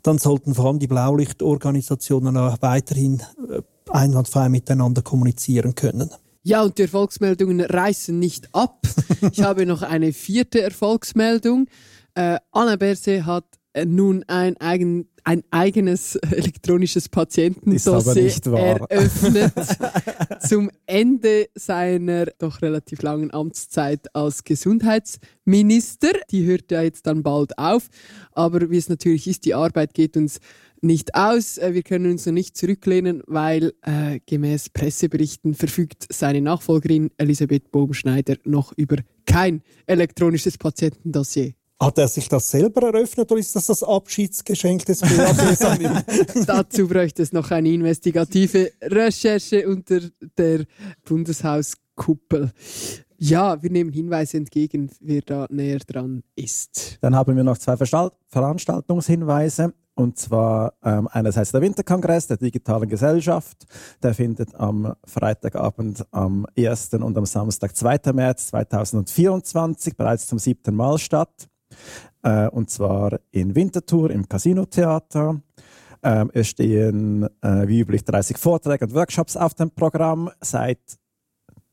dann 0.03 0.17
sollten 0.17 0.55
vor 0.55 0.65
allem 0.65 0.79
die 0.79 0.87
Blaulichtorganisationen 0.87 2.37
auch 2.37 2.57
weiterhin 2.61 3.21
äh, 3.49 3.61
einwandfrei 3.89 4.49
miteinander 4.49 5.01
kommunizieren 5.01 5.75
können. 5.75 6.09
Ja, 6.43 6.63
und 6.63 6.77
die 6.77 6.83
Erfolgsmeldungen 6.83 7.61
reißen 7.61 8.17
nicht 8.17 8.49
ab. 8.53 8.79
Ich 9.31 9.41
habe 9.43 9.65
noch 9.65 9.83
eine 9.83 10.11
vierte 10.11 10.61
Erfolgsmeldung. 10.61 11.67
Äh, 12.15 12.39
Anna 12.51 12.75
Berse 12.77 13.25
hat 13.25 13.45
äh, 13.73 13.85
nun 13.85 14.23
ein, 14.27 14.57
eigen, 14.57 15.07
ein 15.23 15.43
eigenes 15.51 16.15
elektronisches 16.15 17.09
Patientendossier 17.09 18.53
eröffnet 18.53 19.53
zum 20.47 20.69
Ende 20.85 21.49
seiner 21.55 22.25
doch 22.37 22.61
relativ 22.61 23.01
langen 23.01 23.33
Amtszeit 23.33 24.13
als 24.15 24.43
Gesundheitsminister. 24.43 26.11
Die 26.31 26.45
hört 26.45 26.71
ja 26.71 26.81
jetzt 26.81 27.07
dann 27.07 27.23
bald 27.23 27.57
auf. 27.57 27.89
Aber 28.31 28.69
wie 28.69 28.77
es 28.77 28.89
natürlich 28.89 29.27
ist, 29.27 29.45
die 29.45 29.53
Arbeit 29.53 29.93
geht 29.93 30.17
uns 30.17 30.39
nicht 30.81 31.15
aus. 31.15 31.57
Äh, 31.57 31.73
wir 31.73 31.83
können 31.83 32.11
uns 32.11 32.25
noch 32.25 32.33
nicht 32.33 32.57
zurücklehnen, 32.57 33.21
weil 33.27 33.73
äh, 33.81 34.19
gemäß 34.25 34.69
Presseberichten 34.69 35.53
verfügt 35.53 36.07
seine 36.09 36.41
Nachfolgerin 36.41 37.11
Elisabeth 37.17 37.71
Bobenschneider 37.71 38.35
noch 38.43 38.73
über 38.75 38.97
kein 39.25 39.61
elektronisches 39.85 40.57
Patientendossier. 40.57 41.53
Hat 41.81 41.97
er 41.97 42.07
sich 42.07 42.29
das 42.29 42.51
selber 42.51 42.93
eröffnet 42.93 43.31
oder 43.31 43.39
ist 43.39 43.55
das 43.55 43.65
das 43.65 43.81
Abschiedsgeschenk 43.81 44.85
des 44.85 44.99
BADs 44.99 46.45
Dazu 46.45 46.87
bräuchte 46.87 47.23
es 47.23 47.33
noch 47.33 47.49
eine 47.49 47.69
investigative 47.69 48.71
Recherche 48.83 49.67
unter 49.67 49.99
der 50.37 50.65
Bundeshauskuppel. 51.03 52.51
Ja, 53.17 53.61
wir 53.63 53.71
nehmen 53.71 53.91
Hinweise 53.91 54.37
entgegen, 54.37 54.91
wer 54.99 55.21
da 55.21 55.47
näher 55.49 55.79
dran 55.79 56.21
ist. 56.35 56.99
Dann 57.01 57.15
haben 57.15 57.35
wir 57.35 57.43
noch 57.43 57.57
zwei 57.57 57.75
Veranstaltungshinweise. 58.27 59.73
Und 59.93 60.17
zwar 60.17 60.73
ähm, 60.83 61.07
einerseits 61.11 61.51
der 61.51 61.61
Winterkongress 61.61 62.27
der 62.27 62.37
digitalen 62.37 62.87
Gesellschaft. 62.87 63.65
Der 64.01 64.13
findet 64.13 64.55
am 64.55 64.93
Freitagabend 65.03 66.05
am 66.11 66.45
1. 66.57 66.93
und 66.93 67.17
am 67.17 67.25
Samstag, 67.25 67.75
2. 67.75 68.13
März 68.13 68.47
2024, 68.47 69.97
bereits 69.97 70.27
zum 70.27 70.39
siebten 70.39 70.75
Mal 70.75 70.97
statt. 70.97 71.50
Äh, 72.23 72.47
und 72.49 72.69
zwar 72.69 73.19
in 73.31 73.55
Winterthur 73.55 74.11
im 74.11 74.27
Casino-Theater. 74.27 75.41
Ähm, 76.03 76.31
es 76.33 76.47
stehen 76.47 77.27
äh, 77.41 77.67
wie 77.67 77.81
üblich 77.81 78.03
30 78.03 78.37
Vorträge 78.37 78.85
und 78.85 78.93
Workshops 78.93 79.37
auf 79.37 79.53
dem 79.53 79.71
Programm. 79.71 80.29
Seit 80.41 80.79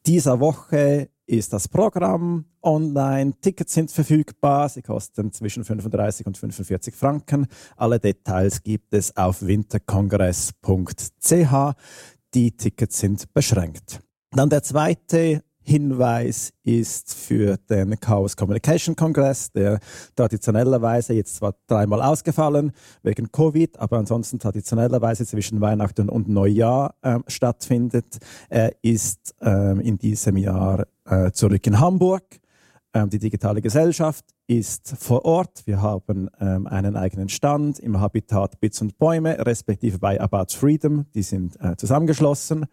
dieser 0.07 0.41
Woche 0.41 1.09
ist 1.27 1.53
das 1.53 1.69
Programm 1.69 2.47
online. 2.63 3.35
Tickets 3.41 3.75
sind 3.75 3.91
verfügbar. 3.91 4.69
Sie 4.69 4.83
kosten 4.83 5.33
zwischen 5.33 5.65
35 5.65 6.27
und 6.27 6.37
45 6.37 6.95
Franken. 6.95 7.47
Alle 7.77 8.01
Details 8.01 8.63
gibt 8.63 8.95
es 8.95 9.17
auf 9.17 9.43
winterkongress.ch. 9.43 11.75
Die 12.35 12.57
Tickets 12.57 12.99
sind 12.99 13.33
beschränkt. 13.33 14.01
Dann 14.31 14.51
der 14.51 14.63
zweite 14.63 15.43
Hinweis 15.69 16.55
ist 16.65 17.15
für 17.15 17.59
den 17.69 18.01
Chaos 18.01 18.37
Communication 18.37 18.97
Kongress, 18.97 19.53
der 19.53 19.81
traditionellerweise 20.17 21.13
jetzt 21.13 21.37
zwar 21.37 21.57
dreimal 21.67 22.01
ausgefallen 22.01 22.73
wegen 23.03 23.31
Covid, 23.31 23.79
aber 23.79 23.99
ansonsten 23.99 24.39
traditionellerweise 24.39 25.27
zwischen 25.27 25.61
Weihnachten 25.61 26.09
und 26.09 26.27
Neujahr 26.27 26.95
äh, 27.03 27.19
stattfindet. 27.27 28.17
Er 28.49 28.73
ist 28.81 29.35
äh, 29.43 29.79
in 29.87 29.99
diesem 29.99 30.39
Jahr 30.39 30.87
äh, 31.05 31.33
zurück 31.33 31.67
in 31.67 31.79
Hamburg. 31.79 32.25
Ähm, 32.95 33.11
die 33.11 33.19
digitale 33.19 33.61
Gesellschaft 33.61 34.25
ist 34.47 34.95
vor 34.99 35.27
Ort. 35.27 35.67
Wir 35.67 35.83
haben 35.83 36.31
ähm, 36.41 36.67
einen 36.67 36.97
eigenen 36.97 37.29
Stand 37.29 37.79
im 37.79 38.01
Habitat 38.01 38.59
Bits 38.61 38.81
und 38.81 38.97
Bäume, 38.97 39.37
respektive 39.47 39.99
bei 39.99 40.19
About 40.19 40.55
Freedom. 40.57 41.05
Die 41.15 41.23
sind 41.23 41.61
äh, 41.61 41.77
zusammengeschlossen. 41.77 42.65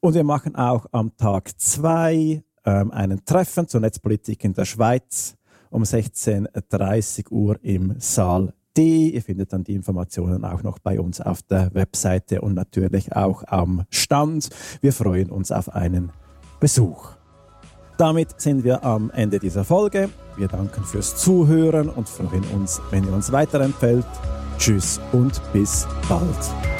Und 0.00 0.14
wir 0.14 0.24
machen 0.24 0.56
auch 0.56 0.86
am 0.92 1.16
Tag 1.16 1.50
zwei 1.60 2.42
ähm, 2.64 2.90
einen 2.90 3.24
Treffen 3.24 3.68
zur 3.68 3.80
Netzpolitik 3.80 4.44
in 4.44 4.54
der 4.54 4.64
Schweiz 4.64 5.36
um 5.70 5.82
16.30 5.82 7.30
Uhr 7.30 7.58
im 7.62 7.94
Saal 7.98 8.52
D. 8.76 9.08
Ihr 9.10 9.22
findet 9.22 9.52
dann 9.52 9.64
die 9.64 9.74
Informationen 9.74 10.44
auch 10.44 10.62
noch 10.62 10.78
bei 10.78 10.98
uns 11.00 11.20
auf 11.20 11.42
der 11.42 11.74
Webseite 11.74 12.40
und 12.40 12.54
natürlich 12.54 13.14
auch 13.14 13.44
am 13.46 13.84
Stand. 13.90 14.48
Wir 14.80 14.92
freuen 14.92 15.30
uns 15.30 15.52
auf 15.52 15.68
einen 15.74 16.10
Besuch. 16.60 17.10
Damit 17.98 18.40
sind 18.40 18.64
wir 18.64 18.82
am 18.82 19.10
Ende 19.10 19.38
dieser 19.38 19.64
Folge. 19.64 20.08
Wir 20.36 20.48
danken 20.48 20.82
fürs 20.84 21.16
Zuhören 21.16 21.90
und 21.90 22.08
freuen 22.08 22.44
uns, 22.54 22.80
wenn 22.90 23.04
ihr 23.04 23.12
uns 23.12 23.30
weiterempfällt. 23.30 24.06
Tschüss 24.56 24.98
und 25.12 25.40
bis 25.52 25.86
bald. 26.08 26.79